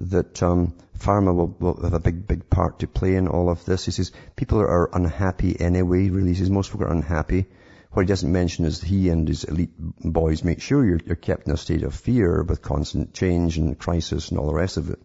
that 0.00 0.42
um, 0.42 0.74
pharma 0.98 1.34
will, 1.34 1.54
will, 1.58 1.82
have 1.82 1.94
a 1.94 2.00
big, 2.00 2.26
big 2.26 2.48
part 2.48 2.80
to 2.80 2.86
play 2.86 3.14
in 3.14 3.28
all 3.28 3.50
of 3.50 3.64
this. 3.64 3.84
He 3.84 3.92
says 3.92 4.12
people 4.36 4.60
are 4.60 4.90
unhappy 4.92 5.58
anyway. 5.60 6.08
Really, 6.08 6.34
he 6.34 6.48
most 6.50 6.70
people 6.70 6.86
are 6.86 6.92
unhappy 6.92 7.46
What 7.92 8.02
he 8.02 8.06
doesn't 8.06 8.32
mention 8.32 8.64
is 8.64 8.80
he 8.80 9.10
and 9.10 9.28
his 9.28 9.44
elite 9.44 9.74
boys 9.78 10.44
make 10.44 10.60
sure 10.60 10.84
you're, 10.84 11.00
you're 11.04 11.16
kept 11.16 11.46
in 11.46 11.52
a 11.52 11.56
state 11.56 11.82
of 11.82 11.94
fear 11.94 12.42
with 12.42 12.62
constant 12.62 13.12
change 13.12 13.58
and 13.58 13.78
crisis 13.78 14.30
and 14.30 14.38
all 14.38 14.46
the 14.46 14.54
rest 14.54 14.76
of 14.76 14.90
it. 14.90 15.00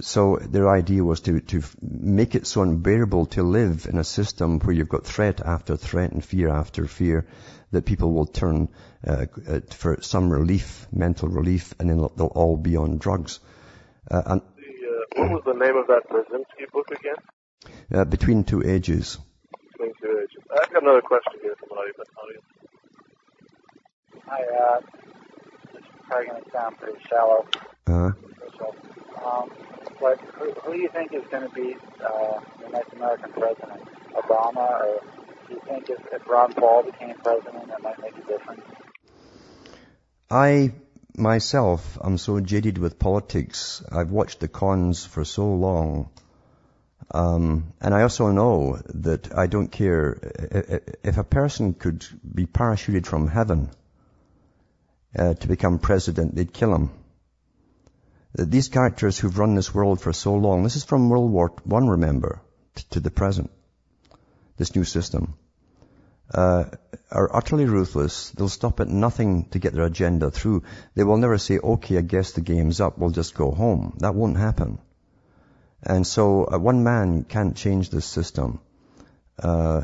So 0.00 0.36
their 0.36 0.68
idea 0.68 1.04
was 1.04 1.20
to, 1.22 1.40
to 1.40 1.62
make 1.80 2.34
it 2.34 2.46
so 2.46 2.62
unbearable 2.62 3.26
to 3.26 3.42
live 3.42 3.86
in 3.86 3.98
a 3.98 4.04
system 4.04 4.58
where 4.60 4.74
you've 4.74 4.88
got 4.88 5.04
threat 5.04 5.40
after 5.40 5.76
threat 5.76 6.12
and 6.12 6.24
fear 6.24 6.48
after 6.48 6.86
fear 6.86 7.26
that 7.70 7.84
people 7.84 8.12
will 8.12 8.26
turn 8.26 8.68
uh, 9.06 9.26
uh, 9.48 9.60
for 9.70 9.98
some 10.00 10.30
relief, 10.30 10.86
mental 10.92 11.28
relief, 11.28 11.74
and 11.78 11.90
then 11.90 11.98
they'll 12.16 12.26
all 12.26 12.56
be 12.56 12.76
on 12.76 12.98
drugs. 12.98 13.40
Uh, 14.10 14.22
and 14.26 14.40
the, 14.56 15.20
uh, 15.20 15.22
what 15.22 15.30
was 15.30 15.42
the 15.46 15.64
name 15.64 15.76
of 15.76 15.86
that 15.86 16.08
Brzezinski 16.08 16.70
book 16.72 16.86
again? 16.90 17.16
Uh, 17.92 18.04
Between 18.04 18.44
Two 18.44 18.62
Ages. 18.64 19.18
Between 19.72 19.92
Two 20.00 20.18
Ages. 20.18 20.42
I've 20.50 20.72
got 20.72 20.82
another 20.82 21.02
question 21.02 21.34
here 21.42 21.54
from 21.58 21.70
an 21.72 21.78
audience. 21.78 22.44
Hi, 24.26 24.42
uh, 24.42 24.80
this 25.72 25.82
is 25.82 25.88
probably 26.06 26.26
going 26.26 26.42
to 26.42 26.50
sound 26.50 26.76
pretty 26.78 26.98
shallow. 27.08 27.46
Uh-huh. 27.86 28.12
Um, 29.24 29.50
but 30.00 30.20
who, 30.20 30.52
who 30.52 30.72
do 30.74 30.78
you 30.78 30.88
think 30.88 31.12
is 31.12 31.24
going 31.30 31.48
to 31.48 31.54
be 31.54 31.76
uh, 32.04 32.40
the 32.62 32.70
next 32.70 32.92
American 32.92 33.32
president? 33.32 33.82
Obama, 34.14 34.56
or 34.56 35.00
do 35.48 35.54
you 35.54 35.60
think 35.66 35.90
if, 35.90 35.98
if 36.12 36.26
Ron 36.28 36.52
Paul 36.52 36.84
became 36.84 37.14
president, 37.16 37.68
that 37.68 37.82
might 37.82 38.00
make 38.00 38.16
a 38.16 38.26
difference? 38.26 38.62
I 40.30 40.72
myself 41.16 41.98
am 42.02 42.18
so 42.18 42.40
jaded 42.40 42.78
with 42.78 42.98
politics. 42.98 43.82
I've 43.90 44.10
watched 44.10 44.40
the 44.40 44.48
cons 44.48 45.04
for 45.04 45.24
so 45.24 45.46
long. 45.46 46.10
Um, 47.10 47.72
and 47.80 47.94
I 47.94 48.02
also 48.02 48.30
know 48.30 48.80
that 48.94 49.36
I 49.36 49.46
don't 49.46 49.68
care 49.68 50.18
if 51.02 51.16
a 51.16 51.24
person 51.24 51.74
could 51.74 52.04
be 52.34 52.46
parachuted 52.46 53.06
from 53.06 53.28
heaven 53.28 53.70
uh, 55.18 55.34
to 55.34 55.48
become 55.48 55.78
president, 55.78 56.34
they'd 56.34 56.52
kill 56.52 56.74
him. 56.74 56.90
These 58.34 58.68
characters 58.68 59.18
who've 59.18 59.38
run 59.38 59.54
this 59.54 59.74
world 59.74 60.00
for 60.00 60.12
so 60.12 60.34
long, 60.34 60.62
this 60.62 60.76
is 60.76 60.84
from 60.84 61.08
World 61.08 61.30
War 61.32 61.52
One, 61.64 61.88
remember, 61.88 62.42
to 62.90 63.00
the 63.00 63.10
present, 63.10 63.50
this 64.56 64.74
new 64.76 64.84
system, 64.84 65.34
uh, 66.32 66.64
are 67.10 67.34
utterly 67.34 67.64
ruthless. 67.64 68.30
They'll 68.30 68.50
stop 68.50 68.80
at 68.80 68.88
nothing 68.88 69.48
to 69.50 69.58
get 69.58 69.72
their 69.72 69.86
agenda 69.86 70.30
through. 70.30 70.64
They 70.94 71.04
will 71.04 71.16
never 71.16 71.38
say, 71.38 71.58
okay, 71.58 71.96
I 71.96 72.02
guess 72.02 72.32
the 72.32 72.42
game's 72.42 72.80
up, 72.80 72.98
we'll 72.98 73.10
just 73.10 73.34
go 73.34 73.50
home. 73.50 73.96
That 74.00 74.14
won't 74.14 74.36
happen. 74.36 74.78
And 75.82 76.06
so 76.06 76.44
uh, 76.44 76.58
one 76.58 76.84
man 76.84 77.24
can't 77.24 77.56
change 77.56 77.88
this 77.88 78.04
system. 78.04 78.60
Uh, 79.38 79.82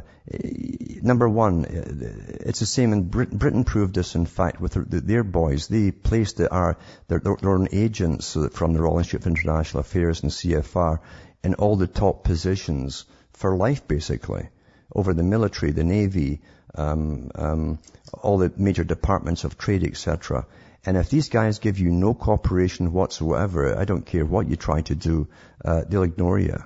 number 1.02 1.28
one, 1.28 1.64
it's 1.68 2.61
the 2.61 2.66
same 2.66 2.92
in 2.92 3.05
Britain. 3.05 3.38
Britain 3.38 3.64
proved 3.64 3.94
this, 3.94 4.14
in 4.14 4.26
fact, 4.26 4.61
with 4.61 4.72
their 4.90 5.22
boys. 5.24 5.68
They 5.68 5.90
placed 5.90 6.38
their, 6.38 6.76
their, 7.09 7.20
their 7.20 7.50
own 7.50 7.68
agents 7.72 8.36
from 8.52 8.72
the 8.72 8.82
Royal 8.82 8.98
Institute 8.98 9.22
of 9.22 9.26
International 9.28 9.80
Affairs 9.80 10.22
and 10.22 10.32
CFR 10.32 10.98
in 11.44 11.55
all 11.55 11.76
the 11.76 11.86
top 11.86 12.24
positions 12.24 13.05
for 13.32 13.57
life, 13.57 13.86
basically, 13.86 14.48
over 14.94 15.14
the 15.14 15.22
military, 15.22 15.72
the 15.72 15.84
navy, 15.84 16.40
um, 16.74 17.30
um, 17.34 17.78
all 18.22 18.38
the 18.38 18.52
major 18.57 18.82
departments 18.82 19.44
of 19.44 19.59
trade, 19.59 19.84
etc. 19.84 20.46
And 20.84 20.96
if 20.96 21.11
these 21.11 21.28
guys 21.28 21.59
give 21.59 21.78
you 21.78 21.90
no 21.90 22.14
cooperation 22.14 22.92
whatsoever, 22.92 23.78
I 23.78 23.84
don't 23.84 24.05
care 24.05 24.24
what 24.24 24.48
you 24.48 24.57
try 24.57 24.80
to 24.82 24.94
do, 24.94 25.28
uh, 25.64 25.82
they'll 25.88 26.02
ignore 26.02 26.38
you. 26.38 26.62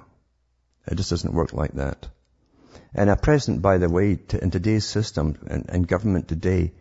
It 0.87 0.95
just 0.95 1.11
doesn't 1.11 1.35
work 1.35 1.53
like 1.53 1.73
that. 1.75 2.09
And 2.95 3.11
a 3.11 3.17
president, 3.17 3.63
by 3.63 3.79
the 3.79 3.89
way, 3.89 4.17
to, 4.17 4.43
in 4.43 4.51
today's 4.51 4.85
system 4.85 5.39
and, 5.47 5.67
and 5.69 5.89
government 5.89 6.29
today, 6.29 6.73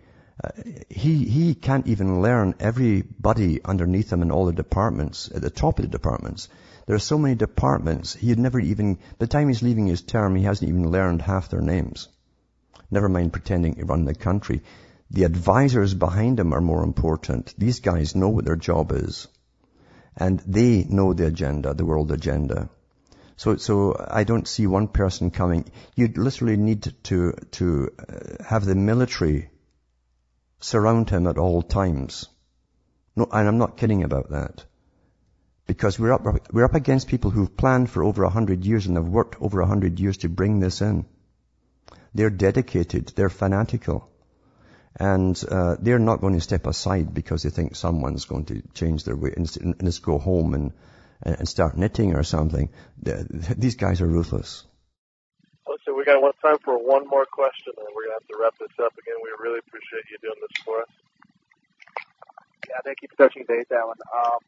uh, 0.43 0.49
he, 0.89 1.25
he 1.25 1.55
can't 1.55 1.87
even 1.87 2.21
learn 2.21 2.55
everybody 2.59 3.63
underneath 3.63 4.11
him 4.11 4.21
in 4.21 4.31
all 4.31 4.45
the 4.45 4.53
departments, 4.53 5.29
at 5.33 5.41
the 5.41 5.49
top 5.49 5.79
of 5.79 5.85
the 5.85 5.91
departments. 5.91 6.49
There 6.85 6.95
are 6.95 6.99
so 6.99 7.17
many 7.17 7.35
departments, 7.35 8.13
he'd 8.13 8.39
never 8.39 8.59
even, 8.59 8.95
by 8.95 9.01
the 9.19 9.27
time 9.27 9.49
he's 9.49 9.63
leaving 9.63 9.87
his 9.87 10.01
term, 10.01 10.35
he 10.35 10.43
hasn't 10.43 10.69
even 10.69 10.89
learned 10.89 11.21
half 11.21 11.49
their 11.49 11.61
names. 11.61 12.07
Never 12.89 13.09
mind 13.09 13.33
pretending 13.33 13.75
to 13.75 13.85
run 13.85 14.05
the 14.05 14.15
country. 14.15 14.61
The 15.09 15.23
advisors 15.23 15.93
behind 15.93 16.39
him 16.39 16.53
are 16.53 16.61
more 16.61 16.83
important. 16.83 17.53
These 17.57 17.81
guys 17.81 18.15
know 18.15 18.29
what 18.29 18.45
their 18.45 18.55
job 18.55 18.91
is. 18.91 19.27
And 20.15 20.39
they 20.39 20.83
know 20.83 21.13
the 21.13 21.27
agenda, 21.27 21.73
the 21.73 21.85
world 21.85 22.11
agenda. 22.11 22.69
So, 23.37 23.55
so 23.57 23.95
I 24.09 24.23
don't 24.23 24.47
see 24.47 24.65
one 24.65 24.87
person 24.87 25.29
coming. 25.29 25.65
You 25.95 26.07
literally 26.07 26.57
need 26.57 26.91
to, 27.03 27.33
to 27.51 27.91
uh, 27.99 28.43
have 28.43 28.65
the 28.65 28.73
military 28.73 29.51
surround 30.59 31.11
him 31.11 31.27
at 31.27 31.37
all 31.37 31.61
times. 31.61 32.27
No, 33.15 33.27
and 33.31 33.47
I'm 33.47 33.59
not 33.59 33.77
kidding 33.77 34.03
about 34.03 34.31
that. 34.31 34.65
Because 35.67 35.99
we're 35.99 36.13
up, 36.13 36.25
we're 36.51 36.65
up 36.65 36.73
against 36.73 37.09
people 37.09 37.29
who've 37.29 37.55
planned 37.55 37.91
for 37.91 38.03
over 38.03 38.23
a 38.23 38.29
hundred 38.29 38.65
years 38.65 38.87
and 38.87 38.97
have 38.97 39.07
worked 39.07 39.39
over 39.39 39.61
a 39.61 39.67
hundred 39.67 39.99
years 39.99 40.17
to 40.17 40.29
bring 40.29 40.59
this 40.59 40.81
in. 40.81 41.05
They're 42.15 42.31
dedicated. 42.31 43.13
They're 43.15 43.29
fanatical. 43.29 44.09
And 44.95 45.39
uh, 45.47 45.75
they're 45.79 45.99
not 45.99 46.21
going 46.21 46.33
to 46.33 46.41
step 46.41 46.65
aside 46.65 47.13
because 47.13 47.43
they 47.43 47.51
think 47.51 47.75
someone's 47.75 48.25
going 48.25 48.45
to 48.45 48.63
change 48.73 49.03
their 49.03 49.15
way 49.15 49.33
and, 49.37 49.57
and 49.61 49.79
just 49.83 50.01
go 50.01 50.17
home 50.17 50.55
and 50.55 50.73
and 51.21 51.47
start 51.47 51.77
knitting 51.77 52.15
or 52.15 52.23
something. 52.23 52.69
These 53.57 53.75
guys 53.75 54.01
are 54.01 54.07
ruthless. 54.07 54.65
So 55.85 55.95
we 55.95 56.03
got 56.03 56.21
one 56.21 56.33
time 56.43 56.57
for 56.65 56.75
one 56.75 57.07
more 57.07 57.25
question, 57.25 57.71
and 57.77 57.87
we're 57.95 58.03
gonna 58.03 58.19
have 58.19 58.27
to 58.27 58.37
wrap 58.39 58.53
this 58.59 58.75
up 58.83 58.91
again. 58.99 59.15
We 59.23 59.31
really 59.39 59.59
appreciate 59.59 60.03
you 60.11 60.17
doing 60.21 60.35
this 60.41 60.63
for 60.65 60.81
us. 60.81 60.91
Yeah, 62.67 62.83
thank 62.83 62.97
you 63.01 63.07
for 63.07 63.15
touching 63.15 63.45
base, 63.47 63.71
Alan. 63.71 63.95
Um, 64.11 64.39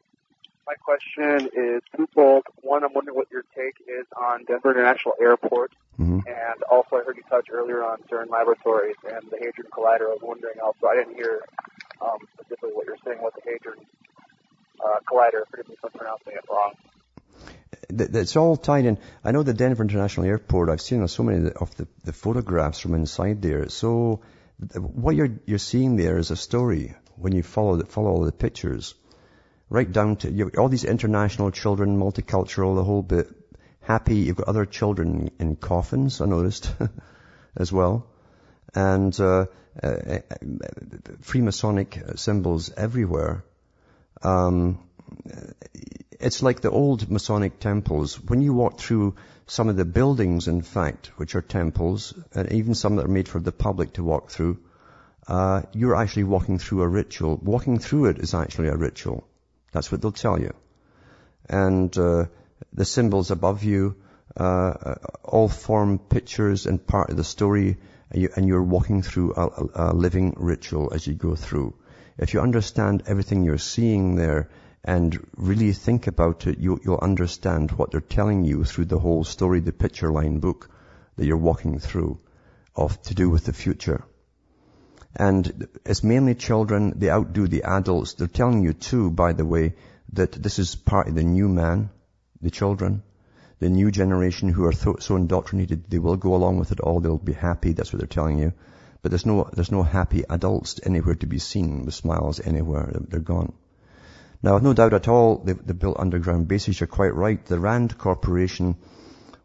my 0.66 0.74
question 0.76 1.48
is 1.56 1.80
twofold. 1.96 2.44
One, 2.60 2.84
I'm 2.84 2.92
wondering 2.92 3.16
what 3.16 3.28
your 3.32 3.44
take 3.56 3.80
is 3.88 4.06
on 4.20 4.44
Denver 4.44 4.70
International 4.70 5.14
Airport, 5.20 5.72
mm-hmm. 5.98 6.20
and 6.28 6.62
also 6.70 6.96
I 6.96 7.04
heard 7.04 7.16
you 7.16 7.24
touch 7.30 7.48
earlier 7.50 7.82
on 7.82 7.98
CERN 8.10 8.28
Laboratories 8.28 9.00
and 9.08 9.24
the 9.30 9.38
Hadron 9.40 9.72
Collider. 9.72 10.12
I 10.12 10.20
was 10.20 10.22
wondering 10.22 10.60
also, 10.62 10.86
I 10.86 10.94
didn't 10.94 11.16
hear 11.16 11.40
um, 12.00 12.18
specifically 12.34 12.72
what 12.74 12.86
you're 12.86 13.00
saying 13.04 13.18
about 13.18 13.34
the 13.34 13.50
Hadron 13.50 13.80
uh, 14.84 14.98
collider. 15.10 15.44
Forgive 15.50 15.68
me 15.68 15.76
for 15.80 15.90
pronouncing 15.90 16.34
it 16.34 16.44
wrong. 16.50 16.72
It's 17.88 18.36
all 18.36 18.56
tied 18.56 18.84
in. 18.84 18.98
I 19.24 19.32
know 19.32 19.42
the 19.42 19.54
Denver 19.54 19.82
International 19.82 20.26
Airport. 20.26 20.68
I've 20.68 20.80
seen 20.80 21.06
so 21.08 21.22
many 21.22 21.50
of 21.50 21.74
the, 21.76 21.88
the 22.04 22.12
photographs 22.12 22.80
from 22.80 22.94
inside 22.94 23.42
there. 23.42 23.68
So 23.68 24.20
what 24.76 25.16
you're 25.16 25.40
you're 25.46 25.58
seeing 25.58 25.96
there 25.96 26.18
is 26.18 26.30
a 26.30 26.36
story 26.36 26.94
when 27.16 27.34
you 27.34 27.42
follow 27.42 27.76
the, 27.76 27.86
follow 27.86 28.10
all 28.10 28.24
the 28.24 28.32
pictures, 28.32 28.94
right 29.68 29.90
down 29.90 30.16
to 30.16 30.30
you 30.30 30.50
all 30.58 30.68
these 30.68 30.84
international 30.84 31.50
children, 31.50 31.98
multicultural, 31.98 32.74
the 32.74 32.84
whole 32.84 33.02
bit. 33.02 33.28
Happy. 33.80 34.16
You've 34.16 34.36
got 34.36 34.48
other 34.48 34.66
children 34.66 35.30
in 35.38 35.56
coffins. 35.56 36.20
I 36.20 36.26
noticed 36.26 36.72
as 37.56 37.72
well, 37.72 38.06
and 38.74 39.18
uh, 39.18 39.46
uh, 39.82 39.86
uh 39.86 40.18
Freemasonic 41.22 42.18
symbols 42.18 42.70
everywhere. 42.76 43.44
Um, 44.22 44.78
it's 46.20 46.42
like 46.42 46.60
the 46.60 46.70
old 46.70 47.10
Masonic 47.10 47.58
temples. 47.58 48.20
When 48.20 48.42
you 48.42 48.52
walk 48.52 48.78
through 48.78 49.16
some 49.46 49.68
of 49.68 49.76
the 49.76 49.84
buildings, 49.84 50.48
in 50.48 50.62
fact, 50.62 51.12
which 51.16 51.34
are 51.34 51.42
temples, 51.42 52.14
and 52.34 52.52
even 52.52 52.74
some 52.74 52.96
that 52.96 53.06
are 53.06 53.16
made 53.16 53.28
for 53.28 53.40
the 53.40 53.52
public 53.52 53.94
to 53.94 54.04
walk 54.04 54.30
through, 54.30 54.58
uh, 55.26 55.62
you're 55.72 55.96
actually 55.96 56.24
walking 56.24 56.58
through 56.58 56.82
a 56.82 56.88
ritual. 56.88 57.36
Walking 57.42 57.78
through 57.78 58.06
it 58.06 58.18
is 58.18 58.34
actually 58.34 58.68
a 58.68 58.76
ritual. 58.76 59.24
That's 59.72 59.90
what 59.90 60.02
they'll 60.02 60.12
tell 60.12 60.40
you. 60.40 60.54
And 61.48 61.96
uh, 61.96 62.26
the 62.72 62.84
symbols 62.84 63.30
above 63.30 63.64
you 63.64 63.96
uh, 64.36 64.94
all 65.24 65.48
form 65.48 65.98
pictures 65.98 66.66
and 66.66 66.84
part 66.84 67.10
of 67.10 67.16
the 67.16 67.24
story, 67.24 67.78
and 68.10 68.46
you're 68.46 68.62
walking 68.62 69.02
through 69.02 69.34
a, 69.34 69.90
a 69.90 69.94
living 69.94 70.34
ritual 70.36 70.92
as 70.92 71.06
you 71.06 71.14
go 71.14 71.34
through. 71.34 71.74
If 72.20 72.34
you 72.34 72.40
understand 72.42 73.04
everything 73.06 73.44
you're 73.44 73.56
seeing 73.56 74.14
there 74.14 74.50
and 74.84 75.26
really 75.36 75.72
think 75.72 76.06
about 76.06 76.46
it, 76.46 76.58
you, 76.58 76.78
will 76.84 76.98
understand 77.00 77.70
what 77.70 77.90
they're 77.90 78.02
telling 78.02 78.44
you 78.44 78.64
through 78.64 78.84
the 78.84 78.98
whole 78.98 79.24
story, 79.24 79.60
the 79.60 79.72
picture 79.72 80.12
line 80.12 80.38
book 80.38 80.68
that 81.16 81.24
you're 81.24 81.38
walking 81.38 81.78
through 81.78 82.20
of 82.76 83.00
to 83.04 83.14
do 83.14 83.30
with 83.30 83.46
the 83.46 83.54
future. 83.54 84.04
And 85.16 85.66
it's 85.86 86.04
mainly 86.04 86.34
children, 86.34 86.92
they 86.94 87.08
outdo 87.08 87.48
the 87.48 87.62
adults. 87.62 88.12
They're 88.12 88.28
telling 88.28 88.62
you 88.62 88.74
too, 88.74 89.10
by 89.10 89.32
the 89.32 89.46
way, 89.46 89.76
that 90.12 90.32
this 90.32 90.58
is 90.58 90.74
part 90.74 91.08
of 91.08 91.14
the 91.14 91.22
new 91.22 91.48
man, 91.48 91.88
the 92.42 92.50
children, 92.50 93.02
the 93.60 93.70
new 93.70 93.90
generation 93.90 94.50
who 94.50 94.66
are 94.66 94.72
so 94.72 95.16
indoctrinated, 95.16 95.88
they 95.88 95.98
will 95.98 96.16
go 96.16 96.34
along 96.34 96.58
with 96.58 96.70
it 96.70 96.80
all, 96.80 97.00
they'll 97.00 97.16
be 97.16 97.32
happy, 97.32 97.72
that's 97.72 97.94
what 97.94 97.98
they're 97.98 98.06
telling 98.06 98.38
you. 98.38 98.52
But 99.02 99.10
there's 99.10 99.26
no, 99.26 99.48
there's 99.52 99.72
no 99.72 99.82
happy 99.82 100.24
adults 100.28 100.80
anywhere 100.84 101.14
to 101.16 101.26
be 101.26 101.38
seen 101.38 101.84
with 101.86 101.94
smiles 101.94 102.40
anywhere. 102.40 102.92
They're 103.08 103.20
gone. 103.20 103.52
Now, 104.42 104.58
no 104.58 104.72
doubt 104.72 104.94
at 104.94 105.08
all, 105.08 105.38
they, 105.38 105.52
they 105.52 105.72
built 105.72 105.98
underground 105.98 106.48
bases. 106.48 106.80
You're 106.80 106.86
quite 106.86 107.14
right. 107.14 107.44
The 107.44 107.58
Rand 107.58 107.96
Corporation 107.98 108.76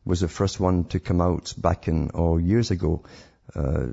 was 0.05 0.21
the 0.21 0.27
first 0.27 0.59
one 0.59 0.85
to 0.85 0.99
come 0.99 1.21
out 1.21 1.53
back 1.57 1.87
in, 1.87 2.11
oh, 2.13 2.37
years 2.37 2.71
ago. 2.71 3.03
uh, 3.55 3.87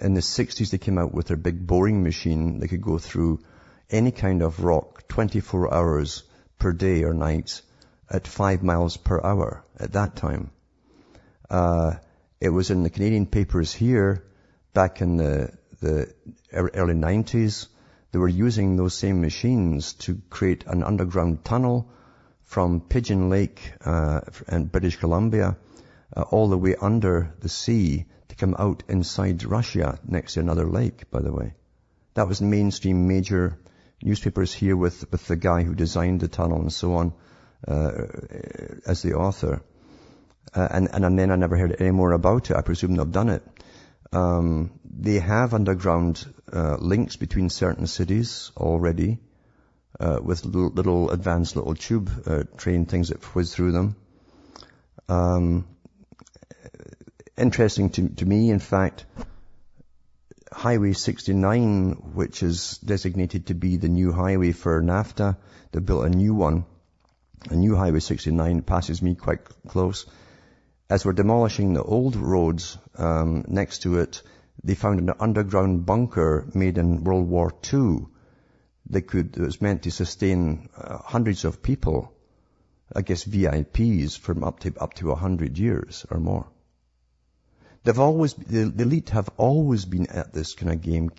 in 0.00 0.14
the 0.14 0.20
60s 0.20 0.70
they 0.70 0.78
came 0.78 0.98
out 0.98 1.12
with 1.12 1.26
their 1.26 1.36
big 1.36 1.66
boring 1.66 2.02
machine. 2.02 2.60
They 2.60 2.68
could 2.68 2.82
go 2.82 2.98
through 2.98 3.40
any 3.90 4.10
kind 4.10 4.42
of 4.42 4.60
rock 4.60 5.08
24 5.08 5.72
hours 5.72 6.22
per 6.58 6.72
day 6.72 7.04
or 7.04 7.14
night 7.14 7.62
at 8.10 8.26
five 8.26 8.62
miles 8.62 8.96
per 8.96 9.20
hour 9.22 9.64
at 9.78 9.92
that 9.92 10.16
time. 10.16 10.50
Uh, 11.50 11.94
it 12.40 12.48
was 12.48 12.70
in 12.70 12.82
the 12.82 12.90
Canadian 12.90 13.26
papers 13.26 13.72
here 13.72 14.24
back 14.76 15.00
in 15.00 15.16
the, 15.16 15.50
the 15.80 16.12
early 16.52 16.92
90s. 16.92 17.68
They 18.12 18.18
were 18.18 18.28
using 18.28 18.76
those 18.76 18.92
same 18.94 19.22
machines 19.22 19.94
to 20.04 20.20
create 20.28 20.64
an 20.66 20.82
underground 20.82 21.44
tunnel 21.44 21.90
from 22.44 22.82
Pigeon 22.82 23.30
Lake 23.30 23.72
uh, 23.84 24.20
in 24.52 24.66
British 24.66 24.96
Columbia 24.96 25.56
uh, 26.14 26.22
all 26.30 26.48
the 26.48 26.58
way 26.58 26.76
under 26.78 27.32
the 27.40 27.48
sea 27.48 28.04
to 28.28 28.36
come 28.36 28.54
out 28.58 28.82
inside 28.86 29.44
Russia 29.44 29.98
next 30.06 30.34
to 30.34 30.40
another 30.40 30.66
lake, 30.66 31.10
by 31.10 31.22
the 31.22 31.32
way. 31.32 31.54
That 32.12 32.28
was 32.28 32.42
mainstream 32.42 33.08
major 33.08 33.58
newspapers 34.02 34.52
here 34.52 34.76
with, 34.76 35.10
with 35.10 35.26
the 35.26 35.36
guy 35.36 35.62
who 35.62 35.74
designed 35.74 36.20
the 36.20 36.28
tunnel 36.28 36.60
and 36.60 36.72
so 36.72 36.96
on 36.96 37.14
uh, 37.66 37.92
as 38.86 39.00
the 39.00 39.14
author. 39.14 39.62
Uh, 40.54 40.68
and, 40.70 40.88
and 40.92 41.18
then 41.18 41.30
I 41.30 41.36
never 41.36 41.56
heard 41.56 41.76
any 41.80 41.92
more 41.92 42.12
about 42.12 42.50
it. 42.50 42.56
I 42.56 42.60
presume 42.60 42.94
they've 42.94 43.10
done 43.10 43.30
it. 43.30 43.42
Um, 44.12 44.78
they 44.84 45.18
have 45.18 45.54
underground 45.54 46.24
uh, 46.52 46.76
links 46.78 47.16
between 47.16 47.50
certain 47.50 47.86
cities 47.86 48.52
already 48.56 49.18
uh, 49.98 50.18
with 50.22 50.44
little, 50.44 50.70
little, 50.70 51.10
advanced 51.10 51.56
little 51.56 51.74
tube 51.74 52.10
uh, 52.26 52.44
train 52.56 52.86
things 52.86 53.08
that 53.08 53.22
whiz 53.34 53.54
through 53.54 53.72
them. 53.72 53.96
Um, 55.08 55.66
interesting 57.36 57.90
to, 57.90 58.08
to 58.08 58.26
me, 58.26 58.50
in 58.50 58.58
fact, 58.58 59.04
Highway 60.52 60.92
69, 60.92 61.92
which 62.14 62.42
is 62.42 62.78
designated 62.78 63.46
to 63.46 63.54
be 63.54 63.76
the 63.76 63.88
new 63.88 64.12
highway 64.12 64.52
for 64.52 64.82
NAFTA, 64.82 65.36
they 65.72 65.80
built 65.80 66.06
a 66.06 66.10
new 66.10 66.34
one. 66.34 66.64
A 67.50 67.54
new 67.54 67.76
Highway 67.76 68.00
69 68.00 68.62
passes 68.62 69.02
me 69.02 69.14
quite 69.14 69.40
close. 69.68 70.06
As 70.88 71.04
we're 71.04 71.14
demolishing 71.14 71.74
the 71.74 71.82
old 71.82 72.14
roads 72.14 72.78
um, 72.96 73.44
next 73.48 73.82
to 73.82 73.98
it, 73.98 74.22
they 74.62 74.76
found 74.76 75.00
an 75.00 75.12
underground 75.18 75.84
bunker 75.84 76.46
made 76.54 76.78
in 76.78 77.02
World 77.02 77.28
War 77.28 77.52
II 77.72 78.06
that 78.90 79.02
could 79.02 79.32
that 79.32 79.42
was 79.42 79.60
meant 79.60 79.82
to 79.82 79.90
sustain 79.90 80.68
uh, 80.76 80.98
hundreds 80.98 81.44
of 81.44 81.60
people, 81.60 82.12
I 82.94 83.02
guess 83.02 83.24
VIPs, 83.24 84.16
from 84.16 84.44
up 84.44 84.60
to 84.60 84.72
up 84.78 84.94
to 84.94 85.10
a 85.10 85.16
hundred 85.16 85.58
years 85.58 86.06
or 86.08 86.20
more. 86.20 86.46
They've 87.82 87.98
always, 87.98 88.34
the, 88.34 88.64
the, 88.64 88.82
elite 88.82 89.10
have 89.10 89.28
always 89.36 89.84
been 89.84 90.08
at 90.08 90.32
this 90.32 90.54
kind 90.54 90.72
of 90.72 90.82
game 90.82 91.10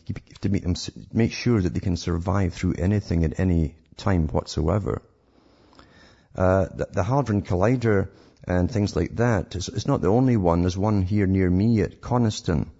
to 0.42 0.50
make 0.50 0.64
them, 0.64 0.76
make 1.14 1.32
sure 1.32 1.62
that 1.62 1.74
they 1.74 1.80
can 1.80 1.96
survive 1.96 2.54
through 2.54 2.74
anything 2.74 3.24
at 3.24 3.40
any 3.40 3.76
time 3.96 4.28
whatsoever. 4.28 5.02
Uh, 6.36 6.66
the, 6.74 6.88
the 6.92 7.04
Hadron 7.04 7.42
Collider 7.42 8.10
and 8.48 8.72
things 8.72 8.96
like 8.96 9.18
that 9.18 9.56
is, 9.56 9.68
it's 9.68 9.88
not 9.88 10.02
the 10.02 10.08
only 10.08 10.38
one. 10.38 10.62
There's 10.62 10.78
one 10.78 11.02
here 11.02 11.28
near 11.28 11.50
me 11.50 11.82
at 11.82 12.00
Coniston. 12.00 12.72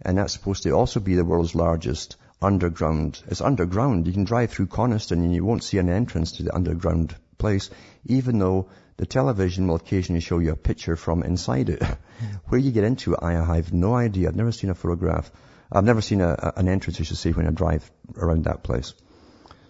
And 0.00 0.16
that's 0.16 0.32
supposed 0.32 0.62
to 0.62 0.70
also 0.70 0.98
be 0.98 1.14
the 1.14 1.24
world's 1.24 1.54
largest 1.54 2.16
underground. 2.40 3.22
It's 3.28 3.42
underground. 3.42 4.06
You 4.06 4.14
can 4.14 4.24
drive 4.24 4.50
through 4.50 4.68
Coniston 4.68 5.22
and 5.22 5.34
you 5.34 5.44
won't 5.44 5.62
see 5.62 5.76
an 5.76 5.90
entrance 5.90 6.32
to 6.32 6.42
the 6.42 6.54
underground 6.54 7.14
place, 7.36 7.68
even 8.06 8.38
though 8.38 8.68
the 8.96 9.04
television 9.04 9.68
will 9.68 9.76
occasionally 9.76 10.20
show 10.20 10.38
you 10.38 10.52
a 10.52 10.56
picture 10.56 10.96
from 10.96 11.22
inside 11.22 11.68
it. 11.68 11.82
Where 12.46 12.60
you 12.60 12.72
get 12.72 12.84
into 12.84 13.12
it, 13.12 13.20
I 13.20 13.32
have 13.32 13.72
no 13.72 13.94
idea. 13.94 14.28
I've 14.28 14.36
never 14.36 14.52
seen 14.52 14.70
a 14.70 14.74
photograph. 14.74 15.30
I've 15.70 15.84
never 15.84 16.00
seen 16.00 16.22
a, 16.22 16.52
an 16.56 16.66
entrance, 16.66 16.98
you 16.98 17.04
should 17.04 17.18
see, 17.18 17.32
when 17.32 17.46
I 17.46 17.50
drive 17.50 17.90
around 18.16 18.44
that 18.44 18.62
place. 18.62 18.94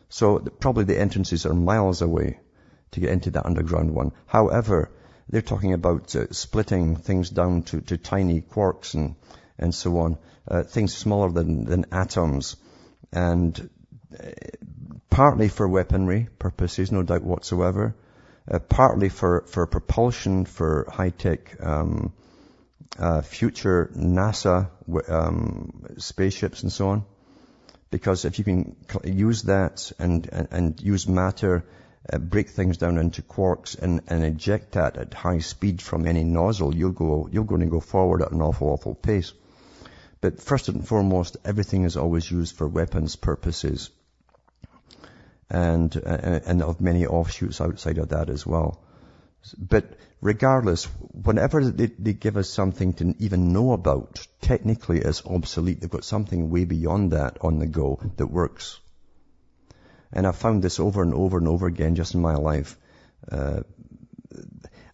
So 0.08 0.38
probably 0.38 0.84
the 0.84 0.98
entrances 0.98 1.44
are 1.44 1.54
miles 1.54 2.02
away 2.02 2.38
to 2.92 3.00
get 3.00 3.10
into 3.10 3.32
that 3.32 3.46
underground 3.46 3.94
one. 3.94 4.12
However, 4.26 4.90
they're 5.28 5.42
talking 5.42 5.72
about 5.72 6.14
uh, 6.16 6.32
splitting 6.32 6.96
things 6.96 7.30
down 7.30 7.62
to, 7.62 7.80
to 7.82 7.96
tiny 7.96 8.40
quarks 8.40 8.94
and, 8.94 9.14
and 9.58 9.74
so 9.74 9.98
on, 9.98 10.18
uh, 10.46 10.62
things 10.62 10.96
smaller 10.96 11.30
than, 11.30 11.64
than 11.64 11.86
atoms. 11.92 12.56
And 13.12 13.70
uh, 14.12 14.30
partly 15.10 15.48
for 15.48 15.68
weaponry 15.68 16.28
purposes, 16.38 16.92
no 16.92 17.02
doubt 17.02 17.22
whatsoever 17.22 17.94
uh, 18.50 18.58
partly 18.58 19.08
for, 19.08 19.44
for 19.46 19.66
propulsion 19.66 20.44
for 20.44 20.86
high-tech 20.90 21.56
um, 21.60 22.12
uh, 22.98 23.20
future 23.20 23.90
NASA 23.94 24.70
um, 25.08 25.84
spaceships 25.98 26.62
and 26.62 26.72
so 26.72 26.88
on. 26.88 27.04
Because 27.90 28.24
if 28.24 28.38
you 28.38 28.44
can 28.44 28.76
use 29.04 29.42
that 29.44 29.92
and, 29.98 30.28
and, 30.30 30.48
and 30.50 30.80
use 30.80 31.08
matter, 31.08 31.64
uh, 32.12 32.18
break 32.18 32.48
things 32.48 32.78
down 32.78 32.98
into 32.98 33.22
quarks 33.22 33.78
and, 33.78 34.00
and 34.08 34.24
eject 34.24 34.72
that 34.72 34.96
at 34.96 35.14
high 35.14 35.40
speed 35.40 35.82
from 35.82 36.06
any 36.06 36.24
nozzle, 36.24 36.74
you'll 36.74 36.92
go, 36.92 37.28
you're 37.30 37.44
going 37.44 37.60
to 37.60 37.66
go 37.66 37.80
forward 37.80 38.22
at 38.22 38.32
an 38.32 38.40
awful, 38.40 38.68
awful 38.68 38.94
pace. 38.94 39.32
But 40.20 40.40
first 40.40 40.68
and 40.68 40.86
foremost, 40.86 41.36
everything 41.44 41.84
is 41.84 41.96
always 41.96 42.30
used 42.30 42.56
for 42.56 42.66
weapons 42.66 43.16
purposes 43.16 43.90
and, 45.50 45.96
uh, 45.96 46.40
and 46.46 46.62
of 46.62 46.80
many 46.80 47.06
offshoots 47.06 47.60
outside 47.60 47.98
of 47.98 48.08
that 48.08 48.28
as 48.28 48.46
well. 48.46 48.80
But 49.56 49.96
regardless, 50.20 50.84
whenever 51.12 51.64
they, 51.64 51.86
they, 51.86 52.12
give 52.12 52.36
us 52.36 52.50
something 52.50 52.94
to 52.94 53.14
even 53.18 53.52
know 53.52 53.72
about, 53.72 54.26
technically 54.40 55.00
it's 55.00 55.24
obsolete. 55.24 55.80
They've 55.80 55.90
got 55.90 56.04
something 56.04 56.50
way 56.50 56.64
beyond 56.64 57.12
that 57.12 57.38
on 57.40 57.58
the 57.58 57.66
go 57.66 58.00
that 58.16 58.26
works. 58.26 58.80
And 60.12 60.26
I've 60.26 60.36
found 60.36 60.62
this 60.62 60.80
over 60.80 61.02
and 61.02 61.14
over 61.14 61.38
and 61.38 61.48
over 61.48 61.66
again 61.66 61.94
just 61.94 62.14
in 62.14 62.20
my 62.20 62.34
life. 62.34 62.76
Uh, 63.30 63.60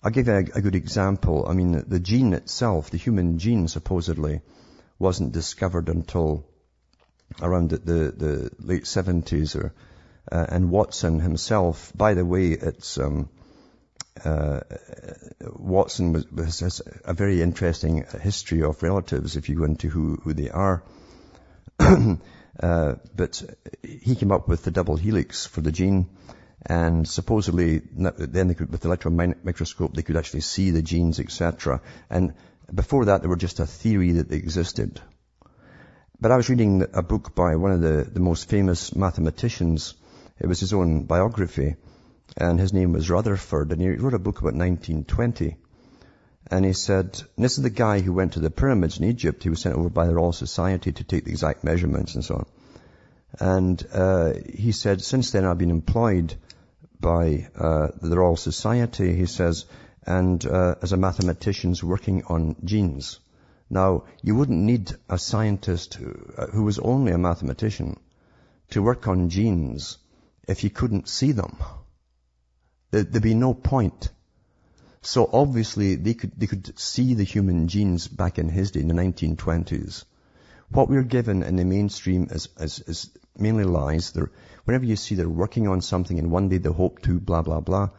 I'll 0.03 0.11
give 0.11 0.27
you 0.27 0.35
a, 0.35 0.39
a, 0.39 0.61
good 0.61 0.75
example. 0.75 1.47
I 1.49 1.55
mean, 1.55 1.85
the 1.87 2.01
gene 2.01 2.35
itself, 2.35 2.91
the 2.91 2.99
human 2.99 3.39
gene 3.39 3.69
supposedly, 3.69 4.43
wasn't 4.99 5.33
discovered 5.33 5.89
until 5.89 6.47
around 7.41 7.71
the, 7.71 7.79
the, 7.79 8.12
the 8.12 8.51
late 8.59 8.85
70s 8.85 9.57
or 9.57 9.73
uh, 10.31 10.47
and 10.49 10.71
Watson 10.71 11.21
himself, 11.21 11.93
by 11.95 12.15
the 12.15 12.25
way, 12.25 12.49
it's, 12.53 12.99
um, 12.99 13.29
uh, 14.25 14.61
Watson 15.43 16.12
was, 16.12 16.31
was, 16.31 16.61
has 16.61 16.83
a 17.05 17.12
very 17.12 17.43
interesting 17.43 18.05
history 18.23 18.62
of 18.62 18.83
relatives 18.83 19.37
if 19.37 19.49
you 19.49 19.57
go 19.57 19.65
into 19.65 19.89
who, 19.89 20.17
who 20.23 20.33
they 20.33 20.49
are. 20.49 20.83
uh, 22.61 22.95
but 23.15 23.43
he 23.83 24.15
came 24.15 24.33
up 24.33 24.49
with 24.49 24.65
the 24.65 24.71
double 24.71 24.97
helix 24.97 25.47
for 25.47 25.61
the 25.61 25.73
gene 25.73 26.09
and 26.67 27.07
supposedly 27.07 27.83
then 27.95 28.49
they 28.49 28.55
could, 28.55 28.71
with 28.71 28.81
the 28.81 28.89
electron 28.89 29.35
microscope 29.43 29.95
they 29.95 30.03
could 30.03 30.17
actually 30.17 30.41
see 30.41 30.71
the 30.71 30.83
genes, 30.83 31.21
etc. 31.21 31.83
And 32.09 32.35
before 32.73 33.07
that, 33.07 33.21
they 33.21 33.29
were 33.29 33.37
just 33.37 33.61
a 33.61 33.67
theory 33.67 34.13
that 34.13 34.31
they 34.31 34.37
existed. 34.37 35.01
But 36.21 36.31
I 36.31 36.37
was 36.37 36.49
reading 36.49 36.87
a 36.95 37.03
book 37.03 37.35
by 37.35 37.57
one 37.57 37.73
of 37.73 37.81
the, 37.83 38.09
the 38.11 38.21
most 38.21 38.49
famous 38.49 38.95
mathematicians 38.95 39.95
it 40.39 40.49
was 40.49 40.61
his 40.61 40.73
own 40.73 41.05
biography, 41.05 41.77
and 42.37 42.59
his 42.59 42.73
name 42.73 42.93
was 42.93 43.09
Rutherford, 43.09 43.71
and 43.71 43.81
he 43.81 43.91
wrote 43.91 44.15
a 44.15 44.19
book 44.19 44.41
about 44.41 44.55
1920. 44.55 45.57
And 46.51 46.65
he 46.65 46.75
said, 46.75 47.23
this 47.39 47.57
is 47.57 47.63
the 47.63 47.71
guy 47.71 48.01
who 48.01 48.13
went 48.13 48.35
to 48.35 48.41
the 48.41 48.51
pyramids 48.51 48.99
in 48.99 49.05
Egypt. 49.05 49.43
He 49.43 49.51
was 49.51 49.63
sent 49.63 49.77
over 49.77 49.89
by 49.89 50.07
the 50.07 50.15
Royal 50.15 50.33
Society 50.33 50.93
to 50.93 51.05
take 51.05 51.25
the 51.25 51.31
exact 51.31 51.65
measurements 51.65 52.15
and 52.15 52.25
so 52.25 52.35
on. 52.35 52.47
And 53.41 53.87
uh, 53.93 54.35
he 54.55 54.73
said, 54.73 55.03
since 55.03 55.31
then 55.31 55.45
I've 55.45 55.59
been 55.59 55.71
employed 55.71 56.35
by 57.01 57.49
uh, 57.57 57.89
the 58.01 58.19
Royal 58.19 58.37
Society, 58.37 59.15
he 59.15 59.27
says, 59.27 59.65
and 60.07 60.45
uh, 60.47 60.77
as 60.83 60.93
a 60.93 60.97
mathematician 60.97 61.75
working 61.83 62.25
on 62.25 62.57
genes. 62.65 63.21
Now, 63.71 64.05
you 64.23 64.37
wouldn't 64.37 64.63
need 64.63 64.93
a 65.09 65.19
scientist 65.19 65.95
who, 65.95 66.15
uh, 66.37 66.47
who 66.49 66.65
was 66.65 66.79
only 66.79 67.13
a 67.13 67.19
mathematician 67.19 67.99
to 68.71 68.83
work 68.83 69.09
on 69.09 69.31
genes 69.31 69.99
if 70.47 70.63
you 70.63 70.71
couldn't 70.71 71.09
see 71.09 71.33
them. 71.33 71.57
There'd 72.91 73.23
be 73.23 73.35
no 73.35 73.55
point. 73.55 74.11
So 75.05 75.29
obviously 75.31 75.97
they 75.97 76.15
could, 76.15 76.33
they 76.37 76.47
could 76.47 76.79
see 76.79 77.13
the 77.13 77.25
human 77.25 77.69
genes 77.69 78.09
back 78.09 78.39
in 78.39 78.49
his 78.49 78.71
day 78.71 78.81
in 78.81 78.89
the 78.89 78.95
1920s. 78.95 80.05
What 80.71 80.89
we're 80.89 81.03
given 81.03 81.43
in 81.43 81.57
the 81.57 81.65
mainstream 81.65 82.29
is, 82.31 82.49
is, 82.59 82.81
is 82.81 83.11
mainly 83.37 83.65
lies. 83.65 84.13
They're, 84.13 84.31
whenever 84.65 84.87
you 84.87 84.97
see 84.97 85.15
they're 85.15 85.29
working 85.29 85.69
on 85.69 85.83
something 85.83 86.19
and 86.19 86.31
one 86.31 86.49
day 86.49 86.57
they 86.57 86.71
hope 86.71 87.03
to 87.03 87.21
blah, 87.21 87.43
blah, 87.43 87.61
blah, 87.61 87.91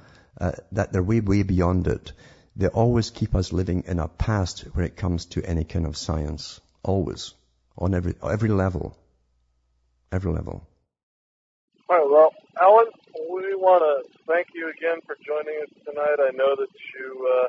uh, 0.41 0.53
that 0.71 0.93
they're 0.93 1.03
way, 1.03 1.19
way 1.19 1.43
beyond 1.43 1.87
it. 1.87 2.11
They 2.55 2.67
always 2.69 3.11
keep 3.11 3.35
us 3.35 3.53
living 3.53 3.83
in 3.85 3.99
a 3.99 4.07
past 4.07 4.61
when 4.73 4.85
it 4.85 4.95
comes 4.95 5.25
to 5.27 5.45
any 5.45 5.63
kind 5.63 5.85
of 5.85 5.97
science. 5.97 6.59
Always. 6.83 7.35
On 7.77 7.93
every, 7.93 8.15
every 8.23 8.49
level. 8.49 8.97
Every 10.11 10.31
level. 10.31 10.67
All 11.87 11.97
right, 11.97 12.09
well, 12.09 12.33
Alan, 12.59 12.87
we 13.29 13.53
want 13.53 13.83
to 13.83 14.14
thank 14.27 14.47
you 14.53 14.69
again 14.69 14.99
for 15.05 15.15
joining 15.25 15.61
us 15.61 15.69
tonight. 15.85 16.17
I 16.19 16.31
know 16.31 16.55
that 16.55 16.69
you 16.97 17.29
uh, 17.29 17.47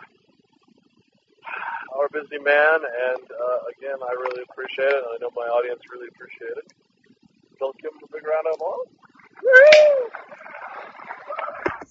are 1.98 2.06
a 2.06 2.10
busy 2.10 2.38
man, 2.42 2.80
and 2.84 3.24
uh, 3.30 3.58
again, 3.76 3.98
I 4.02 4.12
really 4.12 4.42
appreciate 4.48 4.92
it. 4.92 5.04
I 5.04 5.16
know 5.20 5.30
my 5.34 5.48
audience 5.48 5.80
really 5.92 6.08
appreciate 6.08 6.56
it. 6.56 6.72
Don't 7.58 7.76
give 7.80 7.92
them 7.92 8.00
a 8.04 8.12
big 8.12 8.26
round 8.26 8.46
of 8.46 8.54
applause. 8.54 8.86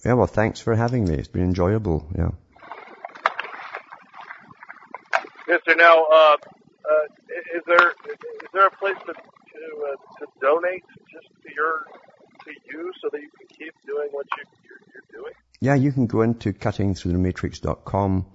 Yeah, 0.04 0.14
well, 0.14 0.26
thanks 0.26 0.60
for 0.60 0.74
having 0.74 1.04
me. 1.04 1.14
It's 1.14 1.28
been 1.28 1.42
enjoyable. 1.42 2.06
Yeah. 2.16 2.30
Yes, 5.48 5.60
sir. 5.66 5.74
Now, 5.76 6.04
uh, 6.04 6.36
uh 6.88 7.06
is 7.54 7.62
there 7.66 7.90
is 7.90 8.50
there 8.52 8.66
a 8.66 8.70
place 8.70 8.96
to 9.06 9.12
to, 9.12 9.62
uh, 9.88 9.96
to 10.18 10.26
donate 10.40 10.84
just 11.10 11.26
to 11.42 11.54
your 11.54 11.86
to 12.44 12.52
you 12.70 12.92
so 13.02 13.08
that 13.10 13.20
you 13.20 13.30
can 13.38 13.46
keep 13.48 13.74
doing 13.86 14.08
what 14.12 14.26
you 14.36 14.44
you're? 15.16 15.32
Yeah, 15.60 15.74
you 15.74 15.92
can 15.92 16.06
go 16.06 16.22
into 16.22 16.52
cuttingthroughthematrix.com 16.52 18.26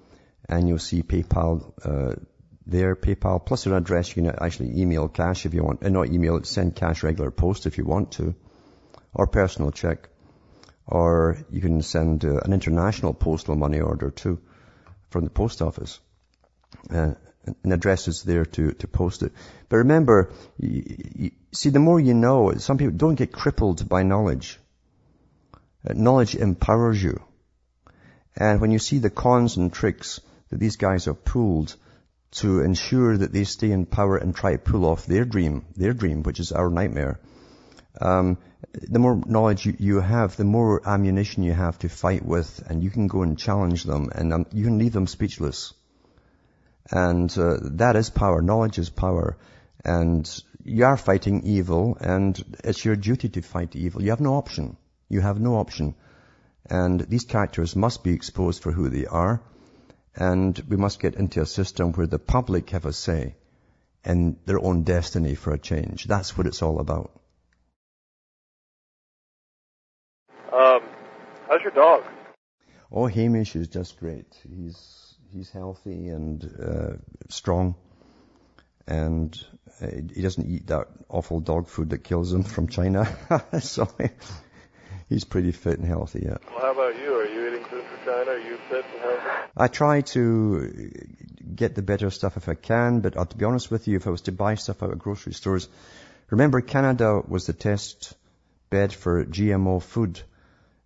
and 0.50 0.68
you'll 0.68 0.80
see 0.80 1.04
PayPal 1.04 1.72
uh, 1.84 2.16
there, 2.66 2.96
PayPal, 2.96 3.46
plus 3.46 3.66
an 3.66 3.74
address. 3.74 4.16
You 4.16 4.24
can 4.24 4.36
actually 4.42 4.80
email 4.80 5.08
cash 5.08 5.46
if 5.46 5.54
you 5.54 5.64
want, 5.64 5.84
uh, 5.84 5.90
not 5.90 6.10
email, 6.10 6.44
send 6.44 6.76
cash 6.76 7.04
regular 7.04 7.32
post 7.32 7.66
if 7.66 7.78
you 7.78 7.86
want 7.86 8.14
to, 8.14 8.36
or 9.14 9.28
personal 9.28 9.72
check. 9.72 10.10
Or 10.88 11.38
you 11.50 11.62
can 11.62 11.82
send 11.82 12.26
uh, 12.26 12.40
an 12.40 12.54
international 12.54 13.14
postal 13.14 13.56
money 13.56 13.80
order 13.80 14.10
too 14.10 14.40
from 15.10 15.24
the 15.24 15.30
post 15.30 15.62
office. 15.62 16.00
Uh, 16.90 17.14
an 17.64 17.72
address 17.72 18.08
is 18.08 18.24
there 18.24 18.46
to, 18.46 18.72
to 18.74 18.88
post 18.88 19.24
it. 19.24 19.32
But 19.70 19.78
remember, 19.78 20.32
you, 20.58 20.84
you, 21.16 21.32
see, 21.52 21.70
the 21.70 21.80
more 21.80 22.00
you 22.00 22.14
know, 22.14 22.54
some 22.56 22.78
people 22.78 22.96
don't 22.96 23.16
get 23.16 23.32
crippled 23.32 23.88
by 23.88 24.04
knowledge. 24.04 24.60
Uh, 25.88 25.94
knowledge 25.94 26.36
empowers 26.36 27.02
you. 27.02 27.22
And 28.36 28.62
when 28.62 28.72
you 28.72 28.80
see 28.80 29.00
the 29.00 29.10
cons 29.10 29.58
and 29.58 29.74
tricks 29.74 30.22
that 30.50 30.60
these 30.60 30.78
guys 30.78 31.06
have 31.06 31.26
pulled 31.26 31.76
to 32.32 32.62
ensure 32.62 33.18
that 33.18 33.34
they 33.34 33.44
stay 33.44 33.72
in 33.72 33.86
power 33.86 34.18
and 34.18 34.36
try 34.36 34.54
to 34.54 34.58
pull 34.58 34.86
off 34.86 35.06
their 35.06 35.26
dream, 35.26 35.66
their 35.76 35.94
dream, 35.94 36.24
which 36.24 36.40
is 36.40 36.52
our 36.52 36.70
nightmare, 36.70 37.20
um, 38.00 38.38
the 38.74 39.00
more 39.00 39.22
knowledge 39.26 39.66
you, 39.66 39.76
you, 39.80 40.00
have, 40.00 40.38
the 40.38 40.46
more 40.46 40.82
ammunition 40.88 41.44
you 41.44 41.54
have 41.54 41.78
to 41.80 41.90
fight 41.90 42.24
with, 42.24 42.64
and 42.70 42.84
you 42.84 42.90
can 42.90 43.08
go 43.08 43.24
and 43.24 43.38
challenge 43.38 43.84
them, 43.84 44.10
and 44.14 44.34
um, 44.34 44.46
you 44.54 44.66
can 44.66 44.78
leave 44.78 44.94
them 44.94 45.08
speechless. 45.08 45.74
And 46.90 47.36
uh, 47.38 47.58
that 47.62 47.96
is 47.96 48.10
power. 48.10 48.42
Knowledge 48.42 48.80
is 48.80 48.90
power. 48.90 49.38
And 49.84 50.30
you 50.64 50.86
are 50.86 50.98
fighting 50.98 51.44
evil, 51.44 51.98
and 52.00 52.42
it's 52.64 52.86
your 52.86 52.96
duty 52.96 53.30
to 53.30 53.42
fight 53.42 53.76
evil. 53.76 54.02
You 54.02 54.12
have 54.12 54.22
no 54.22 54.36
option. 54.36 54.78
You 55.12 55.20
have 55.20 55.42
no 55.42 55.56
option. 55.56 55.96
And 56.70 57.02
these 57.02 57.26
characters 57.26 57.76
must 57.76 58.02
be 58.02 58.14
exposed 58.14 58.64
for 58.64 58.72
who 58.72 58.88
they 58.88 59.06
are. 59.06 59.42
And 60.16 60.58
we 60.70 60.78
must 60.78 61.02
get 61.02 61.16
into 61.16 61.42
a 61.42 61.46
system 61.46 61.92
where 61.92 62.08
the 62.08 62.20
public 62.20 62.70
have 62.70 62.86
a 62.86 62.94
say 62.94 63.36
in 64.06 64.38
their 64.46 64.60
own 64.60 64.84
destiny 64.84 65.36
for 65.36 65.54
a 65.54 65.60
change. 65.60 66.06
That's 66.06 66.38
what 66.38 66.48
it's 66.48 66.62
all 66.62 66.80
about. 66.80 67.12
Um, 70.54 70.82
how's 71.50 71.62
your 71.62 71.72
dog? 71.72 72.04
Oh, 72.90 73.08
Hamish 73.08 73.56
is 73.56 73.68
just 73.68 74.00
great. 74.00 74.28
He's 74.48 75.16
he's 75.34 75.50
healthy 75.50 76.10
and 76.10 76.44
uh, 76.62 76.94
strong, 77.30 77.76
and 78.86 79.38
uh, 79.82 79.88
he 80.14 80.22
doesn't 80.22 80.50
eat 80.50 80.68
that 80.68 80.88
awful 81.08 81.40
dog 81.40 81.68
food 81.68 81.92
that 81.92 82.04
kills 82.04 82.34
him 82.34 82.44
from 82.44 82.68
China. 82.68 83.08
so 83.62 83.88
he's 85.12 85.26
pretty 85.26 85.52
fit 85.52 85.78
and 85.78 85.88
healthy. 85.88 86.22
Yeah. 86.24 86.38
Well, 86.50 86.62
how 86.62 86.72
about 86.72 86.98
you? 86.98 87.14
Are 87.14 87.28
you 87.28 87.48
eating 87.48 87.66
food 87.66 87.84
from 87.84 88.00
China? 88.06 88.32
Are 88.32 88.40
you 88.40 88.58
fit 88.70 88.86
and 88.94 89.02
healthy? 89.02 89.52
I 89.58 89.68
try 89.68 90.02
to 90.02 90.92
get 91.54 91.76
the 91.76 91.82
better 91.82 92.10
stuff 92.10 92.38
if 92.38 92.48
I 92.48 92.56
can, 92.56 93.02
but 93.02 93.18
uh, 93.18 93.26
to 93.26 93.38
be 93.38 93.46
honest 93.46 93.70
with 93.70 93.88
you, 93.88 93.98
if 93.98 94.08
I 94.08 94.10
was 94.10 94.22
to 94.22 94.32
buy 94.32 94.56
stuff 94.56 94.82
out 94.82 94.92
of 94.92 95.00
grocery 95.00 95.34
stores, 95.34 95.68
remember 96.30 96.62
Canada 96.62 97.22
was 97.28 97.46
the 97.46 97.54
test 97.54 98.14
bed 98.70 98.94
for 98.94 99.26
GMO 99.26 99.84
food 99.84 100.22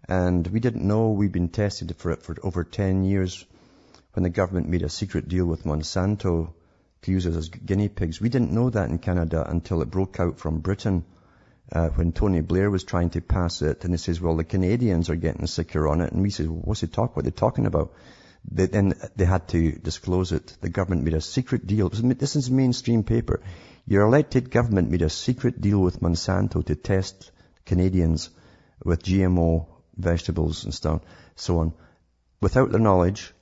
and 0.10 0.48
we 0.48 0.60
didn't 0.60 0.88
know 0.88 1.12
we'd 1.12 1.32
been 1.32 1.50
tested 1.50 1.96
for 1.98 2.12
it 2.12 2.24
for 2.24 2.36
over 2.42 2.64
10 2.64 3.04
years 3.04 3.46
when 4.14 4.24
the 4.24 4.30
government 4.30 4.70
made 4.70 4.82
a 4.82 4.90
secret 4.90 5.28
deal 5.28 5.46
with 5.46 5.66
Monsanto 5.66 6.52
to 7.04 7.12
use 7.12 7.28
us 7.28 7.36
as 7.36 7.50
guinea 7.50 7.90
pigs. 7.90 8.20
We 8.20 8.30
didn't 8.30 8.52
know 8.52 8.72
that 8.72 8.90
in 8.90 8.98
Canada 8.98 9.46
until 9.48 9.84
it 9.84 9.92
broke 9.92 10.20
out 10.20 10.40
from 10.40 10.62
Britain 10.62 11.04
uh, 11.72 11.90
when 11.90 12.12
Tony 12.12 12.42
Blair 12.42 12.70
was 12.70 12.84
trying 12.84 13.10
to 13.12 13.22
pass 13.22 13.62
it. 13.62 13.84
And 13.84 13.94
he 13.94 13.98
says, 13.98 14.22
well, 14.22 14.36
the 14.36 14.44
Canadians 14.44 15.10
are 15.10 15.16
getting 15.16 15.48
sicker 15.48 15.88
on 15.88 16.02
it. 16.02 16.12
And 16.12 16.22
we 16.22 16.30
said, 16.30 16.48
well, 16.48 16.62
what's 16.64 16.82
he 16.82 16.88
talk? 16.88 17.16
What 17.16 17.26
are 17.26 17.30
they 17.30 17.36
talking 17.36 17.66
about? 17.66 17.94
They, 18.50 18.68
then 18.68 18.94
they 19.16 19.26
had 19.26 19.48
to 19.50 19.72
disclose 19.72 20.32
it. 20.32 20.56
The 20.62 20.70
government 20.70 21.04
made 21.04 21.16
a 21.16 21.22
secret 21.22 21.66
deal. 21.66 21.90
This 21.90 22.36
is 22.36 22.52
mainstream 22.52 23.04
paper. 23.04 23.42
Your 23.88 24.04
elected 24.04 24.52
government 24.52 24.90
made 24.90 25.02
a 25.02 25.10
secret 25.10 25.60
deal 25.62 25.80
with 25.80 26.02
Monsanto 26.02 26.64
to 26.66 26.76
test 26.76 27.32
Canadians 27.66 28.30
with 28.84 29.04
GMO 29.04 29.68
vegetables 29.98 30.66
and 30.66 30.74
stuff, 30.74 31.02
so 31.36 31.60
on, 31.60 31.74
without 32.42 32.72
their 32.72 32.80
knowledge, 32.80 33.34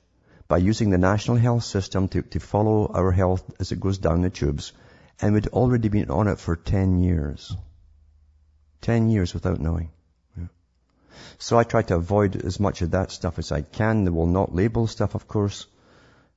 by 0.48 0.58
using 0.58 0.90
the 0.90 0.98
national 0.98 1.36
health 1.36 1.64
system 1.64 2.08
to, 2.08 2.22
to 2.22 2.40
follow 2.40 2.86
our 2.86 3.10
health 3.10 3.44
as 3.58 3.72
it 3.72 3.80
goes 3.80 3.98
down 3.98 4.22
the 4.22 4.30
tubes, 4.30 4.72
and 5.20 5.34
we'd 5.34 5.48
already 5.48 5.88
been 5.88 6.10
on 6.10 6.28
it 6.28 6.38
for 6.38 6.56
10 6.56 7.02
years. 7.02 7.56
10 8.84 9.08
years 9.08 9.32
without 9.32 9.60
knowing. 9.60 9.90
Yeah. 10.36 10.48
So 11.38 11.58
I 11.58 11.64
try 11.64 11.80
to 11.82 11.96
avoid 11.96 12.36
as 12.36 12.60
much 12.60 12.82
of 12.82 12.90
that 12.90 13.10
stuff 13.10 13.38
as 13.38 13.50
I 13.50 13.62
can. 13.62 14.04
They 14.04 14.10
will 14.10 14.26
not 14.26 14.54
label 14.54 14.86
stuff, 14.86 15.14
of 15.14 15.26
course. 15.26 15.66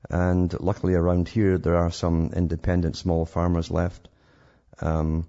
And 0.08 0.58
luckily 0.58 0.94
around 0.94 1.28
here, 1.28 1.58
there 1.58 1.76
are 1.76 1.90
some 1.90 2.30
independent 2.34 2.96
small 2.96 3.26
farmers 3.26 3.70
left. 3.70 4.08
Um, 4.80 5.26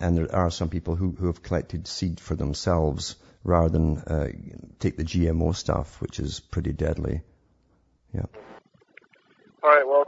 and 0.00 0.16
there 0.16 0.34
are 0.34 0.50
some 0.50 0.70
people 0.70 0.96
who, 0.96 1.10
who 1.12 1.26
have 1.26 1.42
collected 1.42 1.86
seed 1.86 2.18
for 2.18 2.34
themselves 2.34 3.16
rather 3.42 3.68
than 3.68 3.98
uh, 3.98 4.28
take 4.78 4.96
the 4.96 5.04
GMO 5.04 5.54
stuff, 5.54 6.00
which 6.00 6.18
is 6.18 6.40
pretty 6.40 6.72
deadly. 6.72 7.20
Yeah. 8.14 8.26
All 9.62 9.70
right. 9.70 9.86
Well, 9.86 10.04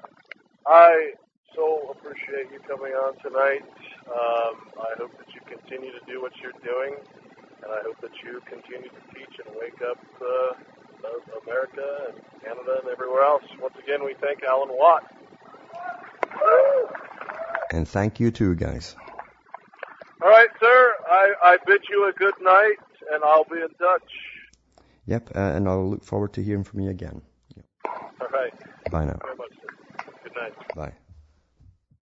I 0.66 1.12
so 1.57 1.90
appreciate 1.90 2.52
you 2.52 2.61
coming 2.68 2.92
on 2.92 3.16
tonight. 3.24 3.64
Um, 4.07 4.54
I 4.78 4.92
hope 4.98 5.16
that 5.18 5.32
you 5.34 5.40
continue 5.48 5.90
to 5.90 6.04
do 6.07 6.20
what 6.20 6.32
you're 6.40 6.54
doing, 6.62 6.94
and 7.64 7.72
I 7.72 7.80
hope 7.82 8.00
that 8.02 8.12
you 8.22 8.40
continue 8.46 8.90
to 8.90 9.02
teach 9.14 9.40
and 9.44 9.57
wake 9.59 9.80
up 9.82 9.98
uh, 10.20 10.52
America 11.42 12.12
and 12.12 12.20
Canada 12.44 12.80
and 12.82 12.88
everywhere 12.92 13.22
else. 13.22 13.42
Once 13.61 13.74
again, 13.82 14.04
we 14.04 14.14
thank 14.20 14.42
Alan 14.44 14.68
Watt. 14.70 15.11
And 17.72 17.88
thank 17.88 18.20
you 18.20 18.30
too, 18.30 18.54
guys. 18.54 18.94
All 20.22 20.28
right, 20.28 20.48
sir. 20.61 20.92
I, 21.09 21.32
I 21.42 21.57
bid 21.66 21.82
you 21.90 22.09
a 22.09 22.12
good 22.12 22.34
night 22.40 22.76
and 23.12 23.22
I'll 23.24 23.44
be 23.44 23.57
in 23.57 23.68
touch. 23.78 24.11
Yep, 25.07 25.30
uh, 25.34 25.38
and 25.38 25.68
I'll 25.68 25.90
look 25.90 26.04
forward 26.04 26.32
to 26.34 26.42
hearing 26.42 26.64
from 26.64 26.80
you 26.80 26.90
again. 26.90 27.22
Yep. 27.57 27.64
All 28.20 28.28
right. 28.32 28.52
Bye 28.90 29.04
now. 29.04 29.18
Much. 29.36 29.52
Good 30.24 30.34
night. 30.34 30.52
Bye. 30.74 30.92